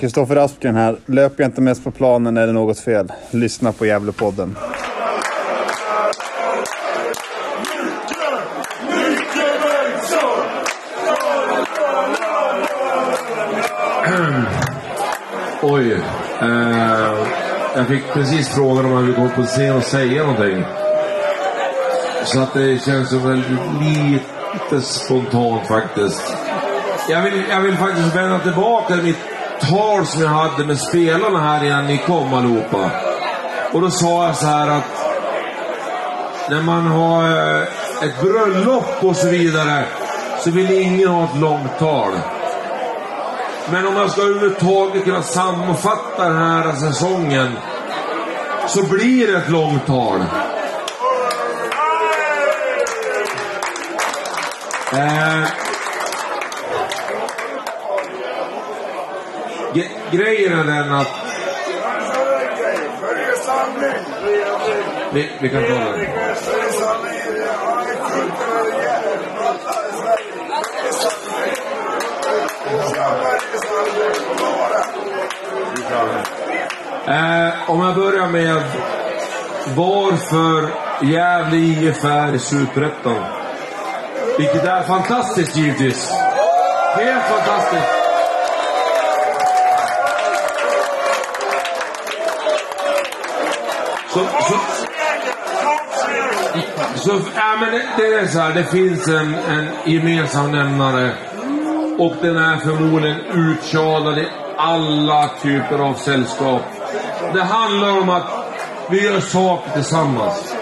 Kristoffer 0.00 0.36
Aspgren 0.36 0.76
här. 0.76 0.96
Löper 1.06 1.42
jag 1.42 1.48
inte 1.48 1.60
mest 1.60 1.84
på 1.84 1.90
planen 1.90 2.36
är 2.36 2.46
det 2.46 2.52
något 2.52 2.78
fel. 2.78 3.12
Lyssna 3.30 3.72
på 3.72 3.86
Gävlepodden. 3.86 4.56
Oj. 15.62 15.92
Eh, 16.40 17.14
jag 17.74 17.86
fick 17.86 18.12
precis 18.12 18.48
frågan 18.48 18.84
om 18.84 18.90
man 18.90 19.06
vill 19.06 19.14
gå 19.14 19.28
på 19.28 19.42
scen 19.42 19.76
och 19.76 19.82
säga 19.82 20.22
någonting. 20.22 20.64
Så 22.24 22.40
att 22.40 22.54
det 22.54 22.82
känns 22.84 23.08
som 23.08 23.28
väldigt 23.28 23.50
lite 23.80 24.82
spontant 24.82 25.68
faktiskt. 25.68 26.34
Jag 27.08 27.22
vill, 27.22 27.42
jag 27.50 27.60
vill 27.60 27.76
faktiskt 27.76 28.16
vända 28.16 28.38
tillbaka 28.38 28.94
till 28.94 29.04
mitt 29.04 29.27
tal 29.60 30.06
som 30.06 30.22
jag 30.22 30.28
hade 30.28 30.64
med 30.64 30.78
spelarna 30.80 31.40
här 31.40 31.64
innan 31.66 31.86
ni 31.86 31.98
kom 31.98 32.34
allihopa. 32.34 32.90
Och 33.72 33.80
då 33.80 33.90
sa 33.90 34.26
jag 34.26 34.36
så 34.36 34.46
här 34.46 34.68
att 34.68 34.84
när 36.50 36.62
man 36.62 36.86
har 36.86 37.22
eh, 37.24 37.62
ett 38.02 38.20
bröllop 38.20 39.04
och 39.04 39.16
så 39.16 39.28
vidare 39.28 39.84
så 40.44 40.50
vill 40.50 40.70
ingen 40.70 41.08
ha 41.08 41.24
ett 41.24 41.36
långt 41.40 41.78
tal. 41.78 42.12
Men 43.70 43.86
om 43.86 43.96
jag 43.96 44.10
ska 44.10 44.20
överhuvudtaget 44.22 45.04
kunna 45.04 45.22
sammanfatta 45.22 46.28
den 46.28 46.36
här 46.36 46.72
säsongen 46.72 47.52
så 48.66 48.82
blir 48.82 49.26
det 49.32 49.38
ett 49.38 49.50
långt 49.50 49.86
tal. 49.86 50.20
Eh, 54.92 55.44
ge- 59.74 59.90
grejen 60.10 60.58
är 60.58 60.64
den 60.64 60.92
att... 60.92 61.08
Vi, 65.12 65.30
vi 65.40 65.48
kan 65.48 65.62
ta 65.62 65.68
den. 65.68 66.00
Eh, 77.06 77.70
om 77.70 77.80
jag 77.80 77.94
börjar 77.94 78.28
med 78.28 78.62
varför 79.76 80.68
Gävle 81.02 81.56
IF 81.56 82.04
är 82.04 82.34
i 82.34 82.38
Superettan. 82.38 83.24
Vilket 84.38 84.64
är 84.64 84.82
fantastiskt 84.82 85.56
givetvis. 85.56 86.10
Helt 86.96 87.24
fantastiskt. 87.24 87.97
Så, 97.08 97.20
ja, 97.34 97.56
men 97.60 97.72
det, 97.72 97.82
det 97.96 98.14
är 98.14 98.26
så 98.26 98.38
här, 98.38 98.54
det 98.54 98.64
finns 98.64 99.08
en, 99.08 99.34
en 99.34 99.66
gemensam 99.84 100.52
nämnare. 100.52 101.12
Och 101.98 102.14
den 102.22 102.36
är 102.36 102.56
förmodligen 102.56 103.20
uttjalad 103.20 104.18
i 104.18 104.28
alla 104.56 105.30
typer 105.42 105.78
av 105.78 105.94
sällskap. 105.94 106.62
Det 107.34 107.42
handlar 107.42 107.98
om 108.00 108.10
att 108.10 108.22
vi 108.90 109.04
gör 109.04 109.20
saker 109.20 109.70
tillsammans. 109.70 110.54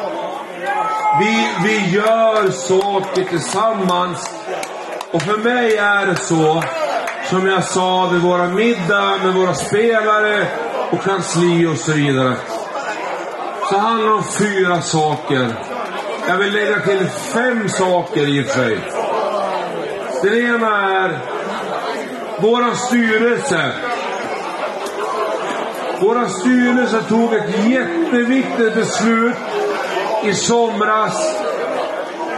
Vi, 1.21 1.49
vi 1.65 1.91
gör 1.91 2.51
saker 2.51 3.25
tillsammans. 3.25 4.31
Och 5.13 5.23
för 5.23 5.39
mig 5.39 5.77
är 5.77 6.07
det 6.07 6.17
så, 6.17 6.63
som 7.31 7.47
jag 7.47 7.65
sa 7.65 8.09
vid 8.13 8.21
våra 8.21 8.47
middag 8.47 9.17
med 9.25 9.35
våra 9.35 9.55
spelare 9.55 10.47
och 10.91 11.03
kansli 11.03 11.67
och 11.67 11.77
så 11.77 11.93
vidare. 11.93 12.37
Så 13.71 13.79
handlar 13.79 14.09
det 14.09 14.15
om 14.15 14.25
fyra 14.25 14.83
saker. 14.83 15.76
Jag 16.29 16.39
vill 16.39 16.53
lägga 16.53 16.81
till 16.81 17.07
fem 17.09 17.69
saker 17.69 18.29
i 18.29 18.43
och 18.43 18.47
för 18.47 18.53
sig. 18.53 18.79
Den 20.23 20.55
ena 20.55 21.03
är 21.05 21.19
våran 22.41 22.77
styrelse. 22.77 23.73
Våran 26.01 26.31
styrelse 26.31 27.03
tog 27.03 27.35
ett 27.35 27.69
jätteviktigt 27.69 28.75
beslut 28.75 29.37
i 30.25 30.35
somras 30.35 31.43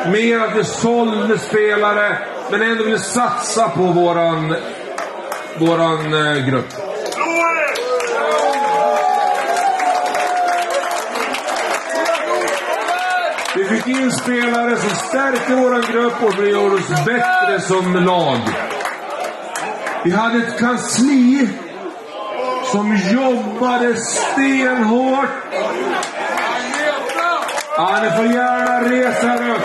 med 0.07 0.43
att 0.43 0.57
vi 0.57 0.65
sålde 0.65 1.39
spelare 1.39 2.19
men 2.51 2.63
ändå 2.63 2.85
ville 2.85 2.99
satsa 2.99 3.69
på 3.69 3.83
våran, 3.83 4.55
våran 5.59 6.15
eh, 6.15 6.47
grupp. 6.47 6.73
Fick 13.69 13.87
in 13.87 14.11
spelare 14.13 14.77
som 14.77 14.91
stärkte 14.91 15.55
våran 15.55 15.83
grupp 15.93 16.23
och 16.23 16.45
vi 16.45 16.55
oss 16.55 16.89
bättre 16.89 17.61
som 17.61 17.95
lag. 17.95 18.41
Vi 20.05 20.11
hade 20.11 20.39
ett 20.39 20.59
kansli 20.59 21.49
som 22.73 22.97
jobbade 22.97 23.95
stenhårt. 23.95 25.29
Ja, 27.77 28.01
ni 28.03 28.11
får 28.11 28.35
gärna 28.35 28.91
resa 28.91 29.35
er 29.35 29.51
upp. 29.51 29.63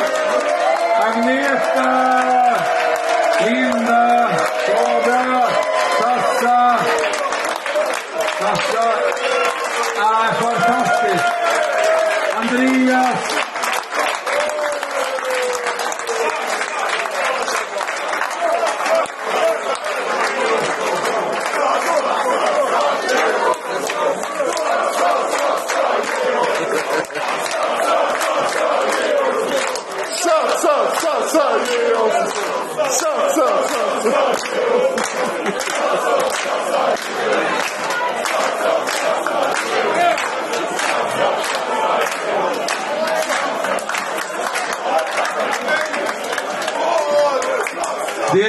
Agneta! 0.99 2.22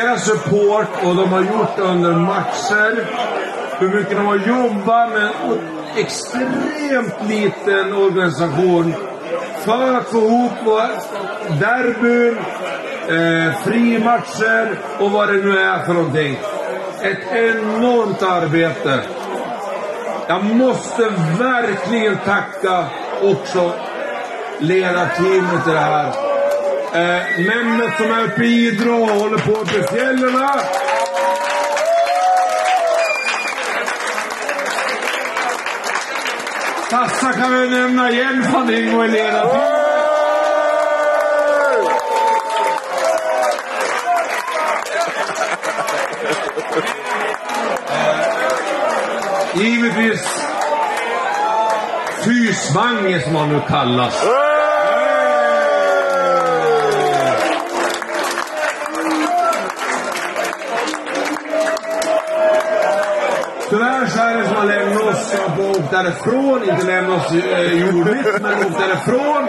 Deras 0.04 0.24
support 0.24 0.88
och 1.04 1.16
de 1.16 1.32
har 1.32 1.40
gjort 1.40 1.76
det 1.76 1.82
under 1.82 2.12
matcher. 2.12 3.06
Hur 3.78 3.88
mycket 3.88 4.16
de 4.16 4.26
har 4.26 4.36
jobbat 4.36 5.10
med 5.10 5.22
en 5.22 5.58
extremt 5.96 7.28
liten 7.28 7.92
organisation 7.92 8.94
för 9.58 9.94
att 9.94 10.06
få 10.06 10.18
ihop 10.18 10.52
derbyn, 11.60 12.38
eh, 13.08 13.54
frimatcher 13.64 14.78
och 15.00 15.10
vad 15.10 15.28
det 15.28 15.34
nu 15.34 15.58
är 15.58 15.84
för 15.84 15.92
någonting. 15.92 16.38
Ett 17.02 17.32
enormt 17.32 18.22
arbete. 18.22 19.00
Jag 20.28 20.44
måste 20.44 21.02
verkligen 21.38 22.16
tacka 22.16 22.86
också 23.22 23.72
ledarteamet 24.58 25.68
i 25.68 25.70
det 25.70 25.78
här. 25.78 26.23
Eh, 26.94 27.00
Mehmet 27.38 27.96
som 27.96 28.10
är 28.10 28.24
uppe 28.24 28.44
i 28.44 28.66
Idre 28.66 28.90
och 28.90 29.08
håller 29.08 29.38
på 29.38 29.52
uppe 29.52 29.78
i 29.78 29.82
fjällen. 29.82 30.40
Tassa 36.90 37.32
kan 37.32 37.60
vi 37.60 37.70
nämna 37.70 38.10
igen 38.10 38.44
från 38.50 38.66
och 38.94 39.02
Helena. 39.02 39.44
Givetvis 49.54 50.26
eh, 50.26 50.44
Fysvange 52.24 53.20
som 53.20 53.36
han 53.36 53.48
nu 53.48 53.60
kallas. 53.68 54.43
lämna 64.64 65.00
oss 65.00 65.34
och 65.56 65.82
därifrån. 65.90 66.70
Inte 66.70 66.86
lämna 66.86 67.14
oss 67.14 67.32
eh, 67.32 67.72
jordligt, 67.72 68.40
men 68.42 68.66
åk 68.66 68.78
därifrån. 68.78 69.44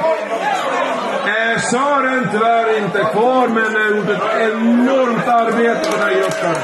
Eh, 1.28 1.62
Sören 1.62 2.28
tyvärr 2.32 2.78
inte 2.78 3.00
kvar, 3.00 3.48
men 3.48 3.76
har 3.76 3.98
gjort 3.98 4.10
ett 4.10 4.52
enormt 4.52 5.28
arbete 5.28 5.92
på 5.92 5.98
den 5.98 6.08
här 6.08 6.16
gruppen. 6.16 6.56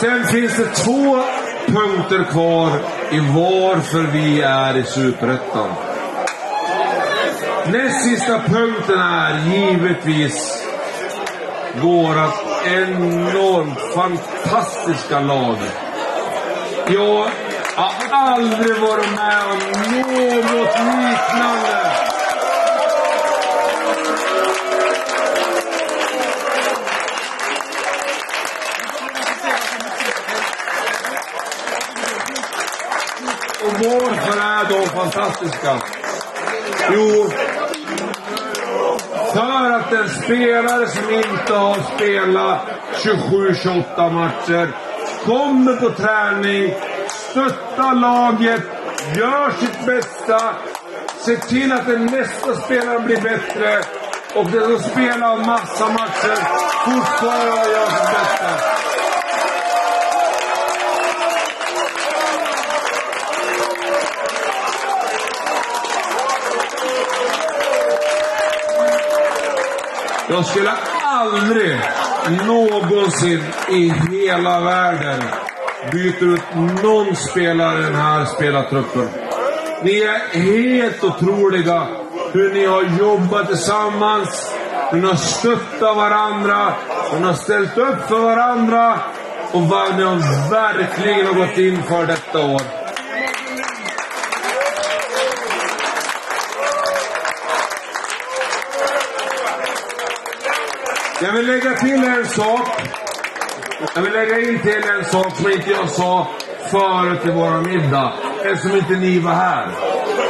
Sen 0.00 0.24
finns 0.26 0.56
det 0.56 0.66
två 0.66 1.22
punkter 1.66 2.24
kvar 2.24 2.70
i 3.10 3.18
varför 3.18 4.02
vi 4.12 4.40
är 4.40 4.76
i 4.76 4.82
Superettan. 4.82 5.70
Näst 7.66 8.04
sista 8.04 8.38
punkten 8.38 9.00
är 9.00 9.48
givetvis 9.48 10.66
vårat 11.82 12.34
enormt 12.64 13.94
fantastiska 13.94 15.20
lag. 15.20 15.56
Jag 16.88 17.30
har 17.76 17.94
aldrig 18.10 18.80
varit 18.80 19.10
med 19.16 19.44
om 19.44 19.58
något 20.56 20.78
liknande. 20.78 21.84
Och 33.64 33.72
varför 33.72 34.40
är 34.40 34.64
de 34.68 34.88
fantastiska? 34.88 35.80
Jo, 36.92 37.30
en 39.96 40.08
spelare 40.08 40.88
som 40.88 41.14
inte 41.14 41.54
har 41.54 41.96
spelat 41.96 42.58
27-28 43.04 44.12
matcher 44.12 44.68
kommer 45.24 45.76
på 45.76 45.90
träning, 45.90 46.74
stöttar 47.08 47.94
laget, 47.94 48.62
gör 49.16 49.50
sitt 49.60 49.86
bästa, 49.86 50.54
ser 51.24 51.36
till 51.36 51.72
att 51.72 51.86
den 51.86 52.06
nästa 52.06 52.54
spelaren 52.54 53.06
blir 53.06 53.20
bättre 53.20 53.78
och 54.34 54.50
den 54.50 54.80
som 54.80 54.90
spelar 54.90 55.46
massa 55.46 55.88
matcher 55.88 56.36
fortfarande 56.84 57.72
gör 57.72 57.86
sitt 57.86 58.14
bästa. 58.14 58.93
Jag 70.34 70.46
skulle 70.46 70.72
aldrig 71.02 71.80
någonsin 72.46 73.40
i 73.70 73.92
hela 74.10 74.60
världen 74.60 75.22
byta 75.92 76.24
ut 76.24 76.42
någon 76.82 77.16
spelare 77.16 77.78
i 77.78 77.82
den 77.82 77.94
här 77.94 78.24
spelartruppen. 78.24 79.08
Ni 79.82 80.00
är 80.00 80.40
helt 80.40 81.04
otroliga 81.04 81.86
hur 82.32 82.52
ni 82.52 82.66
har 82.66 82.82
jobbat 83.00 83.48
tillsammans, 83.48 84.54
hur 84.90 85.00
ni 85.00 85.06
har 85.06 85.16
stöttat 85.16 85.96
varandra, 85.96 86.74
hur 87.12 87.20
ni 87.20 87.26
har 87.26 87.34
ställt 87.34 87.78
upp 87.78 88.08
för 88.08 88.20
varandra 88.20 89.00
och 89.52 89.62
vad 89.62 89.96
ni 89.96 90.02
har 90.02 90.50
verkligen 90.50 91.26
har 91.26 91.34
gått 91.34 91.58
in 91.58 91.82
för 91.82 92.06
detta 92.06 92.46
år. 92.46 92.83
Jag 101.24 101.32
vill 101.32 101.46
lägga 101.46 101.74
till 101.76 102.04
en 102.04 102.26
sak. 102.26 102.68
Jag 103.94 104.02
vill 104.02 104.12
lägga 104.12 104.38
in 104.40 104.58
till 104.58 104.82
en 104.98 105.04
sak 105.04 105.36
som 105.36 105.50
inte 105.50 105.70
jag 105.70 105.90
sa 105.90 106.28
förut 106.70 107.26
i 107.26 107.30
vår 107.30 107.60
middag. 107.60 108.12
Eftersom 108.44 108.76
inte 108.76 108.92
ni 108.92 109.18
var 109.18 109.32
här. 109.32 109.68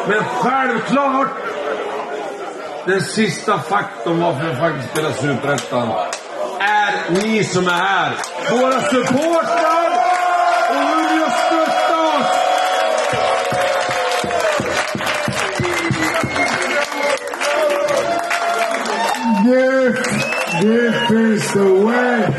Men 0.08 0.25
självklart. 0.25 1.29
Den 2.87 3.00
sista 3.00 3.58
faktorn 3.58 4.20
varför 4.20 4.49
vi 4.49 4.56
faktiskt 4.56 4.91
spelar 4.91 5.11
Superettan. 5.12 5.88
Är 6.61 7.11
ni 7.11 7.44
som 7.44 7.67
är 7.67 7.70
här. 7.70 8.12
Våra 8.50 8.81
supportrar. 8.81 9.83
This 20.60 21.10
is 21.10 21.52
the 21.52 21.84
way. 21.84 22.33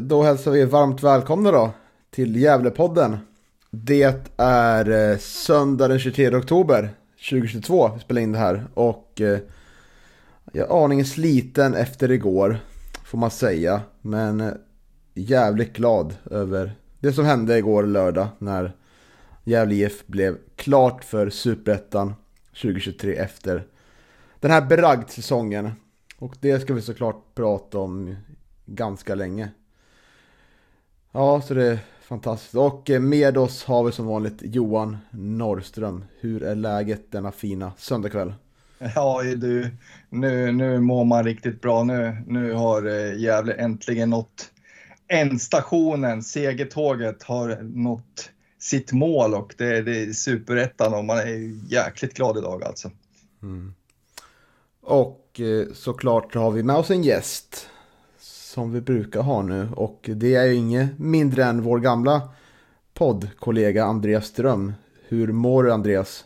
Då 0.00 0.22
hälsar 0.22 0.50
vi 0.50 0.64
varmt 0.64 1.02
välkomna 1.02 1.50
då 1.50 1.70
till 2.10 2.36
Gävlepodden. 2.36 3.18
Det 3.70 4.32
är 4.36 5.10
eh, 5.10 5.18
söndag 5.18 5.88
den 5.88 5.98
23 5.98 6.36
oktober 6.36 6.90
2022 7.30 7.90
vi 7.94 8.00
spelar 8.00 8.22
in 8.22 8.32
det 8.32 8.38
här 8.38 8.66
och 8.74 9.20
eh, 9.20 9.38
jag 10.52 10.70
är 10.70 10.84
aningen 10.84 11.06
sliten 11.06 11.74
efter 11.74 12.10
igår 12.10 12.58
får 13.04 13.18
man 13.18 13.30
säga. 13.30 13.80
Men 14.02 14.40
eh, 14.40 14.52
jävligt 15.14 15.76
glad 15.76 16.14
över 16.30 16.72
det 17.00 17.12
som 17.12 17.24
hände 17.24 17.58
igår 17.58 17.82
lördag 17.82 18.28
när 18.38 18.76
Gävle 19.44 19.74
IF 19.74 20.06
blev 20.06 20.38
klart 20.56 21.04
för 21.04 21.30
Superettan 21.30 22.14
2023 22.62 23.16
efter 23.16 23.66
den 24.40 24.50
här 24.50 24.66
bragdsäsongen. 24.66 25.70
Och 26.18 26.36
det 26.40 26.60
ska 26.60 26.74
vi 26.74 26.82
såklart 26.82 27.34
prata 27.34 27.78
om 27.78 28.16
ganska 28.66 29.14
länge. 29.14 29.50
Ja, 31.12 31.40
så 31.40 31.54
det 31.54 31.66
är 31.66 31.78
fantastiskt. 32.00 32.54
Och 32.54 32.90
eh, 32.90 33.00
med 33.00 33.38
oss 33.38 33.64
har 33.64 33.84
vi 33.84 33.92
som 33.92 34.06
vanligt 34.06 34.38
Johan 34.40 34.98
Norrström. 35.10 36.04
Hur 36.20 36.42
är 36.42 36.54
läget 36.54 37.12
denna 37.12 37.32
fina 37.32 37.72
söndagkväll? 37.78 38.34
Ja 38.94 39.22
du, 39.22 39.70
nu, 40.08 40.52
nu 40.52 40.80
mår 40.80 41.04
man 41.04 41.24
riktigt 41.24 41.60
bra. 41.60 41.84
Nu, 41.84 42.16
nu 42.26 42.52
har 42.52 42.86
eh, 42.86 43.20
Gävle 43.20 43.52
äntligen 43.52 44.10
nått 44.10 44.50
ändstationen. 45.08 46.22
Segertåget 46.22 47.22
har 47.22 47.62
nått 47.62 48.30
sitt 48.58 48.92
mål 48.92 49.34
och 49.34 49.54
det, 49.58 49.82
det 49.82 50.02
är 50.02 50.12
superettan 50.12 50.94
och 50.94 51.04
man 51.04 51.18
är 51.18 51.72
jäkligt 51.72 52.14
glad 52.14 52.38
idag 52.38 52.64
alltså. 52.64 52.90
Mm. 53.42 53.74
Och 54.82 55.40
eh, 55.40 55.66
såklart 55.74 56.34
har 56.34 56.50
vi 56.50 56.62
med 56.62 56.76
oss 56.76 56.90
en 56.90 57.02
gäst 57.02 57.69
som 58.50 58.72
vi 58.72 58.80
brukar 58.80 59.22
ha 59.22 59.42
nu 59.42 59.68
och 59.76 60.10
det 60.14 60.34
är 60.34 60.44
ju 60.44 60.54
inget 60.54 60.98
mindre 60.98 61.44
än 61.44 61.62
vår 61.62 61.78
gamla 61.78 62.22
poddkollega 62.94 63.84
Andreas 63.84 64.26
Ström. 64.26 64.72
Hur 65.08 65.32
mår 65.32 65.64
du 65.64 65.72
Andreas? 65.72 66.24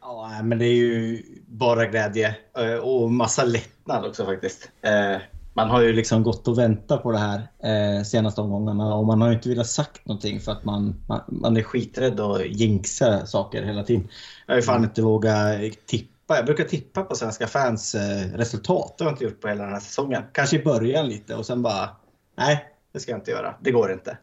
Ja, 0.00 0.40
men 0.42 0.58
det 0.58 0.66
är 0.66 0.74
ju 0.74 1.22
bara 1.46 1.86
glädje 1.86 2.36
eh, 2.58 2.74
och 2.74 3.10
massa 3.10 3.44
lättnad 3.44 4.04
också 4.04 4.24
faktiskt. 4.24 4.70
Eh, 4.82 5.20
man 5.54 5.70
har 5.70 5.82
ju 5.82 5.92
liksom 5.92 6.22
gått 6.22 6.48
och 6.48 6.58
väntat 6.58 7.02
på 7.02 7.12
det 7.12 7.18
här 7.18 7.48
eh, 7.62 8.02
senaste 8.02 8.40
omgångarna 8.40 8.94
och 8.94 9.06
man 9.06 9.20
har 9.20 9.28
ju 9.28 9.34
inte 9.34 9.48
velat 9.48 9.66
sagt 9.66 10.06
någonting 10.06 10.40
för 10.40 10.52
att 10.52 10.64
man, 10.64 11.02
man, 11.06 11.20
man 11.28 11.56
är 11.56 11.62
skiträdd 11.62 12.20
och 12.20 12.46
jinxa 12.46 13.26
saker 13.26 13.62
hela 13.62 13.82
tiden. 13.82 14.08
Jag 14.46 14.54
har 14.54 14.58
ju 14.58 14.62
fan 14.62 14.84
inte 14.84 15.02
vågat 15.02 15.60
tippa. 15.86 16.17
Jag 16.36 16.46
brukar 16.46 16.64
tippa 16.64 17.02
på 17.02 17.14
svenska 17.14 17.46
fans 17.46 17.94
resultat. 18.34 18.94
Det 18.98 19.04
har 19.04 19.10
jag 19.10 19.14
inte 19.14 19.24
gjort 19.24 19.40
på 19.40 19.48
hela 19.48 19.64
den 19.64 19.72
här 19.72 19.80
säsongen. 19.80 20.22
Kanske 20.32 20.56
i 20.56 20.64
början 20.64 21.08
lite 21.08 21.34
och 21.34 21.46
sen 21.46 21.62
bara 21.62 21.90
nej, 22.36 22.64
det 22.92 23.00
ska 23.00 23.10
jag 23.10 23.18
inte 23.18 23.30
göra. 23.30 23.54
Det 23.60 23.70
går 23.70 23.92
inte. 23.92 24.18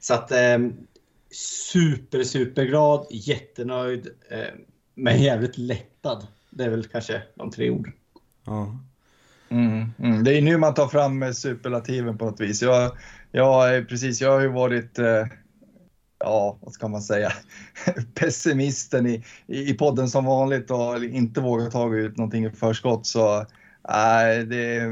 Så 0.00 0.14
att 0.14 0.32
super, 1.72 2.24
superglad, 2.24 3.06
jättenöjd. 3.10 4.08
Men 4.94 5.22
jävligt 5.22 5.58
lättad. 5.58 6.26
Det 6.50 6.64
är 6.64 6.70
väl 6.70 6.86
kanske 6.86 7.22
de 7.34 7.50
tre 7.50 7.70
orden. 7.70 7.92
Ja. 8.44 8.78
Mm, 9.48 9.92
mm. 9.98 10.24
Det 10.24 10.38
är 10.38 10.42
nu 10.42 10.56
man 10.56 10.74
tar 10.74 10.88
fram 10.88 11.34
superlativen 11.34 12.18
på 12.18 12.24
något 12.24 12.40
vis. 12.40 12.62
Jag, 12.62 12.92
jag, 13.30 13.88
precis, 13.88 14.20
jag 14.20 14.30
har 14.30 14.40
ju 14.40 14.48
varit, 14.48 14.98
eh, 14.98 15.26
ja 16.24 16.56
vad 16.60 16.72
ska 16.72 16.88
man 16.88 17.02
säga, 17.02 17.32
pessimisten 18.14 19.06
i, 19.06 19.24
i 19.46 19.74
podden 19.74 20.08
som 20.08 20.24
vanligt 20.24 20.70
och 20.70 21.04
inte 21.04 21.40
vågat 21.40 21.72
ta 21.72 21.94
ut 21.94 22.16
någonting 22.16 22.44
i 22.44 22.50
förskott. 22.50 23.06
Så 23.06 23.46
nej, 23.88 24.44
det, 24.44 24.82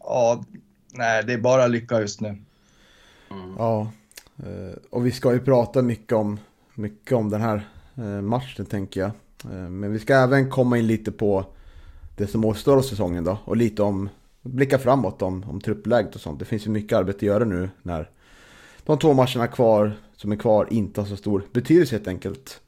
ja, 0.00 0.44
nej, 0.92 1.24
det 1.24 1.32
är 1.32 1.38
bara 1.38 1.66
lycka 1.66 2.00
just 2.00 2.20
nu. 2.20 2.38
Ja, 3.58 3.92
eh, 4.36 4.76
och 4.90 5.06
vi 5.06 5.10
ska 5.10 5.32
ju 5.32 5.40
prata 5.40 5.82
mycket 5.82 6.12
om, 6.12 6.38
mycket 6.74 7.12
om 7.12 7.30
den 7.30 7.40
här 7.40 7.68
eh, 7.96 8.20
matchen 8.22 8.66
tänker 8.66 9.00
jag. 9.00 9.10
Eh, 9.44 9.70
Men 9.70 9.92
vi 9.92 9.98
ska 9.98 10.14
även 10.14 10.50
komma 10.50 10.78
in 10.78 10.86
lite 10.86 11.12
på 11.12 11.46
det 12.16 12.26
som 12.26 12.44
återstår 12.44 12.76
av 12.76 12.82
säsongen 12.82 13.24
då. 13.24 13.38
Och 13.44 13.56
lite 13.56 13.82
om, 13.82 14.08
blicka 14.42 14.78
framåt 14.78 15.22
om, 15.22 15.44
om 15.48 15.60
truppläget 15.60 16.14
och 16.14 16.20
sånt. 16.20 16.38
Det 16.38 16.44
finns 16.44 16.66
ju 16.66 16.70
mycket 16.70 16.98
arbete 16.98 17.16
att 17.16 17.22
göra 17.22 17.44
nu 17.44 17.70
när 17.82 18.10
de 18.90 18.98
två 18.98 19.14
matcherna 19.14 19.46
kvar, 19.46 19.92
som 20.16 20.32
är 20.32 20.36
kvar 20.36 20.66
inte 20.70 21.00
har 21.00 21.08
så 21.08 21.16
stor 21.16 21.44
betydelse 21.52 21.94
helt 21.94 22.08
enkelt. 22.08 22.60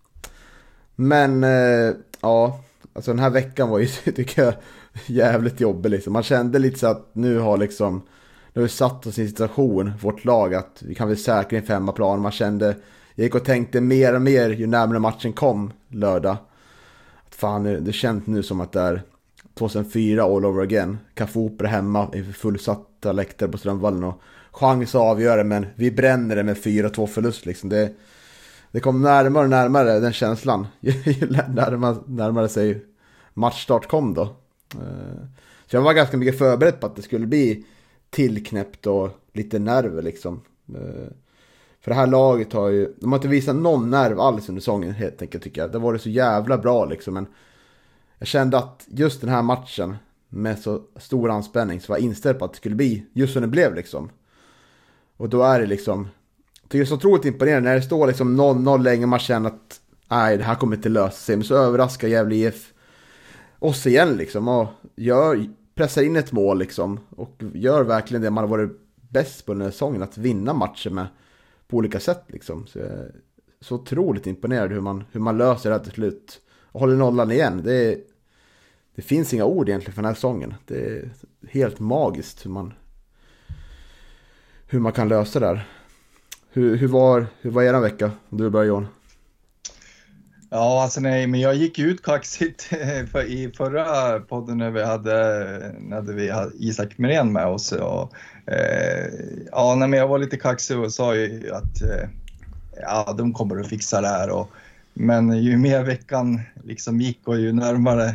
Men 0.97 1.45
eh, 1.45 1.95
ja, 2.21 2.61
alltså 2.93 3.11
den 3.11 3.19
här 3.19 3.31
veckan 3.31 3.69
var 3.69 3.79
ju, 3.79 3.87
tycker 4.13 4.43
jag, 4.43 4.55
jävligt 5.07 5.61
jobbig 5.61 5.91
liksom. 5.91 6.13
Man 6.13 6.23
kände 6.23 6.59
lite 6.59 6.79
så 6.79 6.87
att 6.87 7.09
nu 7.13 7.39
har 7.39 7.59
liksom, 7.59 8.03
nu 8.53 8.61
har 8.61 8.63
vi 8.63 8.69
satt 8.69 9.07
oss 9.07 9.19
i 9.19 9.23
en 9.23 9.29
situation, 9.29 9.93
vårt 10.01 10.25
lag, 10.25 10.55
att 10.55 10.83
vi 10.83 10.95
kan 10.95 11.09
väl 11.09 11.17
säkra 11.17 11.59
en 11.59 11.67
femmaplan. 11.67 12.21
Man 12.21 12.33
kände, 12.33 12.77
jag 13.15 13.25
gick 13.25 13.35
och 13.35 13.45
tänkte 13.45 13.81
mer 13.81 14.15
och 14.15 14.23
mer 14.23 14.51
ju 14.51 14.67
närmare 14.67 14.99
matchen 14.99 15.33
kom 15.33 15.73
lördag. 15.89 16.37
Att 17.27 17.35
fan, 17.35 17.85
det 17.85 17.93
känns 17.93 18.27
nu 18.27 18.43
som 18.43 18.61
att 18.61 18.73
det 18.73 18.81
är 18.81 19.03
2004 19.55 20.23
all 20.23 20.45
over 20.45 20.63
again. 20.63 20.99
Café 21.15 21.39
Opera 21.39 21.69
hemma 21.69 22.09
inför 22.15 22.33
fullsatta 22.33 23.13
läktare 23.13 23.49
på 23.49 23.59
Strömvallen 23.59 24.05
och 24.05 24.23
chans 24.53 24.95
att 24.95 25.01
avgöra 25.01 25.45
men 25.45 25.67
vi 25.75 25.91
bränner 25.91 26.37
det 26.37 26.43
med 26.43 26.57
4-2 26.57 27.07
förlust 27.07 27.47
liksom. 27.47 27.69
Det, 27.69 27.93
det 28.71 28.81
kom 28.81 29.03
närmare 29.03 29.45
och 29.45 29.51
närmare 29.51 30.01
den 30.01 30.13
känslan. 30.13 30.67
Ju 30.81 31.27
närmare, 31.31 31.97
närmare 32.07 32.49
sig 32.49 32.85
matchstart 33.35 33.89
kom 33.89 34.15
då. 34.15 34.23
Eh, 34.75 35.27
så 35.67 35.77
jag 35.77 35.83
var 35.83 35.93
ganska 35.93 36.17
mycket 36.17 36.39
förberedd 36.39 36.81
på 36.81 36.87
att 36.87 36.97
det 36.97 37.03
skulle 37.03 37.27
bli 37.27 37.65
tillknäppt 38.11 38.87
och 38.87 39.11
lite 39.33 39.59
nerver 39.59 40.03
liksom. 40.03 40.41
Eh, 40.75 41.13
för 41.81 41.91
det 41.91 41.95
här 41.95 42.07
laget 42.07 42.53
har 42.53 42.69
ju, 42.69 42.95
de 43.01 43.13
har 43.13 43.19
inte 43.19 43.29
visat 43.29 43.57
någon 43.57 43.91
nerv 43.91 44.21
alls 44.21 44.49
under 44.49 44.61
säsongen 44.61 44.93
helt 44.93 45.23
enkelt 45.23 45.45
tycker 45.45 45.61
jag. 45.61 45.73
Det 45.73 45.79
var 45.79 45.93
det 45.93 45.99
så 45.99 46.11
jävla 46.11 46.59
bra 46.59 46.85
liksom. 46.85 47.15
Men 47.15 47.27
jag 48.19 48.29
kände 48.29 48.59
att 48.59 48.87
just 48.89 49.21
den 49.21 49.31
här 49.31 49.43
matchen 49.43 49.97
med 50.29 50.59
så 50.59 50.83
stor 50.97 51.31
anspänning 51.31 51.81
så 51.81 51.93
var 51.93 51.99
jag 51.99 52.05
inställd 52.05 52.39
på 52.39 52.45
att 52.45 52.53
det 52.53 52.57
skulle 52.57 52.75
bli 52.75 53.07
just 53.13 53.33
som 53.33 53.43
det 53.43 53.49
blev 53.49 53.75
liksom. 53.75 54.11
Och 55.23 55.29
då 55.29 55.43
är 55.43 55.61
det 55.61 55.67
liksom, 55.67 56.09
det 56.69 56.81
är 56.81 56.85
så 56.85 56.95
otroligt 56.95 57.25
imponerande 57.25 57.69
när 57.69 57.77
det 57.77 57.83
står 57.83 58.07
liksom 58.07 58.41
0-0 58.41 58.83
länge 58.83 59.07
man 59.07 59.19
känner 59.19 59.49
att 59.49 59.81
nej 60.09 60.37
det 60.37 60.45
här 60.45 60.55
kommer 60.55 60.77
inte 60.77 60.89
lösa 60.89 61.17
sig. 61.17 61.37
Men 61.37 61.45
så 61.45 61.55
överraskar 61.55 62.09
Gävle 62.09 62.35
IF 62.35 62.73
oss 63.59 63.87
igen 63.87 64.17
liksom 64.17 64.49
och 64.49 64.69
gör, 64.97 65.47
pressar 65.75 66.03
in 66.03 66.17
ett 66.17 66.33
mål 66.33 66.59
liksom. 66.59 67.01
Och 67.11 67.43
gör 67.55 67.85
verkligen 67.85 68.23
det 68.23 68.31
man 68.31 68.45
har 68.45 68.49
varit 68.49 68.71
bäst 69.11 69.47
på 69.47 69.53
den 69.53 69.63
här 69.63 69.71
säsongen, 69.71 70.03
att 70.03 70.19
vinna 70.19 70.55
matcher 70.55 70.91
med 70.91 71.07
på 71.69 71.77
olika 71.77 72.01
sätt 72.01 72.25
liksom. 72.27 72.67
Så 72.67 72.79
jag 72.79 72.89
är 72.89 73.15
så 73.61 73.75
otroligt 73.75 74.27
imponerad 74.27 74.71
hur 74.73 74.81
man, 74.81 75.05
hur 75.13 75.21
man 75.21 75.39
löser 75.39 75.71
det 75.71 75.77
här 75.77 75.85
till 75.85 75.93
slut. 75.93 76.41
Och 76.63 76.81
håller 76.81 76.97
nollan 76.97 77.31
igen. 77.31 77.61
Det, 77.65 77.75
är, 77.75 77.99
det 78.95 79.03
finns 79.03 79.35
inga 79.35 79.45
ord 79.45 79.69
egentligen 79.69 79.95
för 79.95 80.03
den 80.03 80.09
här 80.09 80.15
säsongen. 80.15 80.55
Det 80.67 80.87
är 80.87 81.11
helt 81.49 81.81
magiskt 81.81 82.47
hur 82.47 82.51
man, 82.51 82.75
hur 84.73 84.81
man 84.81 84.93
kan 84.93 85.09
lösa 85.09 85.41
det 85.41 85.47
här. 85.47 85.69
Hur, 86.51 86.77
hur, 86.77 86.89
var, 86.89 87.27
hur 87.41 87.51
var 87.51 87.63
er 87.63 87.81
vecka? 87.81 88.11
Om 88.29 88.39
du 88.39 88.51
börjar 88.51 88.67
Johan. 88.67 88.87
Ja, 90.51 90.83
alltså 90.83 91.01
nej, 91.01 91.27
men 91.27 91.41
jag 91.41 91.55
gick 91.55 91.79
ut 91.79 92.03
kaxigt 92.03 92.63
för, 93.13 93.25
i 93.25 93.53
förra 93.57 94.21
podden 94.21 94.59
när 94.59 94.71
vi 94.71 94.85
hade, 94.85 95.15
när 95.79 96.03
vi 96.03 96.31
hade 96.31 96.53
Isak 96.55 96.99
Mirén 96.99 97.33
med 97.33 97.47
oss. 97.47 97.73
Och, 97.73 98.13
eh, 98.53 99.07
ja, 99.53 99.75
nej, 99.75 99.89
men 99.89 99.99
jag 99.99 100.09
var 100.09 100.19
lite 100.19 100.37
kaxig 100.37 100.79
och 100.79 100.93
sa 100.93 101.15
ju 101.15 101.53
att 101.53 101.83
eh, 101.83 102.09
ja, 102.83 103.15
de 103.19 103.33
kommer 103.33 103.61
att 103.61 103.69
fixa 103.69 104.01
det 104.01 104.09
här. 104.09 104.31
Och, 104.31 104.51
men 104.95 105.43
ju 105.43 105.57
mer 105.57 105.85
veckan 105.85 106.41
liksom 106.65 107.01
gick 107.01 107.29
och 107.29 107.41
ju 107.41 107.53
närmare 107.53 108.15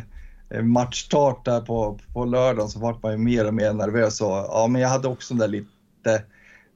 eh, 0.50 0.62
matchstart 0.62 1.44
där 1.44 1.60
på, 1.60 1.98
på 2.12 2.24
lördagen 2.24 2.68
så 2.68 2.78
vart 2.78 3.02
man 3.02 3.12
ju 3.12 3.18
mer 3.18 3.46
och 3.46 3.54
mer 3.54 3.72
nervös. 3.72 4.20
Och, 4.20 4.28
ja, 4.28 4.66
men 4.70 4.82
jag 4.82 4.88
hade 4.88 5.08
också 5.08 5.34
den 5.34 5.38
där 5.38 5.48
lite 5.48 6.22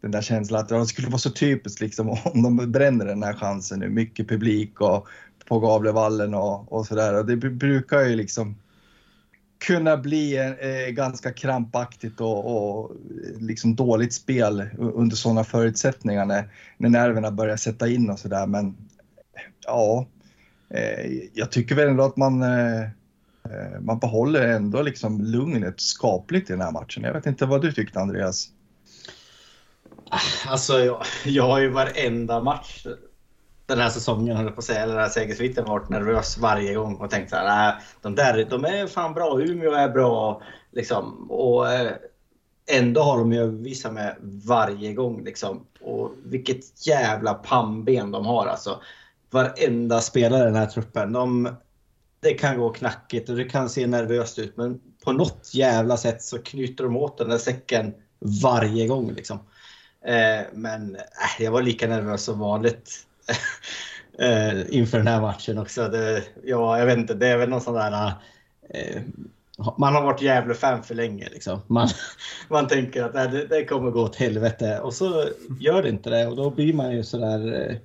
den 0.02 0.10
där 0.10 0.22
känslan 0.22 0.60
att 0.60 0.68
det 0.68 0.86
skulle 0.86 1.08
vara 1.08 1.18
så 1.18 1.30
typiskt 1.30 1.80
liksom 1.80 2.10
om 2.24 2.42
de 2.42 2.72
bränner 2.72 3.04
den 3.06 3.22
här 3.22 3.34
chansen 3.34 3.80
nu. 3.80 3.88
Mycket 3.88 4.28
publik 4.28 4.80
och 4.80 5.08
på 5.48 5.60
Gavlevallen 5.60 6.34
och, 6.34 6.72
och 6.72 6.86
sådär. 6.86 7.18
Och 7.18 7.26
det 7.26 7.36
brukar 7.36 8.00
ju 8.00 8.16
liksom 8.16 8.56
kunna 9.66 9.96
bli 9.96 10.36
eh, 10.36 10.92
ganska 10.92 11.32
krampaktigt 11.32 12.20
och, 12.20 12.80
och 12.80 12.96
liksom 13.38 13.76
dåligt 13.76 14.12
spel 14.12 14.68
under 14.78 15.16
sådana 15.16 15.44
förutsättningar 15.44 16.26
när, 16.26 16.48
när 16.76 16.88
nerverna 16.88 17.30
börjar 17.30 17.56
sätta 17.56 17.88
in 17.88 18.10
och 18.10 18.18
sådär. 18.18 18.46
Men 18.46 18.76
ja, 19.66 20.06
eh, 20.70 21.12
jag 21.32 21.50
tycker 21.50 21.74
väl 21.74 21.88
ändå 21.88 22.04
att 22.04 22.16
man, 22.16 22.42
eh, 22.42 22.82
eh 22.82 23.80
man 23.80 23.98
behåller 23.98 24.48
ändå 24.48 24.82
liksom 24.82 25.20
lugnet 25.20 25.80
skapligt 25.80 26.50
i 26.50 26.52
den 26.52 26.62
här 26.62 26.72
matchen. 26.72 27.02
Jag 27.02 27.12
vet 27.12 27.26
inte 27.26 27.46
vad 27.46 27.62
du 27.62 27.72
tyckte 27.72 28.00
Andreas? 28.00 28.48
Alltså, 30.46 30.78
jag, 30.78 31.02
jag 31.24 31.46
har 31.46 31.60
ju 31.60 31.68
varenda 31.68 32.40
match 32.40 32.86
den 33.66 33.78
här 33.78 33.90
säsongen, 33.90 34.36
höll 34.36 34.46
jag 34.46 34.54
på 34.54 34.58
att 34.58 34.64
säga, 34.64 34.82
eller 34.82 34.94
den 34.94 35.02
här 35.02 35.10
segersviten 35.10 35.64
varit 35.64 35.88
nervös 35.88 36.38
varje 36.38 36.74
gång 36.74 36.96
och 36.96 37.10
tänkt 37.10 37.30
så 37.30 37.36
här, 37.36 37.44
nej, 37.44 37.74
de 38.02 38.14
där, 38.14 38.44
de 38.50 38.64
är 38.64 38.86
fan 38.86 39.14
bra, 39.14 39.40
Umeå 39.40 39.72
är 39.72 39.88
bra, 39.88 40.42
liksom. 40.70 41.30
Och 41.30 41.72
eh, 41.72 41.92
ändå 42.66 43.02
har 43.02 43.18
de 43.18 43.32
ju 43.32 43.50
visat 43.50 43.92
med 43.92 44.16
varje 44.46 44.92
gång, 44.92 45.24
liksom. 45.24 45.66
Och 45.80 46.12
vilket 46.24 46.86
jävla 46.86 47.34
pannben 47.34 48.10
de 48.10 48.26
har 48.26 48.46
alltså. 48.46 48.80
Varenda 49.30 50.00
spelare 50.00 50.42
i 50.42 50.44
den 50.44 50.56
här 50.56 50.66
truppen, 50.66 51.12
de, 51.12 51.56
det 52.20 52.34
kan 52.34 52.58
gå 52.58 52.70
knackigt 52.70 53.28
och 53.28 53.36
det 53.36 53.44
kan 53.44 53.68
se 53.68 53.86
nervöst 53.86 54.38
ut, 54.38 54.56
men 54.56 54.80
på 55.04 55.12
något 55.12 55.50
jävla 55.54 55.96
sätt 55.96 56.22
så 56.22 56.38
knyter 56.38 56.84
de 56.84 56.96
åt 56.96 57.18
den 57.18 57.28
där 57.28 57.38
säcken 57.38 57.94
varje 58.42 58.86
gång 58.86 59.12
liksom. 59.12 59.38
Eh, 60.04 60.46
men 60.52 60.94
äh, 60.96 61.44
jag 61.44 61.52
var 61.52 61.62
lika 61.62 61.88
nervös 61.88 62.24
som 62.24 62.38
vanligt 62.38 63.06
eh, 64.18 64.74
inför 64.74 64.98
den 64.98 65.06
här 65.06 65.20
matchen 65.20 65.58
också. 65.58 65.88
Det, 65.88 66.22
ja, 66.44 66.78
jag 66.78 66.86
vet 66.86 66.98
inte, 66.98 67.14
det 67.14 67.28
är 67.28 67.36
väl 67.36 67.48
någon 67.48 67.60
sån 67.60 67.74
där... 67.74 68.12
Man 69.78 69.94
har 69.94 70.02
varit 70.02 70.22
Gävle-fan 70.22 70.82
för 70.82 70.94
länge. 70.94 71.28
Liksom. 71.28 71.60
Man, 71.66 71.88
man 72.48 72.68
tänker 72.68 73.02
att 73.04 73.14
äh, 73.14 73.30
det, 73.30 73.46
det 73.46 73.64
kommer 73.64 73.90
gå 73.90 74.02
åt 74.02 74.16
helvete 74.16 74.80
och 74.80 74.94
så 74.94 75.28
gör 75.60 75.82
det 75.82 75.88
inte 75.88 76.10
det 76.10 76.26
och 76.26 76.36
då 76.36 76.50
blir 76.50 76.72
man 76.72 76.92
ju 76.92 77.04
sådär 77.04 77.38
där 77.38 77.80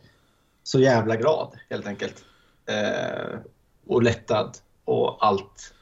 så 0.63 0.79
jävla 0.79 1.15
glad 1.15 1.55
helt 1.69 1.87
enkelt. 1.87 2.23
Och 3.87 4.03
lättad 4.03 4.57
och 4.85 5.25
allt. 5.25 5.73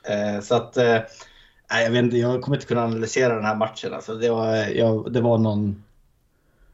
Så 0.41 0.55
att 0.55 0.75
nej, 0.75 1.83
jag, 1.83 1.91
vet 1.91 2.03
inte, 2.03 2.17
jag 2.17 2.41
kommer 2.41 2.57
inte 2.57 2.67
kunna 2.67 2.83
analysera 2.83 3.35
den 3.35 3.45
här 3.45 3.55
matchen. 3.55 3.93
Alltså, 3.93 4.15
det, 4.15 4.29
var, 4.29 4.55
jag, 4.55 5.13
det 5.13 5.21
var 5.21 5.37
någon 5.37 5.83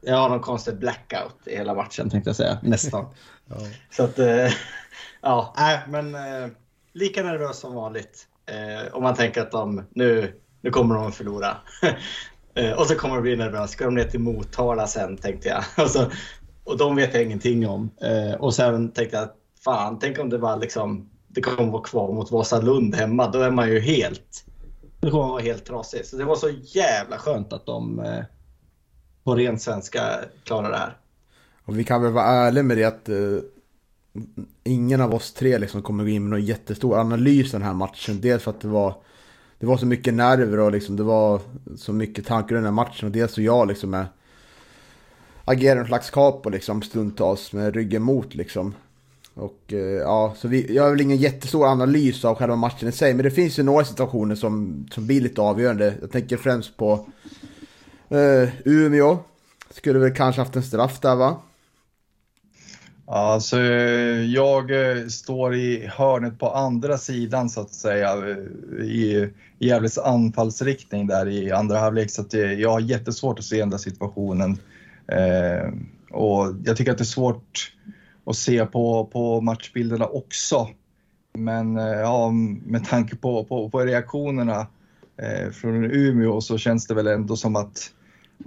jag 0.02 0.16
har 0.16 0.28
någon 0.28 0.40
konstig 0.40 0.78
blackout 0.78 1.46
i 1.46 1.56
hela 1.56 1.74
matchen 1.74 2.10
tänkte 2.10 2.28
jag 2.28 2.36
säga. 2.36 2.58
Nästan. 2.62 3.06
Så 3.90 4.04
att, 4.04 4.18
eh, 4.18 4.52
ja, 5.20 5.54
nej, 5.56 5.80
men 5.88 6.14
eh, 6.14 6.50
lika 6.92 7.22
nervös 7.22 7.58
som 7.58 7.74
vanligt. 7.74 8.28
Eh, 8.46 8.94
om 8.94 9.02
man 9.02 9.14
tänker 9.14 9.40
att 9.40 9.50
de, 9.50 9.84
nu, 9.90 10.40
nu 10.60 10.70
kommer 10.70 10.94
de 10.94 11.06
att 11.06 11.14
förlora. 11.14 11.56
eh, 12.54 12.72
och 12.72 12.86
så 12.86 12.94
kommer 12.94 13.14
de 13.14 13.22
bli 13.22 13.36
nervösa. 13.36 13.68
Ska 13.68 13.84
de 13.84 13.94
ner 13.94 14.04
till 14.04 14.20
Motala 14.20 14.86
sen 14.86 15.16
tänkte 15.16 15.48
jag. 15.48 15.64
och, 15.84 15.90
så, 15.90 16.10
och 16.64 16.78
de 16.78 16.96
vet 16.96 17.14
jag 17.14 17.22
ingenting 17.22 17.68
om. 17.68 17.90
Eh, 18.00 18.40
och 18.40 18.54
sen 18.54 18.92
tänkte 18.92 19.16
jag, 19.16 19.28
fan, 19.64 19.98
tänk 19.98 20.18
om 20.18 20.30
det 20.30 20.38
var 20.38 20.56
liksom, 20.56 21.10
det 21.28 21.40
kommer 21.40 21.72
vara 21.72 21.82
kvar 21.82 22.12
mot 22.12 22.30
Vasalund 22.30 22.94
hemma. 22.94 23.30
Då 23.30 23.40
är 23.40 23.50
man 23.50 23.68
ju 23.68 23.80
helt, 23.80 24.44
då 25.00 25.10
kommer 25.10 25.22
man 25.22 25.32
vara 25.32 25.42
helt 25.42 25.64
trasig. 25.64 26.06
Så 26.06 26.16
det 26.16 26.24
var 26.24 26.36
så 26.36 26.48
jävla 26.62 27.18
skönt 27.18 27.52
att 27.52 27.66
de 27.66 28.00
eh, 28.00 28.24
på 29.24 29.34
ren 29.34 29.58
svenska 29.58 30.18
klarar 30.44 30.70
det 30.70 30.76
här. 30.76 30.96
Och 31.64 31.78
vi 31.78 31.84
kan 31.84 32.02
väl 32.02 32.12
vara 32.12 32.24
ärliga 32.24 32.62
med 32.62 32.76
det 32.76 32.84
att 32.84 33.08
eh, 33.08 33.38
ingen 34.64 35.00
av 35.00 35.14
oss 35.14 35.32
tre 35.32 35.58
liksom 35.58 35.82
kommer 35.82 36.04
gå 36.04 36.10
in 36.10 36.22
med 36.22 36.30
någon 36.30 36.46
jättestor 36.46 36.98
analys 36.98 37.52
den 37.52 37.62
här 37.62 37.74
matchen. 37.74 38.20
Dels 38.20 38.42
för 38.42 38.50
att 38.50 38.60
det 38.60 38.68
var, 38.68 38.94
det 39.58 39.66
var 39.66 39.76
så 39.76 39.86
mycket 39.86 40.14
nerver 40.14 40.58
och 40.58 40.72
liksom 40.72 40.96
det 40.96 41.02
var 41.02 41.40
så 41.76 41.92
mycket 41.92 42.26
tankar 42.26 42.54
i 42.54 42.58
den 42.58 42.64
här 42.64 42.72
matchen. 42.72 43.06
Och 43.06 43.12
dels 43.12 43.32
så 43.32 43.42
jag 43.42 43.68
liksom 43.68 43.94
är... 43.94 44.06
agerar 45.44 45.80
en 45.80 45.86
slags 45.86 46.10
capo 46.10 46.50
liksom 46.50 46.82
stundtals 46.82 47.52
med 47.52 47.74
ryggen 47.74 48.02
mot 48.02 48.34
liksom. 48.34 48.74
Och 49.34 49.72
eh, 49.72 49.78
ja, 49.78 50.34
så 50.38 50.48
vi, 50.48 50.74
jag 50.74 50.82
har 50.82 50.90
väl 50.90 51.00
ingen 51.00 51.16
jättestor 51.16 51.66
analys 51.66 52.24
av 52.24 52.34
själva 52.34 52.56
matchen 52.56 52.88
i 52.88 52.92
sig. 52.92 53.14
Men 53.14 53.24
det 53.24 53.30
finns 53.30 53.58
ju 53.58 53.62
några 53.62 53.84
situationer 53.84 54.34
som, 54.34 54.86
som 54.92 55.06
blir 55.06 55.20
lite 55.20 55.40
avgörande. 55.40 55.94
Jag 56.00 56.10
tänker 56.10 56.36
främst 56.36 56.76
på 56.76 57.06
eh, 58.12 58.48
Umeå. 58.64 59.18
Skulle 59.70 59.98
väl 59.98 60.14
kanske 60.14 60.40
haft 60.40 60.56
en 60.56 60.62
straff 60.62 61.00
där 61.00 61.16
va? 61.16 61.36
Alltså, 63.06 63.60
jag 64.26 64.70
eh, 64.70 65.06
står 65.06 65.54
i 65.54 65.86
hörnet 65.86 66.38
på 66.38 66.50
andra 66.50 66.98
sidan 66.98 67.50
så 67.50 67.60
att 67.60 67.74
säga 67.74 68.12
eh, 68.12 68.84
i 68.84 69.30
Gävles 69.58 69.98
anfallsriktning 69.98 71.06
där 71.06 71.28
i 71.28 71.52
andra 71.52 71.78
halvlek 71.78 72.10
så 72.10 72.22
att 72.22 72.34
eh, 72.34 72.52
jag 72.52 72.70
har 72.70 72.80
jättesvårt 72.80 73.38
att 73.38 73.44
se 73.44 73.58
den 73.58 73.70
där 73.70 73.78
situationen 73.78 74.58
Eh, 75.06 75.72
och 76.10 76.54
jag 76.64 76.76
tycker 76.76 76.92
att 76.92 76.98
det 76.98 77.02
är 77.02 77.06
svårt 77.06 77.72
att 78.26 78.36
se 78.36 78.66
på, 78.66 79.06
på 79.12 79.40
matchbilderna 79.40 80.06
också. 80.06 80.68
Men 81.34 81.76
ja, 81.76 82.30
med 82.66 82.84
tanke 82.84 83.16
på, 83.16 83.44
på, 83.44 83.70
på 83.70 83.80
reaktionerna 83.80 84.66
eh, 85.16 85.50
från 85.50 85.84
Umeå 85.84 86.40
så 86.40 86.58
känns 86.58 86.86
det 86.86 86.94
väl 86.94 87.06
ändå 87.06 87.36
som 87.36 87.56
att 87.56 87.90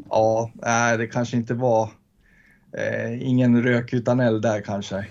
ja, 0.09 0.51
nej, 0.53 0.97
det 0.97 1.07
kanske 1.07 1.37
inte 1.37 1.53
var 1.53 1.89
eh, 2.71 3.27
ingen 3.27 3.63
rök 3.63 3.93
utan 3.93 4.19
eld 4.19 4.41
där 4.41 4.61
kanske. 4.61 5.05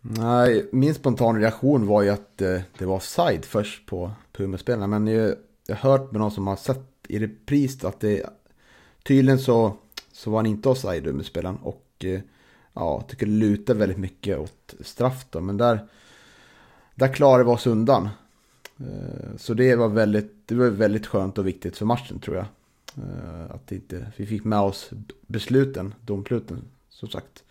Nej, 0.00 0.68
min 0.72 0.94
spontana 0.94 1.38
reaktion 1.38 1.86
var 1.86 2.02
ju 2.02 2.10
att 2.10 2.42
eh, 2.42 2.60
det 2.78 2.84
var 2.84 2.96
offside 2.96 3.44
först 3.44 3.86
på, 3.86 4.10
på 4.32 4.58
Men 4.66 5.06
jag, 5.06 5.34
jag 5.66 5.76
har 5.76 5.90
hört 5.90 6.12
med 6.12 6.20
någon 6.20 6.30
som 6.30 6.46
har 6.46 6.56
sett 6.56 6.92
i 7.08 7.18
repris 7.18 7.84
att 7.84 8.00
det 8.00 8.26
tydligen 9.02 9.38
så, 9.38 9.76
så 10.12 10.30
var 10.30 10.38
han 10.38 10.46
inte 10.46 10.68
offside 10.68 11.06
Umeåspelaren. 11.06 11.56
Och 11.56 12.04
eh, 12.04 12.20
ja, 12.72 12.96
jag 13.00 13.06
tycker 13.08 13.26
det 13.26 13.32
lutar 13.32 13.74
väldigt 13.74 13.98
mycket 13.98 14.38
åt 14.38 14.74
straff 14.80 15.26
då. 15.30 15.40
Men 15.40 15.56
där, 15.56 15.88
där 16.94 17.08
klarade 17.08 17.44
vi 17.44 17.50
oss 17.50 17.66
undan. 17.66 18.08
Eh, 18.80 19.36
så 19.36 19.54
det 19.54 19.76
var, 19.76 19.88
väldigt, 19.88 20.48
det 20.48 20.54
var 20.54 20.66
väldigt 20.66 21.06
skönt 21.06 21.38
och 21.38 21.46
viktigt 21.46 21.76
för 21.76 21.86
matchen 21.86 22.18
tror 22.18 22.36
jag. 22.36 22.46
Eh, 22.96 23.54
att 23.54 23.72
inte, 23.72 24.06
vi 24.16 24.26
fick 24.26 24.44
med 24.44 24.60
oss 24.60 24.90
besluten, 25.26 25.94
domsluten 26.00 26.64
som 26.88 27.08
sagt. 27.08 27.44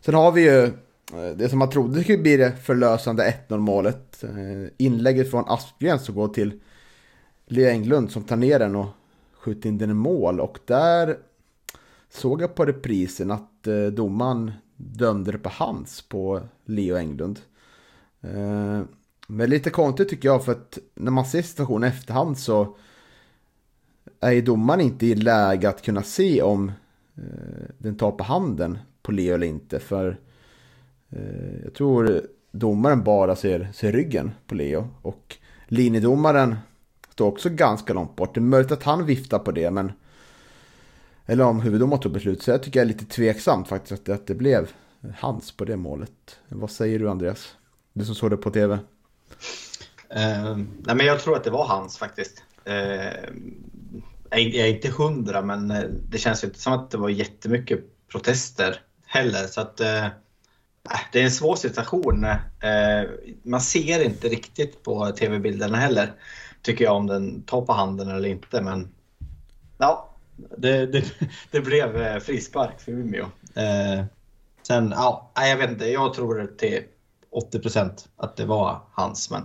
Sen 0.00 0.14
har 0.14 0.32
vi 0.32 0.42
ju 0.42 0.64
eh, 0.64 1.36
det 1.36 1.48
som 1.48 1.58
man 1.58 1.70
trodde 1.70 2.02
skulle 2.02 2.18
bli 2.18 2.36
det 2.36 2.56
förlösande 2.56 3.34
1-0 3.48 3.58
målet. 3.58 4.24
Eh, 4.24 4.72
inlägget 4.76 5.30
från 5.30 5.44
Aspgren 5.46 5.98
som 5.98 6.14
går 6.14 6.28
till 6.28 6.60
Lea 7.46 7.70
Englund 7.70 8.10
som 8.10 8.24
tar 8.24 8.36
ner 8.36 8.58
den 8.58 8.76
och 8.76 8.86
skjuter 9.32 9.68
in 9.68 9.78
den 9.78 9.90
i 9.90 9.94
mål. 9.94 10.40
Och 10.40 10.58
där 10.64 11.18
såg 12.10 12.42
jag 12.42 12.54
på 12.54 12.64
reprisen 12.64 13.30
att 13.30 13.62
domaren 13.92 14.52
dömde 14.76 15.32
det 15.32 15.38
på 15.38 15.48
hands 15.48 16.02
på 16.02 16.40
Leo 16.64 16.96
Englund. 16.96 17.40
Men 19.26 19.50
lite 19.50 19.70
konstigt 19.70 20.08
tycker 20.08 20.28
jag 20.28 20.44
för 20.44 20.52
att 20.52 20.78
när 20.94 21.10
man 21.10 21.26
ser 21.26 21.42
situationen 21.42 21.84
i 21.84 21.92
efterhand 21.92 22.38
så 22.38 22.76
är 24.20 24.32
ju 24.32 24.42
domaren 24.42 24.80
inte 24.80 25.06
i 25.06 25.14
läge 25.14 25.68
att 25.68 25.82
kunna 25.82 26.02
se 26.02 26.42
om 26.42 26.72
eh, 27.16 27.68
den 27.78 27.96
tar 27.96 28.10
på 28.10 28.24
handen 28.24 28.78
på 29.02 29.12
Leo 29.12 29.34
eller 29.34 29.46
inte. 29.46 29.78
För 29.78 30.18
eh, 31.10 31.64
jag 31.64 31.74
tror 31.74 32.22
domaren 32.50 33.02
bara 33.02 33.36
ser, 33.36 33.68
ser 33.74 33.92
ryggen 33.92 34.30
på 34.46 34.54
Leo. 34.54 34.88
Och 35.02 35.36
linjedomaren 35.66 36.56
står 37.12 37.26
också 37.26 37.48
ganska 37.50 37.92
långt 37.92 38.16
bort. 38.16 38.34
Det 38.34 38.40
är 38.40 38.42
möjligt 38.42 38.72
att 38.72 38.82
han 38.82 39.06
viftar 39.06 39.38
på 39.38 39.52
det 39.52 39.70
men 39.70 39.92
eller 41.30 41.44
om 41.44 41.60
huvuddomaren 41.60 42.02
tog 42.02 42.12
beslut. 42.12 42.42
Så 42.42 42.50
jag 42.50 42.62
tycker 42.62 42.80
jag 42.80 42.84
är 42.84 42.88
lite 42.92 43.04
tveksamt 43.04 43.68
faktiskt 43.68 43.92
att 43.92 44.04
det, 44.04 44.14
att 44.14 44.26
det 44.26 44.34
blev 44.34 44.68
hans 45.16 45.52
på 45.52 45.64
det 45.64 45.76
målet. 45.76 46.38
Vad 46.48 46.70
säger 46.70 46.98
du 46.98 47.10
Andreas? 47.10 47.56
Du 47.92 48.04
som 48.04 48.14
såg 48.14 48.30
det 48.30 48.36
på 48.36 48.50
tv. 48.50 48.74
Uh, 48.74 48.80
eh, 50.10 50.56
nej 50.56 50.96
men 50.96 51.06
jag 51.06 51.20
tror 51.20 51.36
att 51.36 51.44
det 51.44 51.50
var 51.50 51.66
hans 51.66 51.98
faktiskt. 51.98 52.42
Uh, 52.68 53.30
jag 54.30 54.54
är 54.54 54.74
inte 54.74 54.88
hundra, 54.88 55.42
men 55.42 55.70
eh, 55.70 55.82
det 56.08 56.18
känns 56.18 56.44
inte 56.44 56.58
som 56.58 56.72
att 56.72 56.90
det 56.90 56.98
var 56.98 57.08
jättemycket 57.08 57.80
protester 58.12 58.80
heller. 59.06 59.46
Så 59.46 59.60
att, 59.60 59.80
uh, 59.80 60.06
det 61.12 61.20
är 61.20 61.24
en 61.24 61.30
svår 61.30 61.56
situation. 61.56 62.24
Eh, 62.24 63.10
man 63.42 63.60
ser 63.60 64.04
inte 64.04 64.28
riktigt 64.28 64.82
på 64.82 65.10
tv-bilderna 65.10 65.76
heller, 65.76 66.12
tycker 66.62 66.84
jag, 66.84 66.96
om 66.96 67.06
den 67.06 67.42
tar 67.42 67.62
på 67.62 67.72
handen 67.72 68.08
eller 68.08 68.28
inte. 68.28 68.62
Men 68.62 68.88
ja, 69.78 70.10
det, 70.56 70.86
det, 70.86 71.04
det 71.50 71.60
blev 71.60 72.20
frispark 72.20 72.80
för 72.80 72.92
Umeå. 72.92 73.26
sen, 74.62 74.90
ja, 74.96 75.32
jag 75.34 75.56
vet 75.56 75.70
inte, 75.70 75.86
jag 75.86 76.14
tror 76.14 76.46
till 76.58 76.82
80 77.30 77.58
procent 77.58 78.08
att 78.16 78.36
det 78.36 78.44
var 78.44 78.80
hans. 78.92 79.30
Men... 79.30 79.42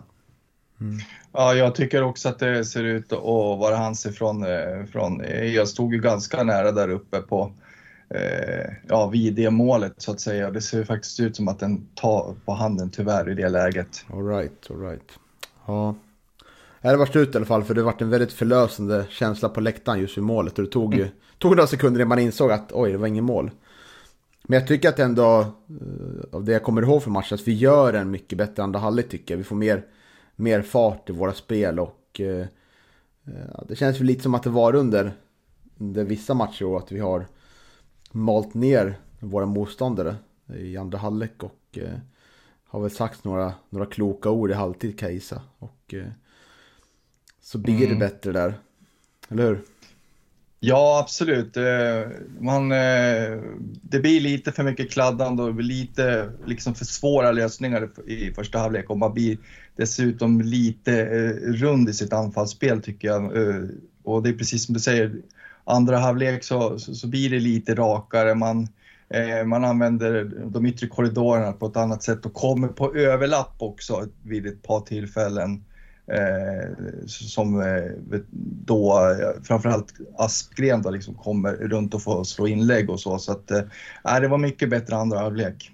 Mm. 0.81 0.99
Ja, 1.31 1.53
jag 1.53 1.75
tycker 1.75 2.03
också 2.03 2.29
att 2.29 2.39
det 2.39 2.65
ser 2.65 2.83
ut 2.83 3.13
att 3.13 3.23
vara 3.59 3.75
hans 3.75 4.05
ifrån. 4.05 4.43
Eh, 4.43 4.85
från, 4.91 5.23
jag 5.53 5.67
stod 5.67 5.93
ju 5.93 5.99
ganska 5.99 6.43
nära 6.43 6.71
där 6.71 6.89
uppe 6.89 7.21
på 7.21 7.51
eh, 8.09 8.73
ja, 8.87 9.07
vid 9.07 9.33
det 9.33 9.49
målet 9.49 9.93
så 9.97 10.11
att 10.11 10.21
säga. 10.21 10.51
Det 10.51 10.61
ser 10.61 10.83
faktiskt 10.83 11.19
ut 11.19 11.35
som 11.35 11.47
att 11.47 11.59
den 11.59 11.87
tar 11.95 12.35
på 12.45 12.53
handen 12.53 12.89
tyvärr 12.89 13.29
i 13.29 13.33
det 13.33 13.49
läget. 13.49 14.05
All 14.13 14.27
right, 14.27 14.67
all 14.69 14.81
right. 14.81 15.11
Ja. 15.67 15.95
Det 16.81 16.97
var 16.97 17.05
slut 17.05 17.35
i 17.35 17.37
alla 17.37 17.45
fall 17.45 17.63
för 17.63 17.73
det 17.73 17.83
var 17.83 17.95
en 17.97 18.09
väldigt 18.09 18.33
förlösande 18.33 19.05
känsla 19.09 19.49
på 19.49 19.61
läktaren 19.61 19.99
just 19.99 20.17
vid 20.17 20.23
målet. 20.23 20.57
Och 20.57 20.63
det 20.63 20.71
tog 20.71 20.93
ju 20.93 21.01
mm. 21.01 21.13
tog 21.37 21.51
några 21.51 21.67
sekunder 21.67 21.99
innan 21.99 22.09
man 22.09 22.19
insåg 22.19 22.51
att 22.51 22.71
oj, 22.71 22.91
det 22.91 22.97
var 22.97 23.07
ingen 23.07 23.23
mål. 23.23 23.51
Men 24.43 24.59
jag 24.59 24.67
tycker 24.67 24.89
att 24.89 24.99
ändå, 24.99 25.39
eh, 25.39 25.47
av 26.31 26.43
det 26.43 26.51
jag 26.51 26.63
kommer 26.63 26.81
ihåg 26.81 27.03
från 27.03 27.13
matchen, 27.13 27.35
att 27.35 27.47
vi 27.47 27.53
gör 27.53 27.93
en 27.93 28.11
mycket 28.11 28.37
bättre 28.37 28.63
andra 28.63 28.79
halvlek 28.79 29.09
tycker 29.09 29.33
jag. 29.33 29.37
Vi 29.37 29.43
får 29.43 29.55
mer, 29.55 29.83
mer 30.35 30.61
fart 30.61 31.09
i 31.09 31.13
våra 31.13 31.33
spel 31.33 31.79
och 31.79 32.21
eh, 32.21 32.45
det 33.67 33.75
känns 33.75 33.99
ju 33.99 34.03
lite 34.03 34.23
som 34.23 34.35
att 34.35 34.43
det 34.43 34.49
var 34.49 34.75
under, 34.75 35.13
under 35.77 36.03
vissa 36.03 36.33
matcher 36.33 36.65
och 36.65 36.77
att 36.77 36.91
vi 36.91 36.99
har 36.99 37.27
malt 38.11 38.53
ner 38.53 38.99
våra 39.19 39.45
motståndare 39.45 40.15
i 40.47 40.77
andra 40.77 40.97
halvlek 40.97 41.43
och 41.43 41.77
eh, 41.77 41.99
har 42.65 42.81
väl 42.81 42.91
sagt 42.91 43.23
några, 43.23 43.53
några 43.69 43.85
kloka 43.85 44.29
ord 44.29 44.51
i 44.51 44.53
halvtid 44.53 44.99
Kajsa. 44.99 45.41
Och 45.59 45.93
eh, 45.93 46.07
så 47.41 47.57
blir 47.57 47.75
mm. 47.75 47.89
det 47.89 47.95
bättre 47.95 48.31
där. 48.31 48.59
Eller 49.29 49.43
hur? 49.43 49.61
Ja, 50.65 50.99
absolut. 50.99 51.57
Eh, 51.57 52.07
man, 52.39 52.71
eh, 52.71 53.41
det 53.81 53.99
blir 53.99 54.21
lite 54.21 54.51
för 54.51 54.63
mycket 54.63 54.91
kladdande 54.91 55.43
och 55.43 55.63
lite 55.63 56.31
liksom 56.45 56.75
för 56.75 56.85
svåra 56.85 57.31
lösningar 57.31 57.89
i 58.07 58.31
första 58.31 58.59
halvlek 58.59 58.89
och 58.89 58.97
man 58.97 59.13
blir 59.13 59.37
dessutom 59.75 60.41
lite 60.41 61.01
eh, 61.01 61.51
rund 61.51 61.89
i 61.89 61.93
sitt 61.93 62.13
anfallsspel 62.13 62.81
tycker 62.81 63.07
jag. 63.07 63.31
Och 64.03 64.23
det 64.23 64.29
är 64.29 64.33
precis 64.33 64.65
som 64.65 64.73
du 64.73 64.79
säger, 64.79 65.15
andra 65.63 65.97
halvlek 65.97 66.43
så, 66.43 66.79
så, 66.79 66.95
så 66.95 67.07
blir 67.07 67.29
det 67.29 67.39
lite 67.39 67.75
rakare. 67.75 68.35
Man, 68.35 68.67
man 69.45 69.63
använder 69.65 70.31
de 70.45 70.65
yttre 70.65 70.87
korridorerna 70.87 71.53
på 71.53 71.65
ett 71.65 71.77
annat 71.77 72.03
sätt 72.03 72.25
och 72.25 72.33
kommer 72.33 72.67
på 72.67 72.95
överlapp 72.95 73.55
också 73.57 74.07
vid 74.21 74.47
ett 74.47 74.61
par 74.61 74.81
tillfällen. 74.81 75.63
Eh, 76.07 76.69
som 77.07 77.61
eh, 77.61 78.19
då 78.65 79.09
eh, 79.09 79.43
framförallt 79.43 79.93
Aspgren 80.17 80.81
då 80.81 80.89
liksom 80.89 81.13
kommer 81.13 81.53
runt 81.53 81.93
och 81.93 82.03
får 82.03 82.23
slå 82.23 82.47
inlägg 82.47 82.89
och 82.89 82.99
så. 82.99 83.19
Så 83.19 83.31
att, 83.31 83.51
eh, 83.51 84.19
det 84.21 84.27
var 84.27 84.37
mycket 84.37 84.69
bättre 84.69 84.95
andra 84.95 85.19
halvlek. 85.19 85.71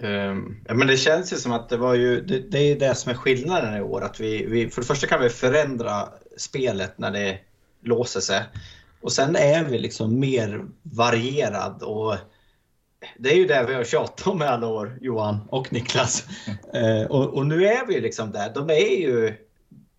Um, 0.00 0.56
ja, 0.66 0.74
men 0.74 0.86
det 0.86 0.96
känns 0.96 1.32
ju 1.32 1.36
som 1.36 1.52
att 1.52 1.68
det 1.68 1.76
var 1.76 1.94
ju, 1.94 2.20
det, 2.20 2.38
det 2.38 2.58
är 2.58 2.78
det 2.78 2.94
som 2.94 3.12
är 3.12 3.16
skillnaden 3.16 3.76
i 3.76 3.80
år. 3.80 4.04
Att 4.04 4.20
vi, 4.20 4.46
vi, 4.46 4.70
för 4.70 4.80
det 4.80 4.86
första 4.86 5.06
kan 5.06 5.22
vi 5.22 5.28
förändra 5.28 6.08
spelet 6.36 6.98
när 6.98 7.10
det 7.10 7.38
låser 7.82 8.20
sig. 8.20 8.42
Och 9.00 9.12
sen 9.12 9.36
är 9.36 9.64
vi 9.64 9.78
liksom 9.78 10.20
mer 10.20 10.64
varierad 10.82 11.82
och 11.82 12.16
det 13.18 13.30
är 13.32 13.36
ju 13.36 13.46
det 13.46 13.64
vi 13.68 13.74
har 13.74 13.84
tjatat 13.84 14.26
om 14.26 14.42
i 14.42 14.44
alla 14.44 14.66
år, 14.66 14.98
Johan 15.00 15.40
och 15.48 15.72
Niklas. 15.72 16.24
Eh, 16.74 17.10
och, 17.10 17.34
och, 17.34 17.46
nu 17.46 17.66
är 17.66 17.86
vi 17.86 18.00
liksom 18.00 18.30
där. 18.30 18.54
De 18.54 18.70
är 18.70 19.00
ju, 19.00 19.34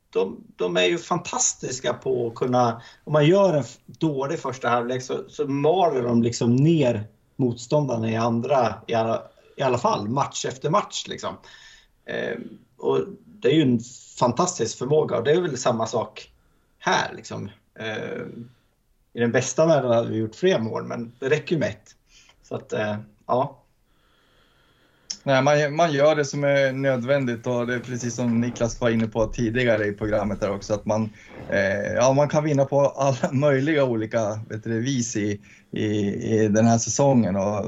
de, 0.09 0.43
de, 0.55 0.77
är 0.77 0.85
ju 0.85 0.97
fantastiska 0.97 1.93
på 1.93 2.27
att 2.27 2.35
kunna... 2.35 2.81
Om 3.03 3.13
man 3.13 3.25
gör 3.25 3.53
en 3.53 3.63
dålig 3.87 4.39
första 4.39 4.69
halvlek 4.69 5.03
så, 5.03 5.23
så 5.29 5.47
maler 5.47 6.03
de 6.03 6.23
liksom 6.23 6.55
ner 6.55 7.03
motståndarna 7.35 8.11
i 8.11 8.15
andra, 8.15 8.75
i 8.87 8.93
alla, 8.93 9.23
i 9.55 9.61
alla 9.61 9.77
fall 9.77 10.07
match 10.07 10.45
efter 10.45 10.69
match. 10.69 11.07
Liksom. 11.07 11.37
Eh, 12.05 12.37
och 12.77 12.99
det 13.25 13.47
är 13.47 13.53
ju 13.53 13.61
en 13.61 13.79
fantastisk 14.19 14.77
förmåga 14.77 15.17
och 15.17 15.23
det 15.23 15.31
är 15.31 15.41
väl 15.41 15.57
samma 15.57 15.87
sak 15.87 16.31
här. 16.79 17.13
Liksom. 17.15 17.49
Eh, 17.79 18.21
I 19.13 19.19
den 19.19 19.31
bästa 19.31 19.65
världen 19.65 19.91
hade 19.91 20.09
vi 20.09 20.17
gjort 20.17 20.35
fler 20.35 20.59
mål, 20.59 20.83
men 20.83 21.11
det 21.19 21.29
räcker 21.29 21.57
med 21.57 21.69
ett. 21.69 21.95
Så 22.47 22.55
att, 22.55 22.73
eh, 22.73 22.95
ja. 23.27 23.61
Nej, 25.23 25.41
man, 25.43 25.75
man 25.75 25.93
gör 25.93 26.15
det 26.15 26.25
som 26.25 26.43
är 26.43 26.71
nödvändigt 26.71 27.47
och 27.47 27.67
det 27.67 27.73
är 27.73 27.79
precis 27.79 28.15
som 28.15 28.41
Niklas 28.41 28.81
var 28.81 28.89
inne 28.89 29.07
på 29.07 29.25
tidigare 29.25 29.85
i 29.85 29.91
programmet 29.91 30.39
där 30.39 30.51
också 30.51 30.73
att 30.73 30.85
man, 30.85 31.09
eh, 31.49 31.93
ja, 31.95 32.13
man 32.13 32.29
kan 32.29 32.43
vinna 32.43 32.65
på 32.65 32.81
alla 32.81 33.31
möjliga 33.31 33.83
olika 33.83 34.39
vet 34.49 34.63
du, 34.63 34.81
vis 34.81 35.15
i, 35.15 35.41
i, 35.71 35.85
i 36.35 36.47
den 36.47 36.65
här 36.65 36.77
säsongen. 36.77 37.35
Och, 37.35 37.65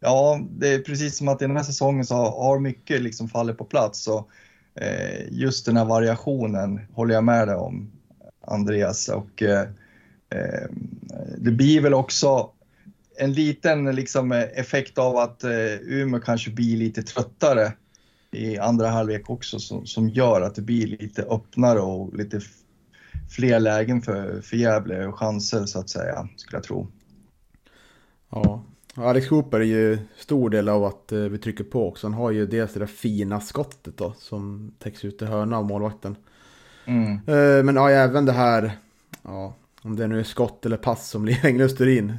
ja, 0.00 0.40
det 0.50 0.74
är 0.74 0.78
precis 0.78 1.18
som 1.18 1.28
att 1.28 1.42
i 1.42 1.46
den 1.46 1.56
här 1.56 1.64
säsongen 1.64 2.04
så 2.04 2.14
har 2.14 2.58
mycket 2.58 3.02
liksom 3.02 3.28
fallit 3.28 3.58
på 3.58 3.64
plats. 3.64 4.04
Så, 4.04 4.30
eh, 4.74 5.28
just 5.30 5.66
den 5.66 5.76
här 5.76 5.84
variationen 5.84 6.80
håller 6.92 7.14
jag 7.14 7.24
med 7.24 7.48
dig 7.48 7.56
om, 7.56 7.92
Andreas. 8.46 9.08
Och, 9.08 9.42
eh, 9.42 9.68
eh 10.30 10.68
det 11.38 11.50
blir 11.50 11.80
väl 11.80 11.94
också 11.94 12.53
en 13.16 13.32
liten 13.32 13.84
liksom, 13.84 14.32
effekt 14.32 14.98
av 14.98 15.16
att 15.16 15.44
eh, 15.44 15.74
Umeå 15.82 16.20
kanske 16.20 16.50
blir 16.50 16.76
lite 16.76 17.02
tröttare 17.02 17.72
i 18.32 18.58
andra 18.58 18.88
halvlek 18.88 19.30
också 19.30 19.58
som, 19.58 19.86
som 19.86 20.08
gör 20.08 20.40
att 20.40 20.54
det 20.54 20.62
blir 20.62 20.86
lite 20.86 21.22
öppnare 21.22 21.80
och 21.80 22.16
lite 22.16 22.40
fler 23.30 23.60
lägen 23.60 24.02
för, 24.02 24.40
för 24.40 24.56
Gävle 24.56 25.06
och 25.06 25.18
chanser 25.18 25.66
så 25.66 25.78
att 25.78 25.90
säga, 25.90 26.28
skulle 26.36 26.56
jag 26.56 26.64
tro. 26.64 26.88
Ja, 28.30 28.64
Alex 28.94 29.28
Cooper 29.28 29.60
är 29.60 29.64
ju 29.64 29.98
stor 30.16 30.50
del 30.50 30.68
av 30.68 30.84
att 30.84 31.12
eh, 31.12 31.18
vi 31.18 31.38
trycker 31.38 31.64
på 31.64 31.88
också. 31.88 32.06
Han 32.06 32.14
har 32.14 32.30
ju 32.30 32.46
dels 32.46 32.72
det 32.72 32.78
där 32.78 32.86
fina 32.86 33.40
skottet 33.40 33.96
då 33.96 34.14
som 34.18 34.72
täcks 34.78 35.04
ut 35.04 35.22
i 35.22 35.24
hörna 35.24 35.58
av 35.58 35.64
målvakten. 35.64 36.16
Mm. 36.84 37.12
Eh, 37.12 37.64
Men 37.64 37.76
ja, 37.76 37.90
även 37.90 38.24
det 38.24 38.32
här, 38.32 38.72
ja, 39.22 39.54
om 39.84 39.96
det 39.96 40.06
nu 40.06 40.20
är 40.20 40.24
skott 40.24 40.66
eller 40.66 40.76
pass 40.76 41.08
som 41.08 41.22
blir 41.24 41.46
Englund 41.46 41.70
Sturin. 41.70 42.12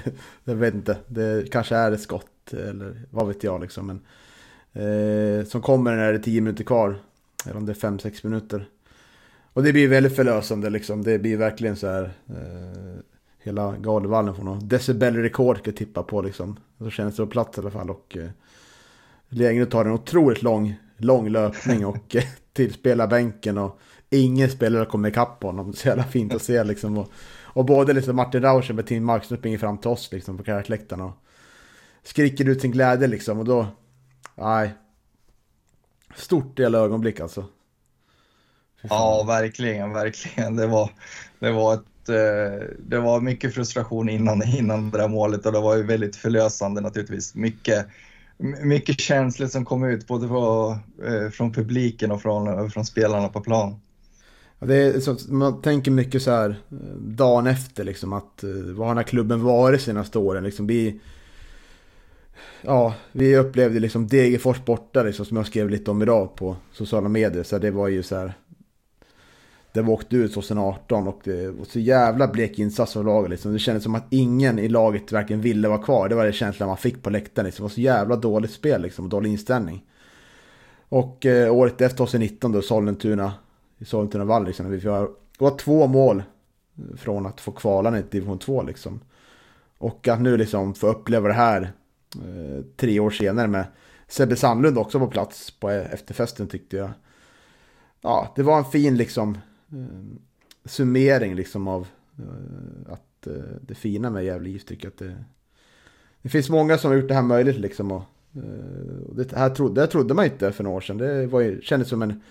jag 0.44 0.54
vet 0.54 0.74
inte, 0.74 0.96
det 1.06 1.50
kanske 1.50 1.76
är 1.76 1.92
ett 1.92 2.00
skott 2.00 2.52
eller 2.52 3.02
vad 3.10 3.28
vet 3.28 3.44
jag 3.44 3.60
liksom. 3.60 3.86
Men, 3.86 4.00
eh, 4.72 5.44
som 5.44 5.62
kommer 5.62 5.96
när 5.96 6.12
det 6.12 6.18
är 6.18 6.22
10 6.22 6.40
minuter 6.40 6.64
kvar, 6.64 6.98
eller 7.46 7.56
om 7.56 7.66
det 7.66 7.72
är 7.72 7.90
5-6 7.90 8.20
minuter. 8.26 8.68
Och 9.52 9.62
det 9.62 9.72
blir 9.72 9.88
väldigt 9.88 10.16
förlösande 10.16 10.70
liksom, 10.70 11.02
det 11.02 11.18
blir 11.18 11.36
verkligen 11.36 11.76
så 11.76 11.86
här. 11.86 12.04
Eh, 12.28 13.00
hela 13.42 13.76
Galevallen 13.76 14.34
får 14.34 14.42
något 14.42 14.70
decibelrekord 14.70 15.58
ska 15.58 15.70
jag 15.70 15.76
tippa 15.76 16.02
på 16.02 16.22
liksom. 16.22 16.56
Så 16.78 16.90
känns 16.90 17.16
det 17.16 17.22
på 17.22 17.30
plats 17.30 17.58
i 17.58 17.60
alla 17.60 17.70
fall 17.70 17.90
och 17.90 18.16
eh, 18.16 19.48
Englund 19.48 19.70
tar 19.70 19.84
en 19.84 19.92
otroligt 19.92 20.42
lång, 20.42 20.74
lång 20.96 21.28
löpning 21.28 21.86
och 21.86 22.16
eh, 22.16 22.24
tillspelar 22.52 23.06
bänken 23.06 23.58
och 23.58 23.80
ingen 24.10 24.50
spelare 24.50 24.86
kommer 24.86 25.08
ikapp 25.08 25.42
honom. 25.42 25.72
Så 25.72 25.88
jävla 25.88 26.04
fint 26.04 26.34
att 26.34 26.42
se 26.42 26.64
liksom. 26.64 26.98
Och, 26.98 27.12
och 27.42 27.64
både 27.64 27.92
liksom 27.92 28.16
Martin 28.16 28.42
Rauschen 28.42 28.76
med 28.76 28.86
Tim 28.86 29.04
Markström 29.04 29.38
springer 29.38 29.58
fram 29.58 29.78
till 29.78 29.90
oss 29.90 30.12
liksom 30.12 30.36
på 30.36 30.44
karaktärsläktaren 30.44 31.02
och 31.02 31.12
skriker 32.02 32.48
ut 32.48 32.60
sin 32.60 32.70
glädje 32.70 33.08
liksom. 33.08 33.38
Och 33.38 33.44
då, 33.44 33.66
nej. 34.34 34.74
Stort 36.16 36.58
jävla 36.58 36.78
ögonblick 36.78 37.20
alltså. 37.20 37.44
Ja, 38.82 39.24
verkligen, 39.26 39.92
verkligen. 39.92 40.56
Det 40.56 40.66
var, 40.66 40.90
det 41.38 41.50
var 41.50 41.74
ett 41.74 42.08
eh, 42.08 42.66
det 42.78 42.98
var 42.98 43.20
mycket 43.20 43.54
frustration 43.54 44.08
innan, 44.08 44.42
innan 44.42 44.90
det 44.90 44.98
där 44.98 45.08
målet 45.08 45.46
och 45.46 45.52
det 45.52 45.60
var 45.60 45.76
ju 45.76 45.82
väldigt 45.82 46.16
förlösande 46.16 46.80
naturligtvis. 46.80 47.34
Mycket, 47.34 47.86
mycket 48.62 49.00
känslor 49.00 49.46
som 49.48 49.64
kom 49.64 49.84
ut 49.84 50.06
både 50.06 50.28
på, 50.28 50.78
eh, 51.04 51.30
från 51.30 51.52
publiken 51.52 52.10
och 52.10 52.22
från, 52.22 52.70
från 52.70 52.84
spelarna 52.84 53.28
på 53.28 53.40
plan. 53.40 53.80
Det 54.66 54.76
är 54.76 55.00
så, 55.00 55.16
man 55.28 55.62
tänker 55.62 55.90
mycket 55.90 56.22
så 56.22 56.30
här 56.30 56.50
eh, 56.50 56.76
dagen 56.96 57.46
efter 57.46 57.84
liksom 57.84 58.12
att 58.12 58.44
eh, 58.44 58.50
vad 58.50 58.86
har 58.86 58.94
den 58.94 58.96
här 58.96 59.04
klubben 59.04 59.42
varit 59.42 59.80
senaste 59.80 60.18
åren 60.18 60.44
liksom. 60.44 60.66
Vi, 60.66 61.00
ja, 62.62 62.94
vi 63.12 63.36
upplevde 63.36 63.80
liksom 63.80 64.06
Degerfors 64.06 64.64
borta 64.64 65.02
liksom 65.02 65.24
som 65.26 65.36
jag 65.36 65.46
skrev 65.46 65.70
lite 65.70 65.90
om 65.90 66.02
idag 66.02 66.34
på 66.36 66.56
sociala 66.72 67.08
medier. 67.08 67.42
Så 67.42 67.58
det 67.58 67.70
var 67.70 67.88
ju 67.88 68.02
så 68.02 68.16
här. 68.16 68.34
Det 69.72 69.82
var 69.82 69.92
åkt 69.92 70.12
ut 70.12 70.34
2018 70.34 71.08
och 71.08 71.20
det 71.24 71.50
var 71.50 71.64
så 71.64 71.80
jävla 71.80 72.28
blek 72.28 72.58
insats 72.58 72.96
av 72.96 73.04
laget 73.04 73.30
liksom. 73.30 73.52
Det 73.52 73.58
kändes 73.58 73.82
som 73.82 73.94
att 73.94 74.06
ingen 74.10 74.58
i 74.58 74.68
laget 74.68 75.12
verkligen 75.12 75.42
ville 75.42 75.68
vara 75.68 75.82
kvar. 75.82 76.08
Det 76.08 76.14
var 76.14 76.26
det 76.26 76.32
känslan 76.32 76.66
man 76.66 76.76
fick 76.76 77.02
på 77.02 77.10
läktaren 77.10 77.46
liksom. 77.46 77.62
Det 77.62 77.64
var 77.64 77.74
så 77.74 77.80
jävla 77.80 78.16
dåligt 78.16 78.50
spel 78.50 78.82
liksom 78.82 79.04
och 79.04 79.10
dålig 79.10 79.30
inställning. 79.30 79.84
Och 80.88 81.26
eh, 81.26 81.54
året 81.54 81.80
efter 81.80 81.96
2019 81.96 82.52
då 82.52 82.62
Sollentuna 82.62 83.32
i 83.80 83.84
Sollentuna 83.84 84.24
Vall 84.24 84.44
liksom. 84.44 84.70
Vi 84.70 84.78
var, 84.78 85.10
var 85.38 85.58
två 85.58 85.86
mål 85.86 86.22
från 86.96 87.26
att 87.26 87.40
få 87.40 87.52
kvala 87.52 87.90
ner 87.90 88.02
till 88.02 88.10
division 88.10 88.38
2 88.38 88.62
liksom. 88.62 89.00
Och 89.78 90.08
att 90.08 90.20
nu 90.20 90.36
liksom 90.36 90.74
få 90.74 90.86
uppleva 90.86 91.28
det 91.28 91.34
här 91.34 91.72
eh, 92.14 92.64
tre 92.76 93.00
år 93.00 93.10
senare 93.10 93.48
med 93.48 93.64
Sebbe 94.08 94.36
Sandlund 94.36 94.78
också 94.78 94.98
på 94.98 95.06
plats 95.06 95.50
på 95.50 95.70
eh, 95.70 95.92
efterfesten 95.92 96.48
tyckte 96.48 96.76
jag. 96.76 96.90
Ja, 98.00 98.32
det 98.36 98.42
var 98.42 98.58
en 98.58 98.64
fin 98.64 98.96
liksom 98.96 99.38
eh, 99.72 100.18
summering 100.64 101.34
liksom 101.34 101.68
av 101.68 101.86
eh, 102.18 102.92
att 102.92 103.26
eh, 103.26 103.32
det 103.60 103.74
fina 103.74 104.10
med 104.10 104.24
Gävle 104.24 104.50
IF 104.50 104.64
tycker 104.64 104.84
jag 104.86 104.92
att 104.92 104.98
det, 104.98 105.24
det 106.22 106.28
finns 106.28 106.50
många 106.50 106.78
som 106.78 106.90
har 106.90 106.98
gjort 106.98 107.08
det 107.08 107.14
här 107.14 107.22
möjligt 107.22 107.58
liksom. 107.58 107.92
Och, 107.92 108.02
eh, 108.34 109.08
och 109.08 109.16
det, 109.16 109.32
här 109.32 109.50
trodde, 109.50 109.80
det 109.80 109.86
trodde 109.86 110.14
man 110.14 110.24
inte 110.24 110.52
för 110.52 110.64
några 110.64 110.76
år 110.76 110.80
sedan. 110.80 110.98
Det 110.98 111.26
var 111.26 111.40
ju, 111.40 111.60
kändes 111.62 111.88
som 111.88 112.02
en 112.02 112.22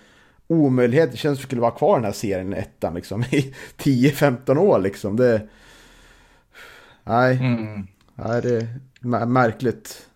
omöjlighet. 0.50 1.10
Det 1.12 1.16
känns 1.16 1.38
som 1.38 1.40
att 1.42 1.44
vi 1.44 1.46
skulle 1.48 1.60
vara 1.60 1.70
kvar 1.70 1.94
i 1.96 1.98
den 1.98 2.04
här 2.04 2.12
serien 2.12 2.54
ettan 2.54 2.94
liksom 2.94 3.22
i 3.22 3.54
10-15 3.78 4.56
år 4.58 4.78
liksom. 4.78 5.16
Det... 5.16 5.48
Nej, 7.04 7.36
Mm. 7.40 7.86
nej 8.14 8.42
det 8.42 8.56
är 8.56 8.80
mär- 9.00 9.26
märkligt. 9.26 10.08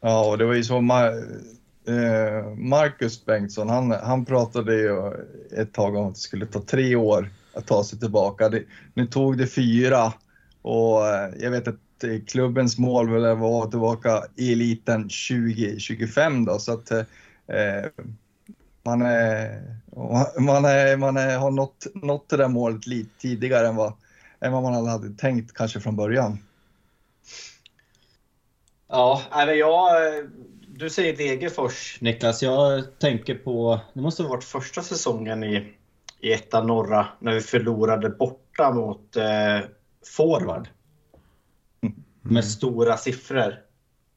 Ja, 0.00 0.30
och 0.30 0.38
det 0.38 0.44
var 0.46 0.54
ju 0.54 0.64
så 0.64 0.76
eh, 1.88 2.54
Marcus 2.56 3.24
Bengtsson, 3.24 3.68
han, 3.68 3.90
han 3.90 4.24
pratade 4.24 4.74
ju 4.74 5.12
ett 5.56 5.72
tag 5.72 5.96
om 5.96 6.06
att 6.06 6.14
det 6.14 6.20
skulle 6.20 6.46
ta 6.46 6.62
tre 6.62 6.96
år 6.96 7.30
att 7.54 7.66
ta 7.66 7.84
sig 7.84 7.98
tillbaka. 7.98 8.48
Det, 8.48 8.62
nu 8.94 9.06
tog 9.06 9.38
det 9.38 9.46
fyra 9.46 10.12
och 10.62 11.06
eh, 11.08 11.30
jag 11.38 11.50
vet 11.50 11.68
att 11.68 12.04
eh, 12.04 12.20
klubbens 12.26 12.78
mål 12.78 13.08
var 13.10 13.28
att 13.28 13.38
vara 13.38 13.70
tillbaka 13.70 14.22
i 14.36 14.52
eliten 14.52 15.02
2025 15.02 16.44
då, 16.44 16.58
så 16.58 16.72
att 16.72 16.90
eh, 16.90 17.04
man, 18.84 18.98
man, 20.38 20.62
man 20.98 21.16
har 21.16 21.50
nått, 21.50 21.86
nått 21.94 22.28
det 22.28 22.36
där 22.36 22.48
målet 22.48 22.86
lite 22.86 23.10
tidigare 23.18 23.68
än 23.68 23.76
vad, 23.76 23.92
än 24.40 24.52
vad 24.52 24.62
man 24.62 24.86
hade 24.86 25.10
tänkt 25.10 25.52
kanske 25.52 25.80
från 25.80 25.96
början. 25.96 26.38
Ja, 28.88 29.22
men 29.30 29.58
jag, 29.58 29.90
du 30.68 30.90
säger 30.90 31.16
Degerfors 31.16 31.98
Niklas. 32.00 32.42
Jag 32.42 32.98
tänker 32.98 33.34
på, 33.34 33.80
det 33.92 34.00
måste 34.00 34.22
ha 34.22 34.30
varit 34.30 34.44
första 34.44 34.82
säsongen 34.82 35.44
i, 35.44 35.74
i 36.20 36.32
ettan 36.32 36.66
norra 36.66 37.06
när 37.18 37.34
vi 37.34 37.40
förlorade 37.40 38.10
borta 38.10 38.70
mot 38.72 39.16
eh, 39.16 39.58
forward. 40.16 40.68
Med 42.22 42.44
stora 42.44 42.96
siffror. 42.96 43.54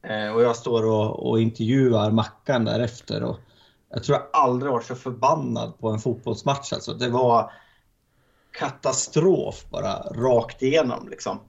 Eh, 0.04 0.30
och 0.30 0.44
jag 0.44 0.56
står 0.56 0.86
och, 0.86 1.30
och 1.30 1.42
intervjuar 1.42 2.12
Mackan 2.12 2.66
därefter. 2.66 3.24
Och 3.24 3.40
jag 3.90 4.04
tror 4.04 4.18
jag 4.18 4.42
aldrig 4.42 4.72
varit 4.72 4.86
så 4.86 4.96
förbannad 4.96 5.80
på 5.80 5.90
en 5.90 6.00
fotbollsmatch. 6.00 6.74
Alltså. 6.74 6.94
Det 6.94 7.10
var 7.10 7.52
katastrof 8.52 9.66
bara 9.70 9.94
rakt 10.00 10.62
igenom. 10.62 11.10
Liksom. 11.10 11.40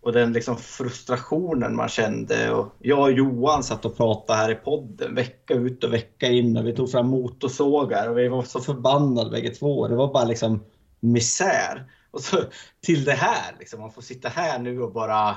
Och 0.00 0.12
den 0.12 0.32
liksom 0.32 0.56
frustrationen 0.56 1.76
man 1.76 1.88
kände. 1.88 2.52
Och 2.52 2.74
jag 2.78 3.00
och 3.00 3.12
Johan 3.12 3.62
satt 3.62 3.84
och 3.84 3.96
pratade 3.96 4.38
här 4.38 4.50
i 4.50 4.54
podden 4.54 5.14
vecka 5.14 5.54
ut 5.54 5.84
och 5.84 5.92
vecka 5.92 6.26
in. 6.26 6.56
Och 6.56 6.66
vi 6.66 6.76
tog 6.76 6.90
fram 6.90 7.06
motorsågar 7.06 8.08
och 8.08 8.18
vi 8.18 8.28
var 8.28 8.42
så 8.42 8.60
förbannade 8.60 9.30
bägge 9.30 9.50
två. 9.50 9.88
Det 9.88 9.94
var 9.94 10.12
bara 10.12 10.24
liksom 10.24 10.64
misär. 11.00 11.90
Och 12.10 12.20
så 12.20 12.36
till 12.80 13.04
det 13.04 13.12
här, 13.12 13.56
liksom, 13.58 13.80
man 13.80 13.92
får 13.92 14.02
sitta 14.02 14.28
här 14.28 14.58
nu 14.58 14.82
och 14.82 14.92
bara 14.92 15.36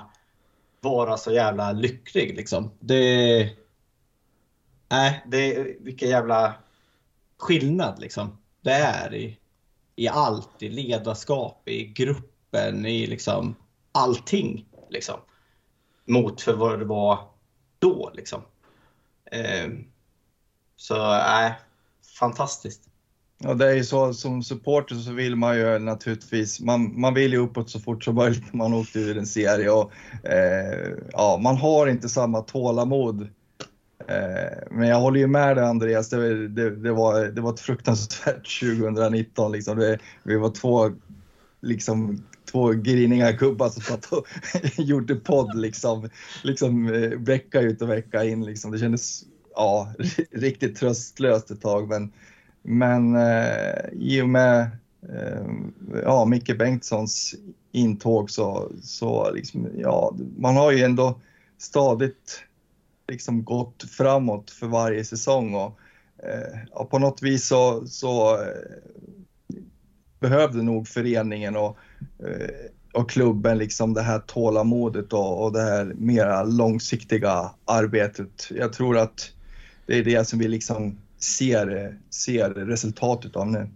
vara 0.81 1.17
så 1.17 1.31
jävla 1.31 1.71
lycklig. 1.71 2.35
Liksom. 2.35 2.71
Det... 2.79 3.49
Nej, 4.89 5.23
det 5.27 5.55
är 5.55 5.77
vilken 5.79 6.09
jävla 6.09 6.55
skillnad 7.37 7.99
liksom. 7.99 8.37
det 8.61 8.71
är 8.71 9.13
i, 9.13 9.39
i 9.95 10.07
allt. 10.07 10.49
I 10.59 10.69
ledarskap, 10.69 11.69
i 11.69 11.85
gruppen, 11.85 12.85
i 12.85 13.07
liksom 13.07 13.55
allting. 13.91 14.65
Liksom. 14.89 15.19
Mot 16.05 16.41
för 16.41 16.53
vad 16.53 16.79
det 16.79 16.85
var 16.85 17.27
då. 17.79 18.11
Liksom. 18.15 18.41
Eh, 19.31 19.71
så 20.75 21.07
nej, 21.07 21.53
fantastiskt. 22.19 22.89
Ja, 23.37 23.53
det 23.53 23.65
är 23.65 23.73
ju 23.73 23.83
så 23.83 24.13
som 24.13 24.43
supporter 24.43 24.95
så 24.95 25.11
vill 25.11 25.35
man 25.35 25.57
ju 25.57 25.79
naturligtvis, 25.79 26.59
man, 26.59 26.99
man 26.99 27.13
vill 27.13 27.33
ju 27.33 27.37
uppåt 27.37 27.69
så 27.69 27.79
fort 27.79 28.03
som 28.03 28.15
möjligt 28.15 28.53
när 28.53 28.57
man 28.57 28.73
åkte 28.73 28.99
ur 28.99 29.17
en 29.17 29.25
serie 29.25 29.69
och 29.69 29.91
eh, 30.25 30.93
ja, 31.11 31.39
man 31.43 31.57
har 31.57 31.87
inte 31.87 32.09
samma 32.09 32.41
tålamod. 32.41 33.27
Eh, 34.07 34.57
men 34.71 34.87
jag 34.87 34.99
håller 34.99 35.19
ju 35.19 35.27
med 35.27 35.57
dig 35.57 35.65
Andreas, 35.65 36.09
det, 36.09 36.47
det, 36.47 36.75
det, 36.75 36.91
var, 36.91 37.25
det 37.25 37.41
var 37.41 37.53
ett 37.53 37.59
fruktansvärt 37.59 38.59
2019 38.61 39.51
liksom. 39.51 39.77
Det, 39.77 39.99
vi 40.23 40.37
var 40.37 40.49
två, 40.49 40.91
liksom, 41.61 42.23
två 42.51 42.71
griniga 42.71 43.31
gubbar 43.31 43.69
som 43.69 43.81
satt 43.81 44.05
och 44.05 44.27
gjorde 44.77 45.15
podd 45.15 45.55
liksom, 45.55 46.09
liksom 46.43 46.93
eh, 46.93 47.09
vecka 47.09 47.61
ut 47.61 47.81
och 47.81 47.89
vecka 47.89 48.23
in 48.23 48.45
liksom. 48.45 48.71
Det 48.71 48.79
kändes 48.79 49.23
ja, 49.55 49.93
riktigt 50.31 50.75
tröstlöst 50.75 51.51
ett 51.51 51.61
tag 51.61 51.89
men 51.89 52.11
men 52.67 53.15
eh, 53.15 53.89
i 53.93 54.21
och 54.21 54.29
med 54.29 54.61
eh, 55.09 55.51
ja, 56.03 56.25
Micke 56.25 56.57
Bengtssons 56.57 57.35
intåg 57.71 58.31
så, 58.31 58.71
så 58.81 59.31
liksom, 59.31 59.67
ja, 59.77 60.15
man 60.37 60.55
har 60.55 60.71
ju 60.71 60.83
ändå 60.83 61.19
stadigt 61.57 62.43
liksom 63.07 63.43
gått 63.43 63.83
framåt 63.83 64.51
för 64.51 64.67
varje 64.67 65.05
säsong 65.05 65.55
och 65.55 65.79
eh, 66.23 66.59
ja, 66.71 66.85
på 66.85 66.99
något 66.99 67.21
vis 67.21 67.47
så, 67.47 67.87
så 67.87 68.41
eh, 68.41 69.59
behövde 70.19 70.63
nog 70.63 70.87
föreningen 70.87 71.55
och, 71.55 71.77
eh, 72.19 72.71
och 72.93 73.09
klubben 73.09 73.57
liksom 73.57 73.93
det 73.93 74.01
här 74.01 74.19
tålamodet 74.19 75.13
och, 75.13 75.43
och 75.43 75.53
det 75.53 75.61
här 75.61 75.93
mera 75.95 76.43
långsiktiga 76.43 77.51
arbetet. 77.65 78.51
Jag 78.51 78.73
tror 78.73 78.97
att 78.97 79.31
det 79.85 79.97
är 79.97 80.03
det 80.03 80.27
som 80.27 80.39
vi 80.39 80.47
liksom 80.47 80.97
ser, 81.17 81.85
eh, 81.85 81.91
ser 82.09 82.49
resultatet 82.49 83.35
av 83.35 83.47
nu. 83.47 83.69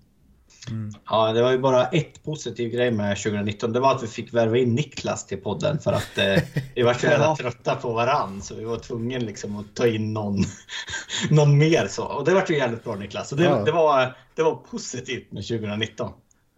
Ja, 1.09 1.33
det 1.33 1.41
var 1.41 1.51
ju 1.51 1.57
bara 1.57 1.87
ett 1.87 2.23
positiv 2.23 2.69
grej 2.69 2.91
med 2.91 3.17
2019. 3.17 3.73
Det 3.73 3.79
var 3.79 3.95
att 3.95 4.03
vi 4.03 4.07
fick 4.07 4.33
värva 4.33 4.57
in 4.57 4.75
Niklas 4.75 5.25
till 5.25 5.37
podden 5.37 5.79
för 5.79 5.93
att 5.93 6.17
eh, 6.17 6.43
vi 6.75 6.81
var 6.81 6.93
så 6.99 7.05
jävla 7.05 7.35
trötta 7.35 7.75
på 7.75 7.93
varann. 7.93 8.41
Så 8.41 8.55
vi 8.55 8.63
var 8.63 8.77
tvungna 8.77 9.17
liksom 9.17 9.59
att 9.59 9.75
ta 9.75 9.87
in 9.87 10.13
någon, 10.13 10.37
någon 11.29 11.57
mer. 11.57 11.87
Så. 11.87 12.03
Och 12.05 12.25
det 12.25 12.33
var 12.33 12.45
ju 12.49 12.57
jävligt 12.57 12.83
bra 12.83 12.95
Niklas. 12.95 13.29
Så 13.29 13.35
det, 13.35 13.43
Ja. 13.43 13.63
det, 13.63 13.71
var, 13.71 14.15
det 14.35 14.43
var 14.43 14.55
positivt 14.55 15.31
med 15.31 15.47
2019. 15.47 16.11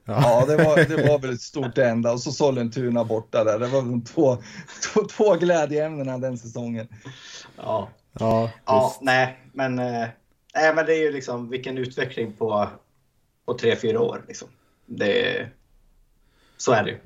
Ja, 0.06 0.45
det 0.47 0.58
var, 0.58 0.78
det 0.97 1.08
var 1.08 1.19
väl 1.21 1.34
ett 1.34 1.41
stort 1.41 1.78
enda. 1.78 2.12
Och 2.12 2.19
så 2.19 2.32
Sollentuna 2.32 3.04
borta 3.04 3.43
där. 3.43 3.60
Det 3.60 3.67
var 3.67 3.82
de 3.82 4.04
två, 4.04 4.38
två, 4.93 5.02
två 5.02 5.36
glädjeämnena 5.36 6.17
den 6.17 6.38
säsongen. 6.38 6.88
Ja, 7.58 7.89
Ja, 8.19 8.50
ja 8.65 8.97
nej, 9.02 9.39
men, 9.54 9.80
eh, 9.80 10.08
nej, 10.56 10.76
men 10.76 10.86
det 10.86 10.93
är 10.93 11.04
ju 11.04 11.12
liksom 11.12 11.50
vilken 11.50 11.78
utveckling 11.78 12.34
på, 12.34 12.69
på 13.45 13.54
tre 13.54 13.75
fyra 13.75 14.01
år. 14.01 14.25
Liksom. 14.27 14.47
Det, 14.86 15.47
så 16.58 16.71
är 16.71 16.84
det 16.84 16.89
ju. 16.89 16.97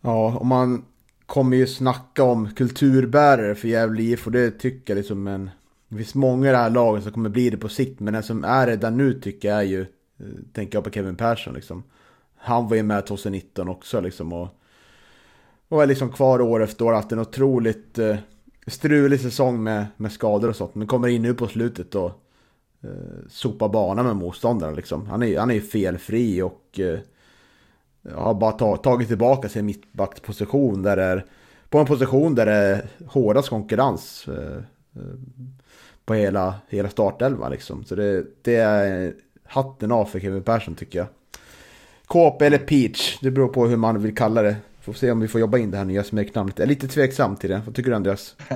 Ja, 0.00 0.38
och 0.38 0.46
man 0.46 0.84
kommer 1.26 1.56
ju 1.56 1.66
snacka 1.66 2.22
om 2.22 2.54
kulturbärare 2.54 3.54
för 3.54 3.68
Gävle 3.68 4.02
IF 4.02 4.26
och 4.26 4.32
det 4.32 4.50
tycker 4.50 4.94
jag 4.94 4.98
liksom 4.98 5.26
en... 5.26 5.50
Det 5.88 5.96
finns 5.96 6.14
många 6.14 6.48
i 6.48 6.52
det 6.52 6.58
här 6.58 6.70
laget 6.70 7.02
som 7.02 7.12
kommer 7.12 7.30
bli 7.30 7.50
det 7.50 7.56
på 7.56 7.68
sikt 7.68 8.00
men 8.00 8.14
den 8.14 8.22
som 8.22 8.44
är 8.44 8.66
det 8.66 8.76
där 8.76 8.90
nu 8.90 9.20
tycker 9.20 9.48
jag 9.48 9.58
är 9.58 9.62
ju... 9.62 9.80
Eh, 9.80 10.26
tänker 10.52 10.76
jag 10.76 10.84
på 10.84 10.90
Kevin 10.90 11.16
Persson 11.16 11.54
liksom. 11.54 11.82
Han 12.36 12.68
var 12.68 12.76
ju 12.76 12.82
med 12.82 13.06
2019 13.06 13.68
också 13.68 14.00
liksom 14.00 14.32
och... 14.32 14.48
Och 15.68 15.82
är 15.82 15.86
liksom 15.86 16.12
kvar 16.12 16.40
år 16.40 16.62
efter 16.62 16.84
år, 16.84 16.92
haft 16.92 17.12
en 17.12 17.18
otroligt 17.18 17.98
eh, 17.98 18.16
strulig 18.66 19.20
säsong 19.20 19.62
med, 19.62 19.86
med 19.96 20.12
skador 20.12 20.48
och 20.48 20.56
sånt. 20.56 20.74
Men 20.74 20.86
kommer 20.86 21.08
in 21.08 21.22
nu 21.22 21.34
på 21.34 21.46
slutet 21.46 21.94
och 21.94 22.27
eh, 22.84 23.28
sopar 23.28 23.68
banan 23.68 24.06
med 24.06 24.16
motståndaren 24.16 24.74
liksom. 24.74 25.06
Han 25.06 25.22
är, 25.22 25.38
han 25.38 25.50
är 25.50 25.54
ju 25.54 25.60
felfri 25.60 26.42
och... 26.42 26.80
Eh, 26.80 26.98
har 28.14 28.34
bara 28.34 28.52
ta, 28.52 28.76
tagit 28.76 29.08
tillbaka 29.08 29.48
sin 29.48 29.66
mittbacksposition 29.66 30.82
där 30.82 30.96
det 30.96 31.02
är 31.02 31.24
på 31.68 31.78
en 31.78 31.86
position 31.86 32.34
där 32.34 32.46
det 32.46 32.52
är 32.52 32.86
hårdast 33.06 33.48
konkurrens 33.48 34.28
eh, 34.28 34.56
eh, 34.96 35.14
på 36.04 36.14
hela, 36.14 36.54
hela 36.68 36.88
startelvan 36.88 37.50
liksom. 37.50 37.84
Så 37.84 37.94
det, 37.94 38.24
det 38.42 38.56
är 38.56 39.14
hatten 39.44 39.92
av 39.92 40.04
för 40.04 40.20
Kevin 40.20 40.42
Persson 40.42 40.74
tycker 40.74 40.98
jag. 40.98 41.08
KP 42.06 42.46
eller 42.46 42.58
Peach, 42.58 43.18
det 43.20 43.30
beror 43.30 43.48
på 43.48 43.66
hur 43.66 43.76
man 43.76 44.02
vill 44.02 44.16
kalla 44.16 44.42
det. 44.42 44.56
Får 44.80 44.92
se 44.92 45.10
om 45.10 45.20
vi 45.20 45.28
får 45.28 45.40
jobba 45.40 45.58
in 45.58 45.70
det 45.70 45.76
här 45.78 45.84
nya 45.84 46.04
smeknamnet. 46.04 46.58
Jag 46.58 46.64
är 46.64 46.68
lite 46.68 46.88
tveksam 46.88 47.36
till 47.36 47.50
det. 47.50 47.62
Vad 47.66 47.74
tycker 47.74 47.90
du 47.90 47.96
Andreas? 47.96 48.36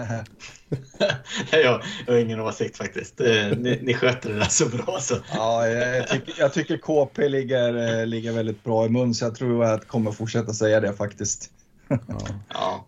jag, 1.52 1.82
jag 2.06 2.12
har 2.12 2.18
ingen 2.20 2.40
åsikt 2.40 2.76
faktiskt. 2.76 3.20
Eh, 3.20 3.26
Ni, 3.58 3.78
ni 3.82 3.94
sköter 3.94 4.32
det 4.32 4.38
där 4.38 4.44
så 4.44 4.68
bra 4.68 4.98
så. 5.00 5.14
Ja, 5.35 5.66
jag, 5.68 6.08
tycker, 6.08 6.35
jag 6.38 6.52
tycker 6.52 6.76
KP 6.76 7.28
ligger, 7.28 8.00
eh, 8.00 8.06
ligger 8.06 8.32
väldigt 8.32 8.64
bra 8.64 8.87
i 8.87 8.88
mun, 8.88 9.14
så 9.14 9.24
jag 9.24 9.35
tror 9.35 9.64
att 9.64 9.70
jag 9.70 9.87
kommer 9.88 10.12
fortsätta 10.12 10.52
säga 10.52 10.80
det 10.80 10.92
faktiskt. 10.92 11.50
Ja. 11.88 11.98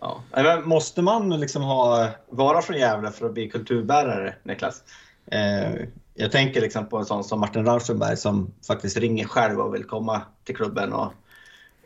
Ja. 0.00 0.22
Men 0.30 0.68
måste 0.68 1.02
man 1.02 1.40
liksom 1.40 1.62
ha, 1.62 2.08
vara 2.30 2.62
från 2.62 2.76
Gävle 2.76 3.10
för 3.10 3.26
att 3.26 3.34
bli 3.34 3.50
kulturbärare, 3.50 4.34
Niklas? 4.42 4.82
Eh, 5.30 5.72
jag 6.14 6.32
tänker 6.32 6.60
liksom 6.60 6.88
på 6.88 6.98
en 6.98 7.04
sån 7.04 7.24
som 7.24 7.40
Martin 7.40 7.64
Rauschenberg 7.64 8.16
som 8.16 8.54
faktiskt 8.66 8.96
ringer 8.96 9.24
själv 9.24 9.60
och 9.60 9.74
vill 9.74 9.84
komma 9.84 10.22
till 10.44 10.56
klubben 10.56 10.92
och, 10.92 11.12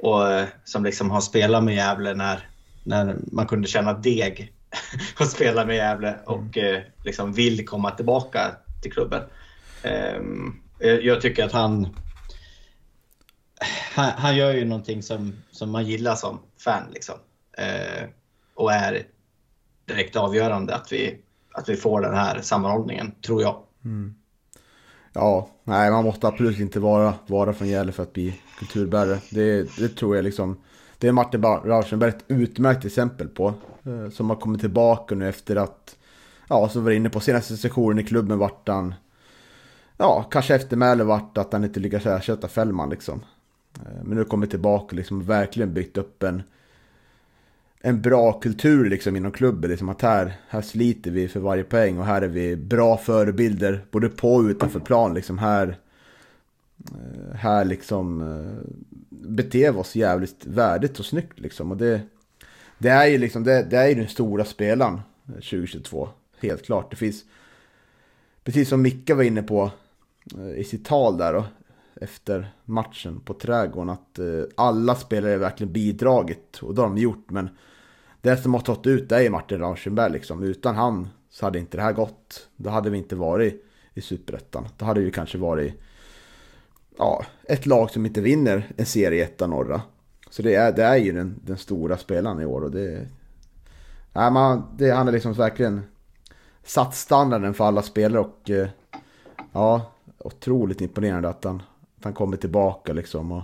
och 0.03 0.33
eh, 0.33 0.49
som 0.65 0.85
liksom 0.85 1.11
har 1.11 1.21
spelat 1.21 1.65
med 1.65 1.75
Gävle 1.75 2.15
när, 2.15 2.49
när 2.85 3.17
man 3.33 3.47
kunde 3.47 3.69
känna 3.69 3.93
deg 3.93 4.53
och 5.21 5.27
spela 5.27 5.65
med 5.65 5.77
Gävle 5.77 6.17
och 6.27 6.59
eh, 6.59 6.83
liksom 7.05 7.33
vill 7.33 7.67
komma 7.67 7.91
tillbaka 7.91 8.57
till 8.83 8.93
klubben. 8.93 9.23
Eh, 9.83 10.21
jag, 10.81 11.21
tycker 11.21 11.45
att 11.45 11.53
han, 11.53 11.97
han, 13.95 14.11
han 14.17 14.37
gör 14.37 14.53
ju 14.53 14.65
någonting 14.65 15.03
som, 15.03 15.33
som 15.51 15.71
man 15.71 15.87
gillar 15.87 16.15
som 16.15 16.41
fan. 16.59 16.83
Liksom. 16.93 17.15
Eh, 17.59 18.09
och 18.55 18.73
är 18.73 19.03
direkt 19.85 20.17
avgörande 20.17 20.75
att 20.75 20.93
vi, 20.93 21.19
att 21.53 21.69
vi 21.69 21.77
får 21.77 22.01
den 22.01 22.15
här 22.15 22.41
sammanhållningen, 22.41 23.15
tror 23.23 23.43
jag. 23.43 23.63
Ja, 25.13 25.49
nej 25.65 25.91
man 25.91 26.05
måste 26.05 26.29
absolut 26.29 26.61
inte 26.61 26.81
vara, 26.81 27.15
vara 27.27 27.53
från 27.53 27.69
Gävle 27.69 27.93
för 27.93 28.03
att 28.03 28.13
bli 28.13 28.41
kulturbärare. 28.59 29.19
Det, 29.31 29.77
det 29.79 29.89
tror 29.89 30.17
jag 30.17 30.25
liksom. 30.25 30.57
Det 30.99 31.09
är 31.09 31.13
Martin 31.13 31.43
Rauschenberg 31.43 32.11
ett 32.11 32.25
utmärkt 32.29 32.85
exempel 32.85 33.29
på. 33.29 33.55
Eh, 33.85 34.11
som 34.11 34.31
har 34.31 34.37
kommit 34.37 34.61
tillbaka 34.61 35.15
nu 35.15 35.29
efter 35.29 35.57
att, 35.57 35.97
ja 36.49 36.69
som 36.69 36.85
var 36.85 36.91
inne 36.91 37.11
på 37.11 37.21
senaste 37.21 37.57
sessionen 37.57 37.99
i 37.99 38.05
klubben 38.05 38.39
vart 38.39 38.69
han, 38.69 38.95
ja 39.97 40.23
kanske 40.31 40.55
eftermäle 40.55 41.05
vart 41.05 41.39
att 41.39 41.53
han 41.53 41.65
inte 41.65 41.81
lyckas 41.81 42.07
ersätta 42.07 42.49
Fällman 42.49 42.91
liksom. 42.91 43.25
Eh, 43.75 44.05
men 44.05 44.19
nu 44.19 44.25
kommer 44.25 44.47
tillbaka 44.47 44.97
liksom 44.97 45.17
och 45.17 45.21
liksom 45.21 45.35
verkligen 45.37 45.75
byggt 45.75 45.99
upp 45.99 46.23
en, 46.23 46.43
en 47.83 48.03
bra 48.03 48.33
kultur 48.33 48.91
liksom 48.91 49.17
inom 49.17 49.33
klubben. 49.33 49.71
Liksom 49.71 49.89
att 49.89 50.03
här, 50.03 50.33
här 50.49 50.63
sliter 50.63 51.11
vi 51.11 51.29
för 51.29 51.41
varje 51.41 51.65
poäng 51.65 51.99
och 51.99 52.05
här 52.05 52.23
är 52.23 52.29
vi 52.29 52.57
bra 52.57 52.97
förebilder 52.97 53.85
både 53.91 54.09
på 54.09 54.35
och 54.35 54.43
utanför 54.43 54.81
plan. 54.81 55.15
Liksom 55.15 55.39
här, 55.39 55.79
eh, 56.79 57.35
här 57.35 57.65
liksom 57.65 58.21
eh, 58.21 58.73
beter 59.09 59.73
vi 59.73 59.79
oss 59.79 59.97
jävligt 59.97 60.47
värdigt 60.47 60.99
och 60.99 61.05
snyggt 61.05 61.41
liksom. 61.41 61.71
Och 61.71 61.77
det, 61.77 62.01
det 62.79 62.89
är 62.89 63.07
ju 63.07 63.19
liksom, 63.19 63.45
det, 63.45 63.63
det 63.63 63.77
är 63.77 63.89
ju 63.89 63.95
den 63.95 64.09
stora 64.09 64.45
spelaren 64.45 65.01
eh, 65.27 65.35
2022. 65.35 66.09
Helt 66.41 66.65
klart. 66.65 66.91
Det 66.91 66.97
finns, 66.97 67.25
precis 68.45 68.69
som 68.69 68.83
Micke 68.83 69.11
var 69.11 69.23
inne 69.23 69.43
på 69.43 69.71
i 70.57 70.65
sitt 70.65 70.85
tal 70.85 71.19
där 71.19 71.33
då, 71.33 71.45
efter 72.01 72.53
matchen 72.65 73.21
på 73.21 73.35
Trädgården, 73.35 73.91
att 73.91 74.19
alla 74.55 74.95
spelare 74.95 75.37
verkligen 75.37 75.73
bidragit. 75.73 76.59
Och 76.63 76.75
det 76.75 76.81
har 76.81 76.89
de 76.89 76.99
gjort, 76.99 77.31
men 77.31 77.49
det 78.21 78.37
som 78.37 78.55
har 78.55 78.61
tagit 78.61 78.87
ut 78.87 79.13
är 79.13 79.21
ju 79.21 79.31
Martin 79.31 79.59
Rauschenberg 79.59 80.13
liksom. 80.13 80.43
Utan 80.43 80.77
han 80.77 81.09
så 81.31 81.47
hade 81.47 81.59
inte 81.59 81.77
det 81.77 81.83
här 81.83 81.93
gått. 81.93 82.49
Då 82.57 82.71
hade 82.71 82.91
vi 82.91 82.99
inte 82.99 83.17
varit 83.17 83.65
i 83.95 84.01
Superettan. 84.01 84.69
Då 84.77 84.85
hade 84.85 85.01
vi 85.01 85.11
kanske 85.11 85.39
varit 85.39 85.75
ja, 86.99 87.25
ett 87.49 87.67
lag 87.67 87.91
som 87.91 88.07
inte 88.07 88.21
vinner 88.21 88.73
en 88.77 88.87
serie 88.87 89.25
etta 89.25 89.47
norra. 89.47 89.83
Så 90.31 90.43
det 90.43 90.55
är, 90.55 90.73
det 90.73 90.85
är 90.85 90.97
ju 90.97 91.13
den, 91.13 91.41
den 91.45 91.57
stora 91.57 91.97
spelaren 91.97 92.41
i 92.41 92.45
år 92.45 92.65
och 92.65 92.71
det... 92.71 93.09
Nej, 94.13 94.31
man, 94.31 94.63
det, 94.77 94.91
han 94.91 95.07
har 95.07 95.13
liksom 95.13 95.33
verkligen 95.33 95.83
satt 96.65 96.95
standarden 96.95 97.55
för 97.55 97.65
alla 97.65 97.83
spelare 97.83 98.21
och 98.21 98.51
eh, 98.51 98.69
ja, 99.53 99.93
otroligt 100.19 100.81
imponerande 100.81 101.29
att 101.29 101.45
han, 101.45 101.63
att 101.99 102.05
han 102.05 102.13
kommer 102.13 102.37
tillbaka 102.37 102.93
liksom 102.93 103.33
och, 103.33 103.43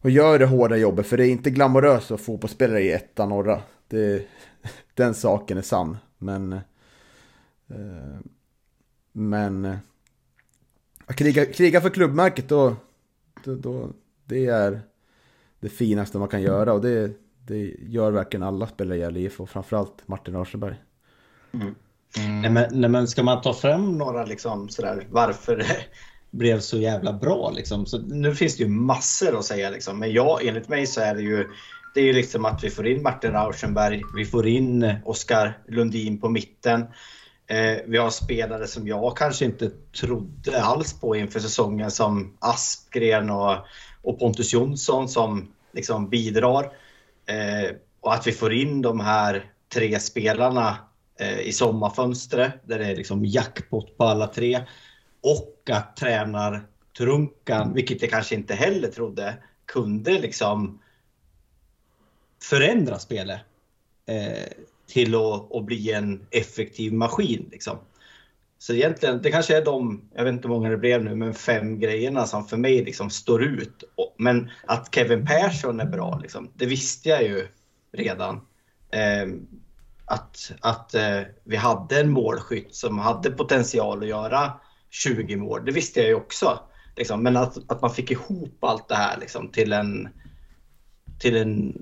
och 0.00 0.10
gör 0.10 0.38
det 0.38 0.46
hårda 0.46 0.76
jobbet. 0.76 1.06
För 1.06 1.16
det 1.16 1.26
är 1.26 1.30
inte 1.30 1.50
glamoröst 1.50 2.10
att 2.10 2.20
fotbollsspelare 2.20 2.82
i 2.82 2.92
etta 2.92 3.26
norra. 3.26 3.62
Det, 3.88 4.26
den 4.94 5.14
saken 5.14 5.58
är 5.58 5.62
sann. 5.62 5.96
Men... 6.18 6.52
Eh, 6.52 8.20
men... 9.12 9.64
eh, 9.64 9.76
Att 11.06 11.16
kriga, 11.16 11.46
kriga 11.46 11.80
för 11.80 11.90
klubbmärket 11.90 12.48
då, 12.48 12.76
då, 13.44 13.54
då... 13.54 13.88
Det 14.24 14.46
är 14.46 14.80
det 15.60 15.68
finaste 15.68 16.18
man 16.18 16.28
kan 16.28 16.42
göra 16.42 16.72
och 16.72 16.80
det, 16.80 17.12
det 17.46 17.74
gör 17.80 18.10
verkligen 18.10 18.42
alla 18.42 18.66
spelare 18.66 18.98
i 18.98 19.00
Gävle 19.00 19.20
IF 19.20 19.40
och 19.40 19.50
framförallt 19.50 20.08
Martin 20.08 20.34
Rauschenberg. 20.34 20.76
Nej, 22.16 22.50
men, 22.50 22.68
nej, 22.72 22.90
men 22.90 23.08
ska 23.08 23.22
man 23.22 23.42
ta 23.42 23.54
fram 23.54 23.98
några 23.98 24.24
liksom 24.24 24.68
sådär 24.68 25.06
varför 25.10 25.66
blev 26.30 26.60
så 26.60 26.78
jävla 26.78 27.12
bra 27.12 27.50
liksom. 27.50 27.86
Så 27.86 27.98
nu 27.98 28.34
finns 28.34 28.56
det 28.56 28.62
ju 28.62 28.68
massor 28.68 29.38
att 29.38 29.44
säga 29.44 29.70
liksom. 29.70 29.98
Men 29.98 30.12
ja, 30.12 30.40
enligt 30.42 30.68
mig 30.68 30.86
så 30.86 31.00
är 31.00 31.14
det 31.14 31.22
ju 31.22 31.48
det 31.94 32.00
är 32.00 32.04
ju 32.04 32.12
liksom 32.12 32.44
att 32.44 32.64
vi 32.64 32.70
får 32.70 32.86
in 32.86 33.02
Martin 33.02 33.32
Rauschenberg, 33.32 34.02
vi 34.16 34.24
får 34.24 34.46
in 34.46 34.94
Oskar 35.04 35.58
Lundin 35.68 36.20
på 36.20 36.28
mitten. 36.28 36.80
Eh, 37.46 37.76
vi 37.86 37.98
har 37.98 38.10
spelare 38.10 38.66
som 38.66 38.88
jag 38.88 39.16
kanske 39.16 39.44
inte 39.44 39.70
trodde 40.00 40.62
alls 40.62 41.00
på 41.00 41.16
inför 41.16 41.40
säsongen 41.40 41.90
som 41.90 42.36
Aspgren 42.38 43.30
och, 43.30 43.56
och 44.02 44.18
Pontus 44.18 44.52
Jonsson 44.52 45.08
som 45.08 45.52
liksom 45.72 46.10
bidrar. 46.10 46.64
Eh, 47.26 47.76
och 48.00 48.14
att 48.14 48.26
vi 48.26 48.32
får 48.32 48.52
in 48.52 48.82
de 48.82 49.00
här 49.00 49.44
tre 49.74 50.00
spelarna 50.00 50.76
eh, 51.20 51.40
i 51.40 51.52
sommarfönstret 51.52 52.52
där 52.64 52.78
det 52.78 52.86
är 52.86 52.96
liksom 52.96 53.24
jackpot 53.24 53.96
på 53.96 54.04
alla 54.04 54.26
tre. 54.26 54.60
Och 55.20 55.70
att 55.70 55.96
tränar 55.96 56.62
Trunkan, 56.98 57.74
vilket 57.74 58.02
jag 58.02 58.10
kanske 58.10 58.34
inte 58.34 58.54
heller 58.54 58.88
trodde, 58.88 59.34
kunde 59.66 60.18
liksom 60.18 60.78
förändra 62.42 62.98
spelet 62.98 63.40
eh, 64.06 64.48
till 64.86 65.14
att, 65.14 65.54
att 65.54 65.64
bli 65.64 65.92
en 65.92 66.26
effektiv 66.30 66.92
maskin. 66.92 67.48
Liksom. 67.52 67.78
Så 68.58 68.72
egentligen, 68.72 69.22
det 69.22 69.30
kanske 69.30 69.56
är 69.56 69.64
de, 69.64 70.02
jag 70.14 70.24
vet 70.24 70.32
inte 70.32 70.48
hur 70.48 70.54
många 70.54 70.68
det 70.68 70.76
blev 70.76 71.04
nu, 71.04 71.14
men 71.14 71.34
fem 71.34 71.78
grejerna 71.78 72.26
som 72.26 72.46
för 72.46 72.56
mig 72.56 72.84
liksom 72.84 73.10
står 73.10 73.42
ut. 73.42 73.84
Men 74.16 74.50
att 74.64 74.94
Kevin 74.94 75.26
Persson 75.26 75.80
är 75.80 75.86
bra, 75.86 76.18
liksom, 76.22 76.50
det 76.54 76.66
visste 76.66 77.08
jag 77.08 77.22
ju 77.22 77.48
redan. 77.92 78.40
Eh, 78.90 79.28
att 80.04 80.52
att 80.60 80.94
eh, 80.94 81.20
vi 81.44 81.56
hade 81.56 82.00
en 82.00 82.10
målskytt 82.10 82.74
som 82.74 82.98
hade 82.98 83.30
potential 83.30 84.02
att 84.02 84.08
göra 84.08 84.52
20 84.90 85.36
mål, 85.36 85.64
det 85.64 85.72
visste 85.72 86.00
jag 86.00 86.08
ju 86.08 86.14
också. 86.14 86.60
Liksom. 86.96 87.22
Men 87.22 87.36
att, 87.36 87.72
att 87.72 87.82
man 87.82 87.94
fick 87.94 88.10
ihop 88.10 88.64
allt 88.64 88.88
det 88.88 88.94
här 88.94 89.18
liksom, 89.20 89.48
till 89.48 89.72
en, 89.72 90.08
till 91.18 91.36
en 91.36 91.74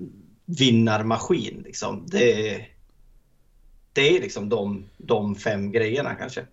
vinnarmaskin. 0.45 1.61
Liksom. 1.65 2.05
Det, 2.07 2.61
det 3.93 4.17
är 4.17 4.21
liksom 4.21 4.49
de, 4.49 4.85
de 4.97 5.35
fem 5.35 5.71
grejerna 5.71 6.15
kanske. 6.15 6.45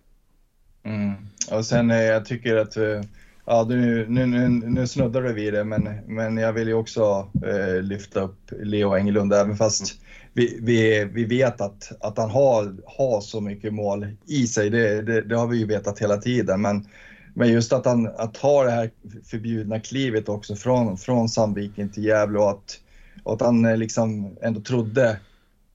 Mm. 0.83 1.13
Och 1.51 1.65
sen 1.65 1.91
eh, 1.91 1.97
jag 1.97 2.25
tycker 2.25 2.55
att, 2.55 2.77
eh, 2.77 3.01
ja 3.45 3.65
nu, 3.69 4.05
nu, 4.09 4.25
nu, 4.25 4.49
nu 4.49 4.87
snuddar 4.87 5.21
du 5.21 5.33
vid 5.33 5.53
det, 5.53 5.63
men, 5.63 5.89
men 6.07 6.37
jag 6.37 6.53
vill 6.53 6.67
ju 6.67 6.73
också 6.73 7.31
eh, 7.45 7.81
lyfta 7.81 8.21
upp 8.21 8.51
Leo 8.59 8.95
Englund, 8.95 9.33
även 9.33 9.57
fast 9.57 10.01
vi, 10.37 10.59
vi, 10.61 11.05
vi 11.13 11.25
vet 11.25 11.61
att, 11.61 11.91
att 11.99 12.17
han 12.17 12.29
har, 12.29 12.75
har 12.85 13.21
så 13.21 13.41
mycket 13.41 13.73
mål 13.73 14.07
i 14.25 14.47
sig, 14.47 14.69
det, 14.69 15.01
det, 15.01 15.21
det 15.21 15.35
har 15.35 15.47
vi 15.47 15.57
ju 15.57 15.65
vetat 15.65 15.99
hela 15.99 16.17
tiden. 16.17 16.61
Men, 16.61 16.87
men 17.33 17.51
just 17.51 17.73
att 17.73 17.85
han 17.85 18.07
att 18.07 18.33
ta 18.33 18.63
det 18.63 18.71
här 18.71 18.91
förbjudna 19.25 19.79
klivet 19.79 20.29
också 20.29 20.55
från, 20.55 20.97
från 20.97 21.29
Sandviken 21.29 21.89
till 21.89 22.05
Gävle 22.05 22.39
och 22.39 22.49
att, 22.49 22.79
och 23.23 23.33
att 23.33 23.41
han 23.41 23.65
eh, 23.65 23.77
liksom 23.77 24.37
ändå 24.41 24.61
trodde 24.61 25.19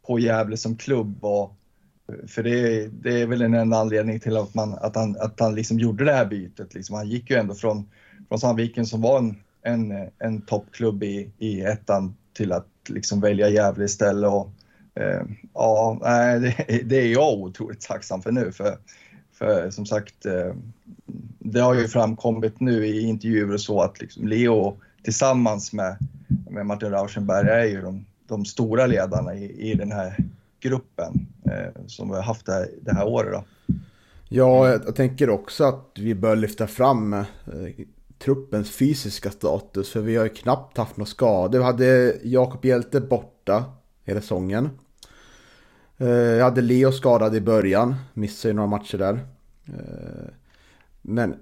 på 0.06 0.18
Gävle 0.18 0.56
som 0.56 0.76
klubb. 0.76 1.24
Och, 1.24 1.54
för 2.28 2.42
det, 2.42 2.86
det 2.86 3.20
är 3.20 3.26
väl 3.26 3.42
en 3.42 3.54
enda 3.54 3.76
anledning 3.76 4.20
till 4.20 4.36
att, 4.36 4.54
man, 4.54 4.74
att 4.74 4.96
han, 4.96 5.16
att 5.20 5.40
han 5.40 5.54
liksom 5.54 5.78
gjorde 5.78 6.04
det 6.04 6.12
här 6.12 6.26
bytet. 6.26 6.74
Liksom. 6.74 6.96
Han 6.96 7.08
gick 7.08 7.30
ju 7.30 7.36
ändå 7.36 7.54
från, 7.54 7.90
från 8.28 8.38
Sandviken 8.38 8.86
som 8.86 9.00
var 9.00 9.18
en, 9.18 9.36
en, 9.62 10.10
en 10.18 10.42
toppklubb 10.42 11.02
i, 11.02 11.30
i 11.38 11.60
ettan 11.60 12.14
till 12.32 12.52
att 12.52 12.66
liksom 12.88 13.20
välja 13.20 13.48
Gävle 13.48 13.84
istället. 13.84 14.30
Och, 14.30 14.50
eh, 14.94 15.22
ja, 15.54 15.98
det, 16.40 16.82
det 16.84 16.96
är 16.96 17.12
jag 17.12 17.32
otroligt 17.32 17.80
tacksam 17.80 18.22
för 18.22 18.32
nu. 18.32 18.52
För, 18.52 18.78
för 19.32 19.70
som 19.70 19.86
sagt, 19.86 20.26
eh, 20.26 20.54
det 21.38 21.60
har 21.60 21.74
ju 21.74 21.88
framkommit 21.88 22.60
nu 22.60 22.86
i 22.86 23.00
intervjuer 23.00 23.54
och 23.54 23.60
så 23.60 23.80
att 23.80 24.00
liksom 24.00 24.28
Leo 24.28 24.76
tillsammans 25.02 25.72
med, 25.72 25.96
med 26.50 26.66
Martin 26.66 26.90
Rauschenberg 26.90 27.48
är 27.48 27.64
ju 27.64 27.80
de, 27.80 28.04
de 28.28 28.44
stora 28.44 28.86
ledarna 28.86 29.34
i, 29.34 29.70
i 29.70 29.74
den 29.74 29.92
här 29.92 30.16
gruppen 30.60 31.26
eh, 31.44 31.82
som 31.86 32.08
vi 32.08 32.14
har 32.14 32.22
haft 32.22 32.46
det 32.46 32.52
här, 32.52 32.68
det 32.80 32.94
här 32.94 33.06
året. 33.06 33.32
Då. 33.32 33.44
Ja, 34.28 34.68
jag, 34.68 34.96
tänker 34.96 35.30
också 35.30 35.64
att 35.64 35.90
vi 35.94 36.14
bör 36.14 36.36
lyfta 36.36 36.66
fram 36.66 37.12
eh, 37.12 37.24
truppens 38.24 38.70
fysiska 38.70 39.30
status. 39.30 39.90
För 39.90 40.00
vi 40.00 40.16
har 40.16 40.24
ju 40.24 40.30
knappt 40.30 40.78
haft 40.78 40.96
några 40.96 41.06
skador. 41.06 41.58
Vi 41.58 41.64
hade 41.64 42.16
Jakob 42.22 42.64
Hjälte 42.64 43.00
borta 43.00 43.64
hela 44.04 44.20
säsongen. 44.20 44.70
Eh, 45.98 46.08
jag 46.08 46.44
hade 46.44 46.60
Leo 46.60 46.92
skadad 46.92 47.34
i 47.34 47.40
början, 47.40 47.94
missade 48.14 48.50
ju 48.50 48.56
några 48.56 48.68
matcher 48.68 48.98
där. 48.98 49.14
Eh, 49.66 50.32
men, 51.02 51.34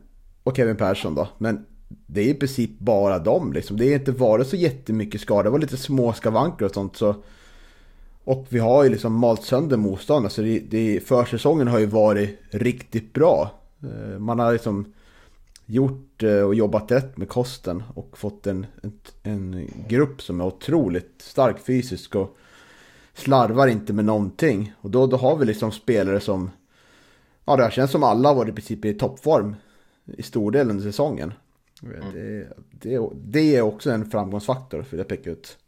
och 0.42 0.56
Kevin 0.56 0.76
Persson 0.76 1.14
då. 1.14 1.28
Men 1.38 1.66
det 2.06 2.20
är 2.20 2.28
i 2.28 2.34
princip 2.34 2.78
bara 2.78 3.18
dem 3.18 3.52
liksom. 3.52 3.76
Det 3.76 3.86
är 3.86 3.94
inte 3.94 4.12
varit 4.12 4.46
så 4.46 4.56
jättemycket 4.56 5.20
skador. 5.20 5.44
Det 5.44 5.50
var 5.50 5.58
lite 5.58 5.76
små 5.76 6.12
skavanker 6.12 6.64
och 6.64 6.74
sånt. 6.74 6.96
Så 6.96 7.14
och 8.24 8.46
vi 8.48 8.58
har 8.58 8.84
ju 8.84 8.90
liksom 8.90 9.14
malt 9.14 9.42
sönder 9.42 9.76
motståndarna 9.76 10.30
så 10.30 10.42
det, 10.42 10.58
det, 10.58 11.00
försäsongen 11.06 11.68
har 11.68 11.78
ju 11.78 11.86
varit 11.86 12.38
riktigt 12.50 13.12
bra. 13.12 13.50
Eh, 13.82 14.18
man 14.18 14.38
har 14.38 14.52
liksom 14.52 14.92
gjort 15.70 16.22
eh, 16.22 16.42
och 16.42 16.54
jobbat 16.54 16.90
rätt 16.90 17.16
med 17.16 17.28
kosten 17.28 17.82
och 17.94 18.18
fått 18.18 18.46
en, 18.46 18.66
en, 18.82 18.92
en 19.22 19.70
grupp 19.88 20.22
som 20.22 20.40
är 20.40 20.44
otroligt 20.44 21.14
stark 21.18 21.58
fysiskt 21.58 22.14
och 22.14 22.36
slarvar 23.14 23.66
inte 23.66 23.92
med 23.92 24.04
någonting. 24.04 24.72
Och 24.80 24.90
då, 24.90 25.06
då 25.06 25.16
har 25.16 25.36
vi 25.36 25.44
liksom 25.44 25.72
spelare 25.72 26.20
som, 26.20 26.50
ja 27.44 27.56
det 27.56 27.72
känns 27.72 27.90
som 27.90 28.02
alla 28.02 28.34
varit 28.34 28.50
i 28.50 28.54
princip 28.54 28.84
i 28.84 28.94
toppform 28.94 29.56
i 30.04 30.22
stor 30.22 30.52
del 30.52 30.70
under 30.70 30.82
säsongen. 30.82 31.32
Mm. 31.82 32.12
Det, 32.12 32.48
det, 32.70 33.10
det, 33.14 33.56
är 33.56 33.62
också 33.62 33.90
en 33.90 34.10
framgångsfaktor 34.10 34.82
för 34.82 34.96
det 34.96 35.04
peka 35.04 35.30
ut. 35.30 35.58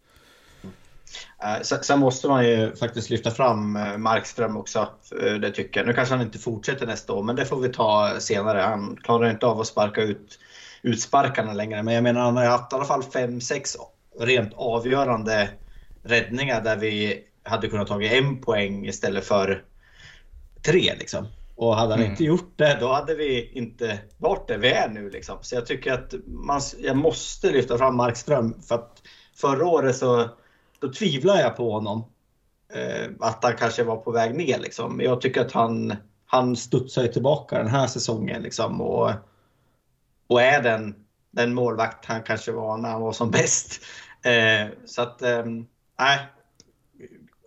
Eh, 1.42 1.60
sen 1.62 1.98
måste 1.98 2.28
man 2.28 2.48
ju 2.48 2.76
faktiskt 2.76 3.10
lyfta 3.10 3.30
fram 3.30 3.76
eh, 3.76 3.96
Markström 3.96 4.56
också. 4.56 4.88
Eh, 5.22 5.34
det 5.34 5.50
tycker 5.50 5.80
jag. 5.80 5.86
Nu 5.86 5.92
kanske 5.92 6.14
han 6.14 6.24
inte 6.24 6.38
fortsätter 6.38 6.86
nästa 6.86 7.12
år, 7.12 7.22
men 7.22 7.36
det 7.36 7.44
får 7.44 7.60
vi 7.60 7.68
ta 7.68 8.16
senare. 8.18 8.58
Han 8.58 8.96
klarar 9.02 9.30
inte 9.30 9.46
av 9.46 9.60
att 9.60 9.66
sparka 9.66 10.02
ut 10.02 10.38
utsparkarna 10.82 11.52
längre. 11.52 11.82
Men 11.82 11.94
jag 11.94 12.02
menar, 12.02 12.20
han 12.20 12.36
har 12.36 12.44
haft 12.44 12.72
i 12.72 12.76
alla 12.76 12.84
fall 12.84 13.02
5-6 13.02 13.76
rent 14.20 14.52
avgörande 14.54 15.48
räddningar 16.02 16.60
där 16.60 16.76
vi 16.76 17.24
hade 17.42 17.68
kunnat 17.68 17.88
ta 17.88 18.02
en 18.02 18.40
poäng 18.40 18.86
istället 18.86 19.24
för 19.24 19.64
tre. 20.62 20.94
Liksom. 20.98 21.26
Och 21.56 21.76
hade 21.76 21.92
han 21.92 22.00
mm. 22.00 22.10
inte 22.10 22.24
gjort 22.24 22.52
det, 22.56 22.76
då 22.80 22.92
hade 22.92 23.14
vi 23.14 23.50
inte 23.52 23.98
varit 24.18 24.48
där 24.48 24.58
vi 24.58 24.68
är 24.68 24.88
nu. 24.88 25.10
Liksom. 25.10 25.38
Så 25.40 25.54
jag 25.54 25.66
tycker 25.66 25.92
att 25.92 26.14
man, 26.26 26.60
jag 26.78 26.96
måste 26.96 27.50
lyfta 27.50 27.78
fram 27.78 27.96
Markström. 27.96 28.62
För 28.62 28.74
att 28.74 29.02
förra 29.36 29.66
året 29.66 29.96
så 29.96 30.28
då 30.82 30.92
tvivlar 30.92 31.36
jag 31.36 31.56
på 31.56 31.72
honom. 31.72 32.04
Eh, 32.74 33.10
att 33.20 33.44
han 33.44 33.56
kanske 33.56 33.84
var 33.84 33.96
på 33.96 34.10
väg 34.10 34.34
ner 34.34 34.58
liksom. 34.58 35.00
Jag 35.00 35.20
tycker 35.20 35.40
att 35.40 35.52
han, 35.52 35.96
han 36.26 36.56
studsar 36.56 37.06
tillbaka 37.06 37.58
den 37.58 37.68
här 37.68 37.86
säsongen 37.86 38.42
liksom 38.42 38.80
och, 38.80 39.10
och 40.26 40.42
är 40.42 40.62
den, 40.62 40.94
den 41.30 41.54
målvakt 41.54 42.04
han 42.04 42.22
kanske 42.22 42.52
var 42.52 42.76
när 42.76 42.88
han 42.88 43.00
var 43.00 43.12
som 43.12 43.30
bäst. 43.30 43.80
Eh, 44.24 44.68
så 44.84 45.02
att, 45.02 45.22
eh, 45.22 45.44
nej. 45.98 46.18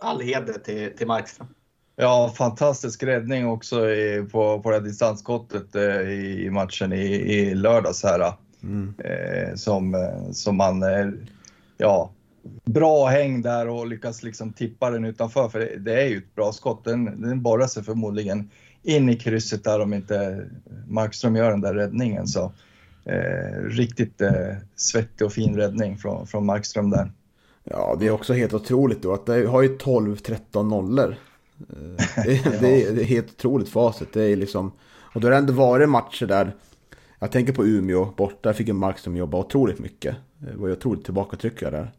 all 0.02 0.22
heder 0.22 0.54
till, 0.54 0.98
till 0.98 1.08
Markström. 1.08 1.48
Ja, 1.96 2.34
fantastisk 2.38 3.04
räddning 3.04 3.48
också 3.48 3.90
i, 3.90 4.28
på, 4.32 4.62
på 4.62 4.70
det 4.70 4.76
här 4.76 4.84
distansskottet 4.84 5.76
eh, 5.76 6.02
i, 6.10 6.50
matchen 6.52 6.94
i, 6.94 7.06
i 7.06 7.56
lördags 7.56 8.04
här. 8.04 8.34
Mm. 8.64 8.94
Eh, 8.98 9.56
som, 9.56 9.96
eh, 9.96 10.32
som 10.32 10.58
man, 10.58 10.84
eh, 10.84 11.08
ja, 11.78 12.12
bra 12.66 13.06
häng 13.06 13.42
där 13.42 13.68
och 13.68 13.88
lyckas 13.88 14.24
liksom 14.24 14.54
tippa 14.54 14.90
den 14.90 15.06
utanför. 15.06 15.50
För 15.50 15.60
det, 15.60 15.78
det 15.80 16.02
är 16.02 16.08
ju 16.08 16.18
ett 16.18 16.36
bra 16.36 16.52
skott. 16.52 16.84
Den, 16.84 17.22
den 17.22 17.42
borrar 17.42 17.68
sig 17.68 17.84
förmodligen 17.84 18.50
in 18.84 19.10
i 19.10 19.16
krysset 19.16 19.64
där 19.64 19.80
om 19.80 19.94
inte 19.94 20.46
Markström 20.88 21.36
gör 21.36 21.52
den 21.52 21.62
där 21.62 21.74
räddningen. 21.74 22.28
Så 22.28 22.52
eh, 23.06 23.62
riktigt 23.64 24.22
eh, 24.22 24.56
svettig 24.76 25.28
och 25.28 25.34
fin 25.34 25.56
räddning 25.56 25.98
från, 25.98 26.28
från 26.28 26.46
Markström 26.46 26.90
där. 26.90 27.12
Ja, 27.64 27.98
det 28.00 28.08
är 28.08 28.12
också 28.12 28.34
helt 28.34 28.54
otroligt 28.54 29.02
då 29.02 29.14
att 29.14 29.26
det 29.26 29.46
har 29.46 29.62
ju 29.62 29.78
12-13 29.78 30.70
nollor. 30.70 31.16
Eh, 31.70 32.24
det, 32.26 32.60
det, 32.62 32.84
är, 32.84 32.92
det 32.92 33.02
är 33.02 33.06
helt 33.06 33.30
otroligt 33.30 33.70
facit. 33.70 34.14
Det 34.14 34.24
är 34.24 34.36
liksom, 34.36 34.72
och 35.14 35.22
då 35.22 35.28
har 35.28 35.32
det 35.32 35.38
ändå 35.38 35.54
varit 35.54 35.90
matcher 35.90 36.26
där 36.26 36.54
jag 37.20 37.32
tänker 37.32 37.54
på 37.54 37.66
Umeå 37.66 38.06
borta, 38.06 38.50
där 38.50 38.54
fick 38.54 38.70
en 38.70 38.76
Markström 38.76 39.16
jobba 39.16 39.38
otroligt 39.38 39.80
mycket. 39.80 40.16
Det 40.38 40.58
var 40.58 40.68
ju 40.68 40.74
otroligt 40.74 41.06
tillbakatryckare 41.06 41.72
där. 41.72 41.92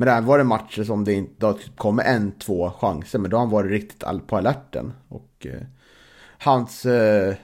Men 0.00 0.06
där 0.08 0.20
var 0.20 0.38
det 0.38 0.44
matcher 0.44 0.84
som 0.84 1.04
det 1.04 1.12
inte 1.12 1.46
har 1.46 1.58
kommit 1.76 2.06
en, 2.06 2.32
två 2.32 2.70
chanser. 2.70 3.18
Men 3.18 3.30
då 3.30 3.36
har 3.36 3.44
han 3.44 3.50
varit 3.50 3.70
riktigt 3.70 4.04
på 4.26 4.36
alerten. 4.36 4.92
Och 5.08 5.46
eh, 5.46 5.62
hans 6.38 6.86
eh, 6.86 7.34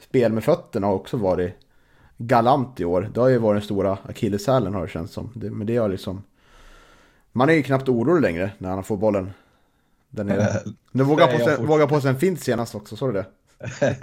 spel 0.00 0.32
med 0.32 0.44
fötterna 0.44 0.86
har 0.86 0.94
också 0.94 1.16
varit 1.16 1.54
galant 2.16 2.80
i 2.80 2.84
år. 2.84 3.10
Det 3.14 3.20
har 3.20 3.28
ju 3.28 3.38
varit 3.38 3.60
den 3.60 3.64
stora 3.64 3.98
akilleshälen 4.02 4.74
har 4.74 4.82
det 4.82 4.88
känts 4.88 5.12
som. 5.12 5.32
Det, 5.34 5.50
men 5.50 5.66
det 5.66 5.76
har 5.76 5.88
liksom... 5.88 6.22
Man 7.32 7.48
är 7.48 7.52
ju 7.52 7.62
knappt 7.62 7.88
orolig 7.88 8.22
längre 8.22 8.50
när 8.58 8.68
han 8.68 8.84
får 8.84 8.96
bollen. 8.96 9.30
Där 10.10 10.24
nere. 10.24 10.46
Nu 10.92 11.04
vågar 11.04 11.38
på, 11.38 11.44
sig, 11.44 11.66
vågar 11.66 11.86
på 11.86 12.00
sig 12.00 12.10
en 12.10 12.18
fint 12.18 12.40
senast 12.40 12.74
också, 12.74 12.96
såg 12.96 13.08
du 13.08 13.12
det? 13.12 13.26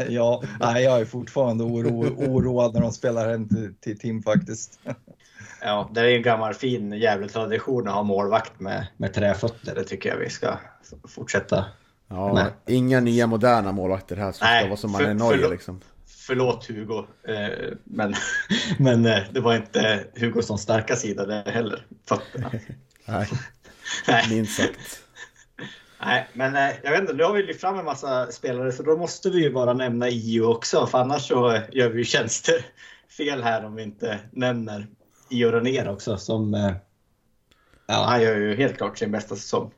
ja, 0.09 0.43
nej, 0.59 0.83
jag 0.83 1.01
är 1.01 1.05
fortfarande 1.05 1.63
oro, 1.63 2.15
oroad 2.17 2.73
när 2.73 2.81
de 2.81 2.91
spelar 2.91 3.29
hem 3.29 3.49
till, 3.49 3.75
till 3.79 3.99
Tim 3.99 4.23
faktiskt. 4.23 4.79
Ja, 5.65 5.89
det 5.93 6.01
är 6.01 6.15
en 6.15 6.21
gammal 6.21 6.53
fin 6.53 6.91
jävla 6.91 7.27
tradition 7.27 7.87
att 7.87 7.93
ha 7.93 8.03
målvakt 8.03 8.59
med, 8.59 8.87
med 8.97 9.13
träfötter. 9.13 9.75
Det 9.75 9.83
tycker 9.83 10.09
jag 10.09 10.17
vi 10.17 10.29
ska 10.29 10.57
fortsätta 11.07 11.65
Ja, 12.07 12.33
med. 12.33 12.51
inga 12.67 12.99
nya 12.99 13.27
moderna 13.27 13.71
målvakter 13.71 14.15
här 14.15 14.31
som 14.31 14.47
Nej, 14.47 14.61
ska 14.61 14.67
vara 14.69 14.77
som 14.77 14.91
man 14.91 15.05
är 15.05 15.11
i 15.11 15.13
Norge 15.13 15.37
förlåt, 15.37 15.51
liksom. 15.51 15.81
Förlåt 16.27 16.65
Hugo, 16.67 17.05
eh, 17.27 17.73
men, 17.83 18.15
men 18.79 19.05
eh, 19.05 19.19
det 19.31 19.39
var 19.39 19.55
inte 19.55 20.03
Hugos 20.19 20.61
starka 20.61 20.95
sida 20.95 21.25
det 21.25 21.43
heller, 21.51 21.85
fötterna. 22.09 22.51
Nej, 24.07 24.25
minst 24.29 24.57
sagt. 24.57 24.99
Nej, 26.01 26.27
men 26.33 26.55
eh, 26.55 26.75
jag 26.83 26.91
vet 26.91 27.01
inte, 27.01 27.13
nu 27.13 27.23
har 27.23 27.33
vi 27.33 27.43
lyft 27.43 27.61
fram 27.61 27.79
en 27.79 27.85
massa 27.85 28.31
spelare 28.31 28.71
så 28.71 28.83
då 28.83 28.97
måste 28.97 29.29
vi 29.29 29.43
ju 29.43 29.53
bara 29.53 29.73
nämna 29.73 30.09
EU 30.09 30.45
också, 30.45 30.87
för 30.87 30.97
annars 30.97 31.27
så 31.27 31.61
gör 31.71 31.89
vi 31.89 31.97
ju 31.97 32.05
tjänster 32.05 32.65
fel 33.17 33.43
här 33.43 33.65
om 33.65 33.75
vi 33.75 33.83
inte 33.83 34.19
nämner 34.31 34.87
Io 35.29 35.51
Ranier 35.51 35.89
också 35.89 36.17
som... 36.17 36.53
Eh, 36.53 36.73
ja, 37.87 38.05
han 38.07 38.21
gör 38.21 38.35
ju 38.35 38.55
helt 38.55 38.77
klart 38.77 38.97
sin 38.97 39.11
bästa 39.11 39.35
säsong 39.35 39.71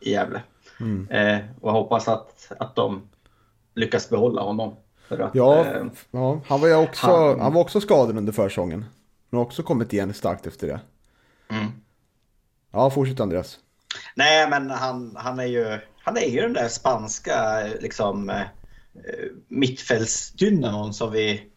i 0.00 0.10
Gävle. 0.12 0.42
Mm. 0.80 1.08
Eh, 1.10 1.44
och 1.60 1.72
hoppas 1.72 2.08
att, 2.08 2.52
att 2.58 2.76
de 2.76 3.08
lyckas 3.74 4.10
behålla 4.10 4.42
honom. 4.42 4.76
Att, 5.08 5.34
ja, 5.34 5.64
eh, 5.64 5.84
ja, 6.10 6.40
han 6.46 6.60
var 6.60 6.68
ju 6.68 6.74
också, 6.74 7.06
han, 7.06 7.40
han 7.40 7.52
var 7.54 7.60
också 7.60 7.80
skadad 7.80 8.18
under 8.18 8.32
försäsongen. 8.32 8.84
Men 9.30 9.38
har 9.38 9.44
också 9.44 9.62
kommit 9.62 9.92
igen 9.92 10.14
starkt 10.14 10.46
efter 10.46 10.66
det. 10.66 10.80
Mm. 11.50 11.66
Ja, 12.70 12.90
fortsätt 12.90 13.20
Andreas. 13.20 13.58
Nej, 14.14 14.50
men 14.50 14.70
han, 14.70 15.16
han, 15.16 15.38
är 15.38 15.46
ju, 15.46 15.78
han 16.02 16.16
är 16.16 16.26
ju 16.26 16.40
den 16.40 16.52
där 16.52 16.68
spanska 16.68 17.66
liksom, 17.80 18.30
eh, 18.30 18.44
mittfältsdynamon 19.48 20.94
som 20.94 21.12
vi 21.12 21.50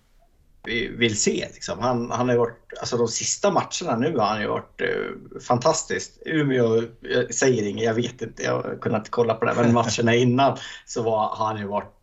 vill 0.97 1.19
se. 1.19 1.47
Liksom. 1.53 1.79
Han, 1.79 2.11
han 2.11 2.29
har 2.29 2.35
varit, 2.35 2.73
alltså 2.79 2.97
de 2.97 3.07
sista 3.07 3.51
matcherna 3.51 3.97
nu 3.97 4.17
har 4.17 4.27
han 4.27 4.41
ju 4.41 4.47
varit 4.47 4.81
eh, 4.81 5.39
fantastiskt. 5.41 6.21
Umeå, 6.25 6.83
jag 7.01 7.33
säger 7.33 7.63
inget, 7.63 7.85
jag 7.85 7.93
vet 7.93 8.21
inte, 8.21 8.43
jag 8.43 8.53
har 8.53 8.77
kunnat 8.81 9.09
kolla 9.09 9.33
på 9.33 9.45
det, 9.45 9.53
men 9.53 9.73
matcherna 9.73 10.15
innan 10.15 10.57
så 10.85 11.01
var, 11.01 11.35
har 11.35 11.45
han 11.45 11.57
ju 11.57 11.67
varit 11.67 11.93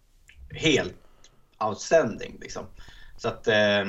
helt 0.50 0.94
outstanding. 1.61 2.38
Liksom. 2.40 2.66
Så 3.16 3.28
att, 3.28 3.48
eh, 3.48 3.84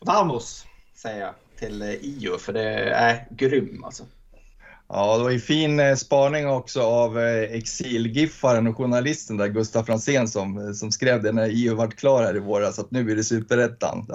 vamos 0.00 0.66
säger 0.94 1.20
jag 1.20 1.34
till 1.58 1.82
eh, 1.82 1.94
Io, 1.94 2.38
för 2.38 2.52
det 2.52 2.70
är 2.90 3.26
grym 3.30 3.84
alltså. 3.84 4.04
Ja, 4.90 5.16
det 5.16 5.22
var 5.22 5.30
ju 5.30 5.40
fin 5.40 5.80
eh, 5.80 5.94
spaning 5.94 6.48
också 6.48 6.82
av 6.82 7.18
eh, 7.18 7.42
exilgiffaren 7.42 8.66
och 8.66 8.76
journalisten 8.76 9.36
där, 9.36 9.48
Gustaf 9.48 9.86
Fransén, 9.86 10.28
som, 10.28 10.58
eh, 10.58 10.72
som 10.72 10.92
skrev 10.92 11.22
det 11.22 11.32
när 11.32 11.48
EU 11.48 11.74
vart 11.74 11.94
klar 11.94 12.22
här 12.22 12.36
i 12.36 12.38
våras, 12.38 12.78
att 12.78 12.90
nu 12.90 13.04
blir 13.04 13.16
det 13.16 13.24
superettan. 13.24 14.06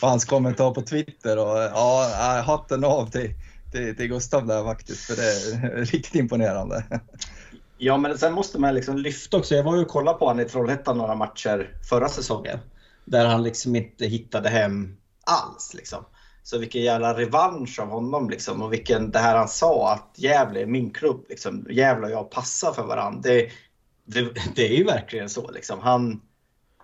Och 0.00 0.08
hans 0.08 0.24
kommentar 0.24 0.74
på 0.74 0.82
Twitter 0.82 1.38
och 1.38 1.58
ja, 1.58 2.42
hatten 2.46 2.84
av 2.84 3.10
till, 3.10 3.34
till, 3.72 3.96
till 3.96 4.06
Gustav 4.06 4.46
där 4.46 4.64
faktiskt, 4.64 5.00
för 5.00 5.16
det 5.16 5.22
är 5.22 5.76
riktigt 5.92 6.14
imponerande. 6.14 6.84
Ja, 7.78 7.96
men 7.96 8.18
sen 8.18 8.32
måste 8.32 8.58
man 8.58 8.74
liksom 8.74 8.98
lyfta 8.98 9.36
också. 9.36 9.54
Jag 9.54 9.64
var 9.64 9.76
ju 9.76 9.82
och 9.82 9.88
kollade 9.88 10.18
på 10.18 10.26
honom 10.26 10.40
i 10.40 10.48
Trollhättan 10.48 10.98
några 10.98 11.14
matcher 11.14 11.78
förra 11.88 12.08
säsongen. 12.08 12.58
Där 13.04 13.26
han 13.26 13.42
liksom 13.42 13.76
inte 13.76 14.06
hittade 14.06 14.48
hem 14.48 14.96
alls. 15.24 15.74
Liksom. 15.74 16.04
Så 16.42 16.58
vilken 16.58 16.82
jävla 16.82 17.18
revansch 17.18 17.80
av 17.80 17.88
honom 17.88 18.30
liksom. 18.30 18.62
Och 18.62 18.72
vilken, 18.72 19.10
det 19.10 19.18
här 19.18 19.36
han 19.36 19.48
sa 19.48 19.92
att 19.92 20.10
Gävle 20.14 20.62
är 20.62 20.66
min 20.66 20.90
klubb. 20.90 21.24
Liksom. 21.28 21.66
Gävle 21.70 22.06
och 22.06 22.12
jag 22.12 22.30
passar 22.30 22.72
för 22.72 22.86
varandra. 22.86 23.20
Det, 23.22 23.50
det, 24.04 24.28
det 24.54 24.66
är 24.68 24.76
ju 24.76 24.84
verkligen 24.84 25.28
så. 25.28 25.50
Liksom. 25.50 25.80
Han, 25.80 26.20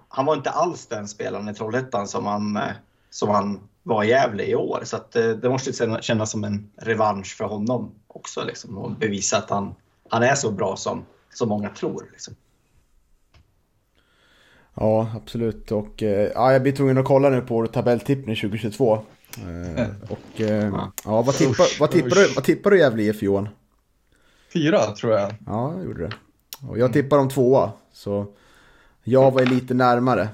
han 0.09 0.27
var 0.27 0.35
inte 0.35 0.51
alls 0.51 0.87
den 0.87 1.09
spelaren 1.09 1.49
i 1.49 1.55
Trollhättan 1.55 2.09
som 2.09 2.27
han, 2.27 2.57
eh, 2.57 2.63
som 3.11 3.29
han 3.29 3.69
var 3.83 4.05
i 4.05 4.09
Gävle 4.09 4.45
i 4.45 4.55
år. 4.55 4.81
Så 4.85 4.97
att, 4.97 5.17
eh, 5.17 5.29
det 5.29 5.49
måste 5.49 6.01
kännas 6.01 6.31
som 6.31 6.45
en 6.45 6.71
revansch 6.77 7.37
för 7.37 7.45
honom 7.45 7.95
också. 8.07 8.45
Liksom, 8.45 8.79
och 8.79 8.91
bevisa 8.91 9.39
att 9.39 9.51
han, 9.51 9.75
han 10.09 10.23
är 10.23 10.35
så 10.35 10.51
bra 10.51 10.77
som, 10.77 11.05
som 11.35 11.49
många 11.49 11.69
tror. 11.69 12.09
Liksom. 12.13 12.35
Ja, 14.75 15.11
absolut. 15.17 15.73
Och 15.73 16.03
eh, 16.03 16.31
ja, 16.35 16.53
jag 16.53 16.63
blir 16.63 16.73
tvungen 16.73 16.99
att 16.99 17.05
kolla 17.05 17.31
nu 17.31 17.41
på 17.41 17.67
tabelltippning 17.67 18.37
2022. 18.37 18.99
Eh, 19.39 19.87
och 20.09 20.41
eh, 20.41 20.73
ja, 21.05 21.23
vad 21.23 21.35
tippar, 21.35 21.81
vad 21.81 21.91
tippar, 21.91 22.11
du, 22.11 22.35
vad 22.35 22.45
tippar 22.45 22.71
du 22.71 22.79
Gävle 22.79 23.03
IF 23.03 23.23
Johan? 23.23 23.49
Fyra 24.53 24.87
tror 24.87 25.13
jag. 25.13 25.35
Ja, 25.47 25.75
jag 25.77 25.85
gjorde 25.85 26.03
det. 26.07 26.13
Och 26.69 26.79
jag 26.79 26.93
tippar 26.93 27.19
om 27.19 27.29
tvåa. 27.29 27.73
Så 27.93 28.27
jag 29.05 29.31
var 29.31 29.45
lite 29.45 29.75
närmare. 29.75 30.29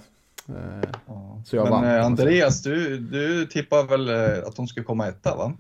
Så 1.47 1.57
jag 1.57 1.65
Men 1.65 1.73
vann. 1.73 1.85
Andreas, 1.85 2.63
du, 2.63 2.99
du 2.99 3.47
tippar 3.47 3.85
väl 3.85 4.09
att 4.47 4.57
de 4.57 4.69
ska 4.69 4.85
komma 4.85 5.09
etta 5.09 5.37
va? 5.37 5.53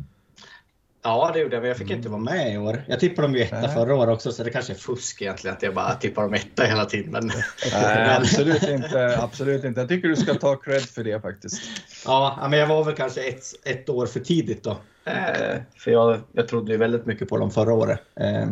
Ja, 1.05 1.31
det 1.35 1.41
gjorde 1.41 1.57
jag, 1.57 1.61
men 1.61 1.69
jag 1.69 1.77
fick 1.77 1.91
inte 1.91 2.09
vara 2.09 2.21
med 2.21 2.55
i 2.55 2.59
år. 2.59 2.85
Jag 2.89 3.01
tippade 3.01 3.29
dem 3.29 3.35
ju 3.35 3.43
etta 3.43 3.61
Nej. 3.61 3.75
förra 3.75 3.95
året 3.95 4.15
också, 4.15 4.33
så 4.33 4.45
det 4.45 4.51
kanske 4.51 4.73
är 4.73 4.77
fusk 4.77 5.23
egentligen 5.23 5.57
att 5.57 5.63
jag 5.63 5.75
bara 5.75 5.95
tippar 5.95 6.23
dem 6.23 6.35
etta 6.35 6.65
hela 6.65 6.85
tiden. 6.85 7.11
Men... 7.13 7.31
Nej, 7.73 8.17
absolut 8.17 8.63
inte. 8.63 9.19
Absolut 9.23 9.65
inte. 9.65 9.81
Jag 9.81 9.89
tycker 9.89 10.09
du 10.09 10.17
ska 10.17 10.35
ta 10.35 10.57
cred 10.57 10.83
för 10.83 11.05
det 11.05 11.21
faktiskt. 11.23 11.63
Ja, 12.05 12.47
men 12.51 12.59
jag 12.59 12.67
var 12.67 12.85
väl 12.85 12.95
kanske 12.95 13.23
ett, 13.29 13.45
ett 13.65 13.89
år 13.89 14.07
för 14.07 14.21
tidigt 14.21 14.65
då. 14.65 14.77
Eh, 15.05 15.61
för 15.77 15.91
jag, 15.91 16.21
jag 16.33 16.49
trodde 16.49 16.73
ju 16.73 16.79
väldigt 16.79 17.07
mycket 17.07 17.29
på 17.29 17.39
dem 17.39 17.51
förra 17.51 17.73
året. 17.73 18.01
Eh, 18.17 18.49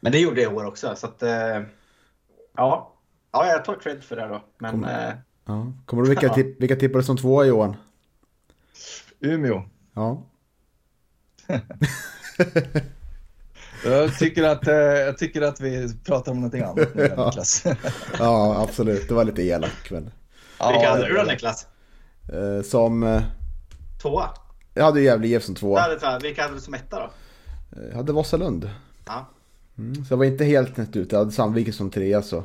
men 0.00 0.12
det 0.12 0.18
gjorde 0.18 0.42
jag 0.42 0.52
i 0.52 0.56
år 0.56 0.66
också, 0.66 0.94
så 0.96 1.06
att... 1.06 1.22
Eh, 1.22 1.60
ja. 2.56 2.94
ja, 3.32 3.46
jag 3.46 3.64
tar 3.64 3.74
cred 3.74 4.04
för 4.04 4.16
det 4.16 4.28
då. 4.28 4.44
Men, 4.58 4.70
Kommer, 4.70 5.08
eh, 5.08 5.14
ja. 5.44 5.72
Kommer 5.86 6.02
du 6.02 6.08
vilka, 6.08 6.26
ja. 6.26 6.34
tipp, 6.34 6.60
vilka 6.60 6.76
tippade 6.76 7.04
som 7.04 7.16
tvåa 7.16 7.44
Johan? 7.44 7.76
Umeå. 9.20 9.62
Ja. 9.94 10.22
jag, 13.84 14.18
tycker 14.18 14.42
att, 14.42 14.66
eh, 14.66 14.74
jag 14.74 15.18
tycker 15.18 15.42
att 15.42 15.60
vi 15.60 15.88
pratar 16.04 16.32
om 16.32 16.38
någonting 16.38 16.62
annat 16.62 16.94
nu, 16.94 17.02
Niklas. 17.02 17.64
ja, 18.18 18.62
absolut. 18.62 19.08
Det 19.08 19.14
var 19.14 19.24
lite 19.24 19.42
elak. 19.42 19.90
Men... 19.90 20.10
Ja, 20.58 20.70
Vilka 20.70 20.90
hade 20.90 21.08
du 21.08 21.14
då, 21.14 21.22
Niklas? 21.22 21.66
Eh, 22.32 22.62
som... 22.62 23.02
Eh, 23.02 23.22
tvåa? 24.02 24.30
Jag 24.74 24.84
hade 24.84 25.00
Gävle 25.00 25.28
IF 25.28 25.42
som 25.42 25.54
tvåa. 25.54 25.88
Vilka 26.22 26.42
hade 26.42 26.54
du 26.54 26.60
som 26.60 26.74
etta 26.74 26.98
då? 26.98 27.10
Jag 27.88 27.96
hade 27.96 28.12
Vasalund. 28.12 28.70
Ja. 29.06 29.28
Mm, 29.78 30.04
så 30.04 30.12
jag 30.12 30.18
var 30.18 30.24
inte 30.24 30.44
helt 30.44 30.76
nätt 30.76 30.96
ute. 30.96 31.14
Jag 31.14 31.20
hade 31.20 31.32
Sandviken 31.32 31.72
som 31.72 31.90
trea 31.90 32.22
så. 32.22 32.44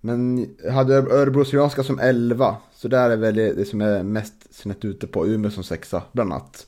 Men 0.00 0.48
jag 0.64 0.72
hade 0.72 0.94
Örebro 0.94 1.44
Syrianska 1.44 1.82
som 1.82 1.98
elva. 1.98 2.56
Så 2.74 2.88
där 2.88 3.10
är 3.10 3.16
väl 3.16 3.34
det 3.34 3.68
som 3.68 3.80
är 3.80 4.02
mest 4.02 4.54
snett 4.54 4.84
ute 4.84 5.06
på. 5.06 5.26
Umeå 5.26 5.50
som 5.50 5.64
sexa 5.64 6.02
bland 6.12 6.32
annat. 6.32 6.66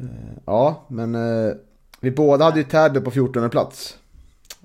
Eh, 0.00 0.38
ja, 0.44 0.84
men 0.88 1.14
eh, 1.14 1.54
vi 2.00 2.10
båda 2.10 2.44
hade 2.44 2.58
ju 2.58 2.64
Täby 2.64 3.00
på 3.00 3.10
14 3.10 3.50
plats. 3.50 3.98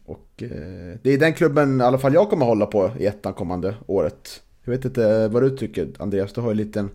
Och 0.06 0.44
eh, 0.44 0.98
det 1.02 1.10
är 1.10 1.18
den 1.18 1.34
klubben 1.34 1.82
i 1.82 1.84
alla 1.84 1.98
fall 1.98 2.14
jag 2.14 2.30
kommer 2.30 2.46
hålla 2.46 2.66
på 2.66 2.92
i 3.00 3.06
ettan 3.06 3.34
kommande 3.34 3.76
året. 3.88 4.42
Jag 4.64 4.72
vet 4.72 4.86
inte 4.86 5.28
vad 5.28 5.44
du 5.44 5.50
tycker 5.58 5.88
Andreas, 6.00 6.34
du 6.34 6.42
har 6.42 6.54
ju 6.54 6.72
en 6.76 6.90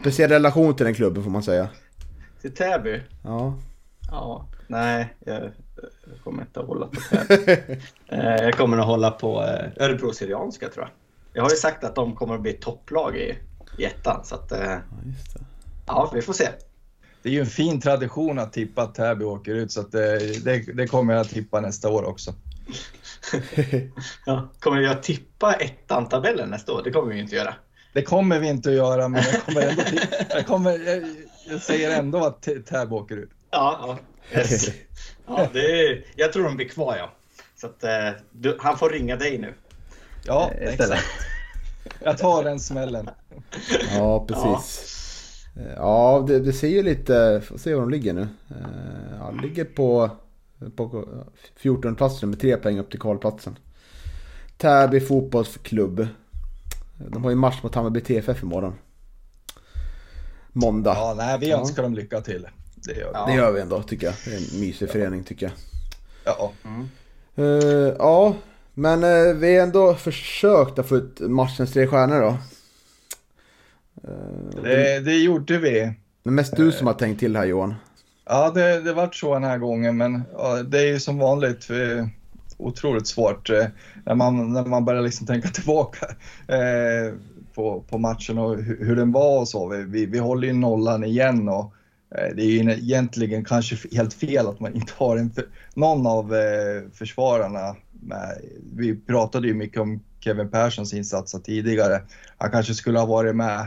speciell 0.00 0.30
relation 0.30 0.76
till 0.76 0.86
den 0.86 0.94
klubben 0.94 1.22
får 1.22 1.30
man 1.30 1.42
säga. 1.42 1.68
Till 2.40 2.54
Täby? 2.54 3.02
Ja. 3.22 3.54
Ja, 4.10 4.46
nej, 4.66 5.14
jag, 5.24 5.42
jag 6.06 6.20
kommer 6.24 6.42
inte 6.42 6.60
att 6.60 6.66
hålla 6.66 6.86
på 6.86 7.00
Täby. 7.00 7.56
jag 8.44 8.54
kommer 8.54 8.78
att 8.78 8.86
hålla 8.86 9.10
på 9.10 9.42
Örebro 9.76 10.12
Syrianska 10.12 10.68
tror 10.68 10.84
jag. 10.84 10.90
Jag 11.32 11.42
har 11.42 11.50
ju 11.50 11.56
sagt 11.56 11.84
att 11.84 11.94
de 11.94 12.16
kommer 12.16 12.34
att 12.34 12.42
bli 12.42 12.52
topplag 12.52 13.16
i, 13.16 13.38
i 13.78 13.84
ettan. 13.84 14.24
Så 14.24 14.34
att, 14.34 14.50
ja, 14.50 14.78
ja, 15.86 16.10
vi 16.14 16.22
får 16.22 16.32
se 16.32 16.48
det 17.24 17.30
är 17.30 17.32
ju 17.32 17.40
en 17.40 17.46
fin 17.46 17.80
tradition 17.80 18.38
att 18.38 18.52
tippa 18.52 18.82
att 18.82 18.94
Täby 18.94 19.24
åker 19.24 19.54
ut 19.54 19.72
så 19.72 19.80
att 19.80 19.92
det, 19.92 20.44
det, 20.44 20.58
det 20.58 20.86
kommer 20.86 21.14
jag 21.14 21.20
att 21.20 21.30
tippa 21.30 21.60
nästa 21.60 21.88
år 21.88 22.04
också. 22.04 22.34
ja, 24.26 24.48
kommer 24.60 24.80
jag 24.80 25.02
tippa 25.02 25.54
ettan-tabellen 25.54 26.50
nästa 26.50 26.72
år? 26.72 26.82
Det 26.84 26.90
kommer 26.90 27.08
vi 27.08 27.14
ju 27.14 27.22
inte 27.22 27.36
göra. 27.36 27.54
Det 27.92 28.02
kommer 28.02 28.38
vi 28.38 28.48
inte 28.48 28.68
att 28.68 28.74
göra, 28.74 29.08
men 29.08 29.22
jag, 29.32 29.42
kommer 29.42 29.62
ändå 29.62 29.82
jag, 30.30 30.46
kommer, 30.46 30.78
jag, 30.78 31.04
jag 31.48 31.62
säger 31.62 31.98
ändå 31.98 32.24
att 32.24 32.42
Täby 32.42 32.94
åker 32.94 33.16
ut. 33.16 33.30
Ja, 33.50 33.98
ja. 34.30 34.38
Yes. 34.38 34.68
ja 35.26 35.48
det 35.52 35.88
är, 35.88 36.04
jag 36.16 36.32
tror 36.32 36.44
de 36.44 36.56
blir 36.56 36.68
kvar 36.68 36.96
ja. 36.96 37.12
Så 37.56 37.66
att, 37.66 37.84
eh, 37.84 38.10
du, 38.32 38.58
han 38.60 38.78
får 38.78 38.90
ringa 38.90 39.16
dig 39.16 39.38
nu. 39.38 39.54
Ja, 40.24 40.50
eh, 40.60 40.74
exakt. 40.74 41.04
Jag 42.00 42.18
tar 42.18 42.44
den 42.44 42.60
smällen. 42.60 43.10
Ja, 43.96 44.26
precis. 44.26 45.00
Eh, 45.00 45.03
ja, 45.76 46.24
det, 46.28 46.40
det, 46.40 46.52
ser 46.52 46.68
ju 46.68 46.82
lite... 46.82 47.42
Får 47.44 47.58
se 47.58 47.74
var 47.74 47.80
de 47.80 47.90
ligger 47.90 48.12
nu. 48.12 48.28
Eh, 48.50 49.18
ja, 49.18 49.30
ligger 49.30 49.64
på, 49.64 50.10
på 50.76 51.08
14 51.56 51.94
platsen 51.94 52.30
med 52.30 52.40
tre 52.40 52.56
poäng 52.56 52.78
upp 52.78 52.90
till 52.90 53.00
kvalplatsen. 53.00 53.58
Täby 54.56 55.00
fotbollsklubb. 55.00 56.06
De 56.98 57.24
har 57.24 57.30
ju 57.30 57.36
match 57.36 57.62
mot 57.62 57.74
Hammarby 57.74 58.00
TFF 58.00 58.42
imorgon. 58.42 58.74
Måndag. 60.52 60.94
Ja, 60.94 61.14
nej, 61.16 61.38
vi 61.40 61.52
önskar 61.52 61.82
dem 61.82 61.94
lycka 61.94 62.20
till. 62.20 62.46
Det 62.74 62.92
gör 62.92 63.26
vi. 63.26 63.32
Det 63.32 63.38
gör 63.38 63.52
vi 63.52 63.60
ändå 63.60 63.82
tycker 63.82 64.06
jag. 64.06 64.14
Det 64.24 64.30
är 64.30 64.36
en 64.36 64.60
mysig 64.60 64.90
förening 64.90 65.24
tycker 65.24 65.46
jag. 65.46 65.54
Ja. 66.24 66.52
Mm. 66.64 66.88
Uh, 67.38 67.94
ja, 67.98 68.34
men 68.74 69.04
uh, 69.04 69.34
vi 69.34 69.56
har 69.56 69.62
ändå 69.62 69.94
försökt 69.94 70.78
att 70.78 70.88
få 70.88 70.96
ut 70.96 71.20
matchens 71.20 71.72
tre 71.72 71.86
stjärnor 71.86 72.20
då. 72.20 72.36
Eh, 74.02 74.62
det, 74.62 75.00
det 75.00 75.16
gjorde 75.16 75.58
vi. 75.58 75.92
Men 76.22 76.34
mest 76.34 76.56
du 76.56 76.72
som 76.72 76.86
har 76.86 76.94
tänkt 76.94 77.20
till 77.20 77.36
här 77.36 77.44
Johan. 77.44 77.74
Ja, 78.26 78.50
det, 78.50 78.80
det 78.80 78.92
vart 78.92 79.14
så 79.14 79.34
den 79.34 79.44
här 79.44 79.58
gången, 79.58 79.96
men 79.96 80.22
ja, 80.32 80.62
det 80.62 80.78
är 80.78 80.86
ju 80.86 81.00
som 81.00 81.18
vanligt 81.18 81.70
eh, 81.70 82.06
otroligt 82.56 83.06
svårt 83.06 83.50
eh, 83.50 83.66
när, 84.04 84.14
man, 84.14 84.52
när 84.52 84.64
man 84.64 84.84
börjar 84.84 85.02
liksom 85.02 85.26
tänka 85.26 85.48
tillbaka 85.52 86.06
eh, 86.48 87.14
på, 87.54 87.84
på 87.88 87.98
matchen 87.98 88.38
och 88.38 88.56
hur, 88.56 88.84
hur, 88.84 88.96
den 88.96 89.12
var 89.12 89.40
och 89.40 89.48
så. 89.48 89.68
Vi, 89.68 89.84
vi, 89.84 90.06
vi 90.06 90.18
håller 90.18 90.48
ju 90.48 90.54
nollan 90.54 91.04
igen 91.04 91.48
och 91.48 91.74
eh, 92.16 92.34
det 92.36 92.42
är 92.42 92.50
ju 92.50 92.72
egentligen 92.72 93.44
kanske 93.44 93.76
helt 93.96 94.14
fel 94.14 94.46
att 94.46 94.60
man 94.60 94.74
inte 94.74 94.92
har 94.96 95.16
en, 95.16 95.32
någon 95.74 96.06
av 96.06 96.34
eh, 96.34 96.90
försvararna 96.92 97.76
med. 97.92 98.38
Vi 98.76 98.96
pratade 98.96 99.48
ju 99.48 99.54
mycket 99.54 99.80
om 99.80 100.00
Kevin 100.20 100.50
Perssons 100.50 100.94
insatser 100.94 101.38
tidigare. 101.38 102.02
Han 102.38 102.50
kanske 102.50 102.74
skulle 102.74 102.98
ha 102.98 103.06
varit 103.06 103.36
med 103.36 103.58
Eh, 103.58 103.66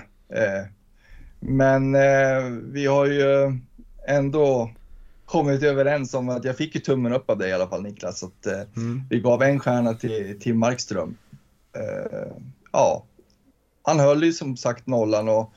men 1.40 1.96
eh, 1.96 2.44
vi 2.64 2.86
har 2.86 3.06
ju 3.06 3.60
ändå 4.08 4.72
kommit 5.26 5.64
överens 5.64 6.14
om 6.14 6.30
att 6.30 6.44
jag 6.44 6.58
fick 6.58 6.76
ju 6.76 6.82
tummen 6.82 7.14
upp 7.14 7.30
av 7.30 7.38
dig 7.38 7.50
i 7.50 7.54
alla 7.54 7.68
fall 7.68 7.84
Niklas. 7.84 8.24
Att, 8.24 8.46
eh, 8.46 8.62
mm. 8.76 9.04
Vi 9.10 9.20
gav 9.20 9.44
en 9.44 9.60
stjärna 9.60 9.94
till 9.94 10.40
Tim 10.40 10.60
Markström. 10.60 11.18
ja, 12.72 13.06
han 13.84 14.00
höll 14.00 14.24
ju 14.24 14.34
som 14.34 14.58
sagt 14.58 14.88
nollan 14.88 15.30
och 15.30 15.54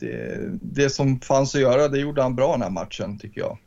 det, 0.00 0.50
det, 0.62 0.90
som 0.90 1.20
fanns 1.20 1.54
att 1.54 1.60
göra 1.60 1.88
det 1.88 1.98
gjorde 1.98 2.22
han 2.22 2.36
bra 2.36 2.52
den 2.52 2.62
här 2.62 2.70
matchen 2.70 3.18
tycker 3.18 3.40
jag. 3.40 3.58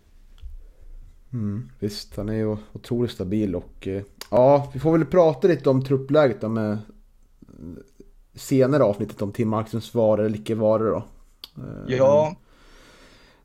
Mm, 1.34 1.70
visst, 1.80 2.18
han 2.18 2.30
är 2.30 2.34
ju 2.34 2.58
otroligt 2.74 3.12
stabil 3.12 3.56
och 3.56 3.88
ja, 4.32 4.72
vi 4.74 4.80
får 4.80 4.92
väl 4.92 5.06
prata 5.06 5.48
lite 5.48 5.70
om 5.70 5.84
truppläget 5.84 6.42
då 6.42 6.50
med 6.50 6.78
senare 8.38 8.84
avsnittet 8.84 9.22
om 9.22 9.32
Tim 9.32 9.50
Markssons 9.50 9.94
vara 9.94 10.26
eller 10.26 10.40
icke 10.40 10.56
vara 10.56 10.84
då. 10.84 11.04
Eh, 11.58 11.96
Ja, 11.96 12.36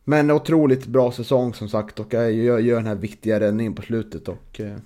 Men 0.05 0.30
otroligt 0.30 0.86
bra 0.86 1.12
säsong 1.12 1.55
som 1.55 1.68
sagt 1.68 2.01
och 2.01 2.14
jag 2.14 2.32
gör, 2.32 2.76
den 2.76 2.86
här 2.86 2.95
viktiga 2.95 3.40
räddningen 3.40 3.74
på 3.74 3.82
slutet 3.82 4.28
och 4.28 4.61
eh, 4.61 4.76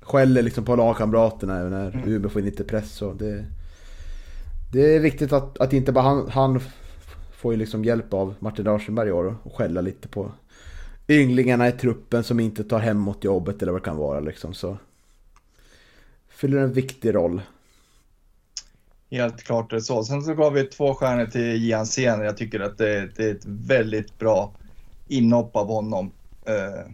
skäller 0.00 0.42
liksom 0.42 0.64
på 0.64 0.76
lagkamraterna 0.76 1.54
när 1.54 1.94
Mm. 1.94 2.08
Uber 2.08 2.28
får 2.28 2.40
in 2.40 2.46
lite 2.46 2.64
press 2.64 3.02
och 3.02 3.16
det... 3.16 3.44
Det 4.72 4.96
är 4.96 5.00
viktigt 5.00 5.32
att, 5.32 5.60
att 5.60 5.72
inte 5.72 5.92
bara 5.92 6.04
han, 6.04 6.28
han 6.30 6.60
får 7.32 7.52
ju 7.52 7.58
liksom 7.58 7.84
hjälp 7.84 8.14
av 8.14 8.34
Martin 8.38 8.64
Larsenberg 8.64 9.08
i 9.08 9.12
år 9.12 9.36
och 9.42 9.54
skälla 9.54 9.80
lite 9.80 10.08
på 10.08 10.32
ynglingarna 11.08 11.68
i 11.68 11.72
truppen 11.72 12.24
som 12.24 12.40
inte 12.40 12.64
tar 12.64 12.78
hem 12.78 12.98
mot 12.98 13.24
jobbet 13.24 13.62
eller 13.62 13.72
vad 13.72 13.80
det 13.80 13.84
kan 13.84 13.96
vara 13.96 14.20
liksom 14.20 14.54
så. 14.54 14.78
Fyller 16.28 16.58
en 16.58 16.72
viktig 16.72 17.14
roll 17.14 17.40
helt 19.12 19.42
klart 19.42 19.72
är 19.72 19.76
det 19.76 19.82
så. 19.82 20.04
Sen 20.04 20.22
så 20.22 20.34
gav 20.34 20.52
vi 20.52 20.64
två 20.64 20.94
stjärnor 20.94 21.26
till 21.26 21.64
Gian 21.64 21.86
Sen. 21.86 22.20
Jag 22.20 22.36
tycker 22.36 22.60
att 22.60 22.78
det, 22.78 23.08
det 23.16 23.24
är 23.24 23.34
ett 23.34 23.46
väldigt 23.46 24.18
bra 24.18 24.52
inhopp 25.08 25.56
av 25.56 25.66
honom. 25.66 26.10
Eh, 26.46 26.90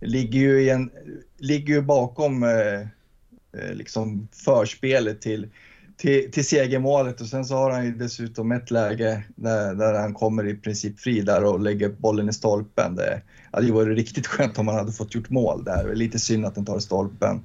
ligger, 0.00 0.40
ju 0.40 0.62
i 0.62 0.70
en, 0.70 0.90
ligger 1.38 1.74
ju 1.74 1.82
bakom 1.82 2.42
eh, 2.42 2.80
eh, 3.60 3.74
liksom 3.74 4.28
förspelet 4.32 5.20
till, 5.20 5.48
till, 5.96 6.32
till 6.32 6.46
segermålet 6.46 7.20
och 7.20 7.26
sen 7.26 7.44
så 7.44 7.54
har 7.54 7.70
han 7.70 7.84
ju 7.84 7.92
dessutom 7.92 8.52
ett 8.52 8.70
läge 8.70 9.22
där, 9.36 9.74
där 9.74 9.94
han 9.94 10.14
kommer 10.14 10.46
i 10.46 10.54
princip 10.54 11.00
fri 11.00 11.20
där 11.20 11.44
och 11.44 11.60
lägger 11.60 11.88
bollen 11.88 12.28
i 12.28 12.32
stolpen. 12.32 12.96
Det 12.96 13.22
hade 13.50 13.66
ju 13.66 13.72
varit 13.72 13.96
riktigt 13.96 14.26
skönt 14.26 14.58
om 14.58 14.68
han 14.68 14.76
hade 14.76 14.92
fått 14.92 15.14
gjort 15.14 15.30
mål 15.30 15.64
där. 15.64 15.94
Lite 15.94 16.18
synd 16.18 16.46
att 16.46 16.54
den 16.54 16.64
tar 16.64 16.78
i 16.78 16.80
stolpen, 16.80 17.42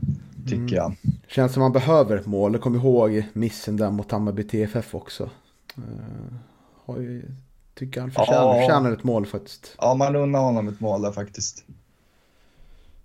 tycker 0.48 0.76
jag. 0.76 0.95
Känns 1.28 1.54
som 1.54 1.62
man 1.62 1.72
behöver 1.72 2.18
ett 2.18 2.26
mål. 2.26 2.58
Kommer 2.58 2.78
ihåg 2.78 3.24
missen 3.34 3.78
där 3.78 3.91
mot 3.91 4.12
Hammarby 4.12 4.43
TFF 4.43 4.95
också. 4.95 5.30
Uh, 5.78 7.02
ju, 7.04 7.32
tycker 7.76 8.02
han 8.02 8.12
förtjänar, 8.12 8.41
Ja. 8.41 8.62
förtjänar 8.62 8.91
ett 8.91 9.04
mål 9.04 9.26
faktiskt. 9.26 9.76
Ja, 9.78 9.93
man 9.93 10.16
unnar 10.16 10.39
honom 10.39 10.68
ett 10.68 10.80
mål 10.80 11.02
där 11.02 11.12
faktiskt. 11.12 11.64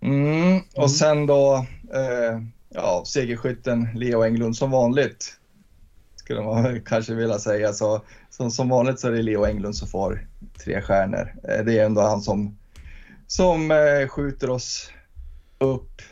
Mm. 0.00 0.60
Och 0.76 0.90
sen 0.90 1.26
då, 1.26 1.66
eh, 1.94 2.42
ja, 2.68 3.02
segerskytten 3.06 3.88
Leo 3.94 4.22
Englund 4.22 4.56
som 4.56 4.70
vanligt. 4.70 5.36
Skulle 6.16 6.42
man 6.42 6.80
kanske 6.86 7.14
vilja 7.14 7.38
säga. 7.38 7.72
Så, 7.72 8.00
som, 8.30 8.50
som 8.50 8.68
vanligt 8.68 9.00
så 9.00 9.08
är 9.08 9.12
det 9.12 9.22
Leo 9.22 9.44
Englund 9.44 9.76
som 9.76 9.88
får 9.88 10.26
tre 10.64 10.82
stjärnor. 10.82 11.34
Eh, 11.48 11.64
det 11.64 11.78
är 11.78 11.84
ändå 11.84 12.00
han 12.00 12.20
som, 12.20 12.58
som 13.26 13.70
eh, 13.70 14.08
skjuter 14.08 14.50
oss 14.50 14.90
upp, 15.58 16.02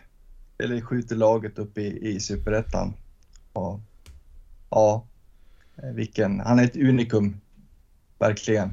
eller 0.61 0.81
skjuter 0.81 1.17
laget 1.17 1.59
upp 1.59 1.79
i, 1.79 2.09
i 2.09 2.21
superettan. 2.21 2.95
Ja, 3.55 3.81
ja, 4.71 5.07
eh, 5.77 5.91
vilken, 5.91 6.41
han 6.41 6.59
är 6.59 6.65
ett 6.65 6.77
unikum, 6.77 7.41
verkligen. 8.19 8.71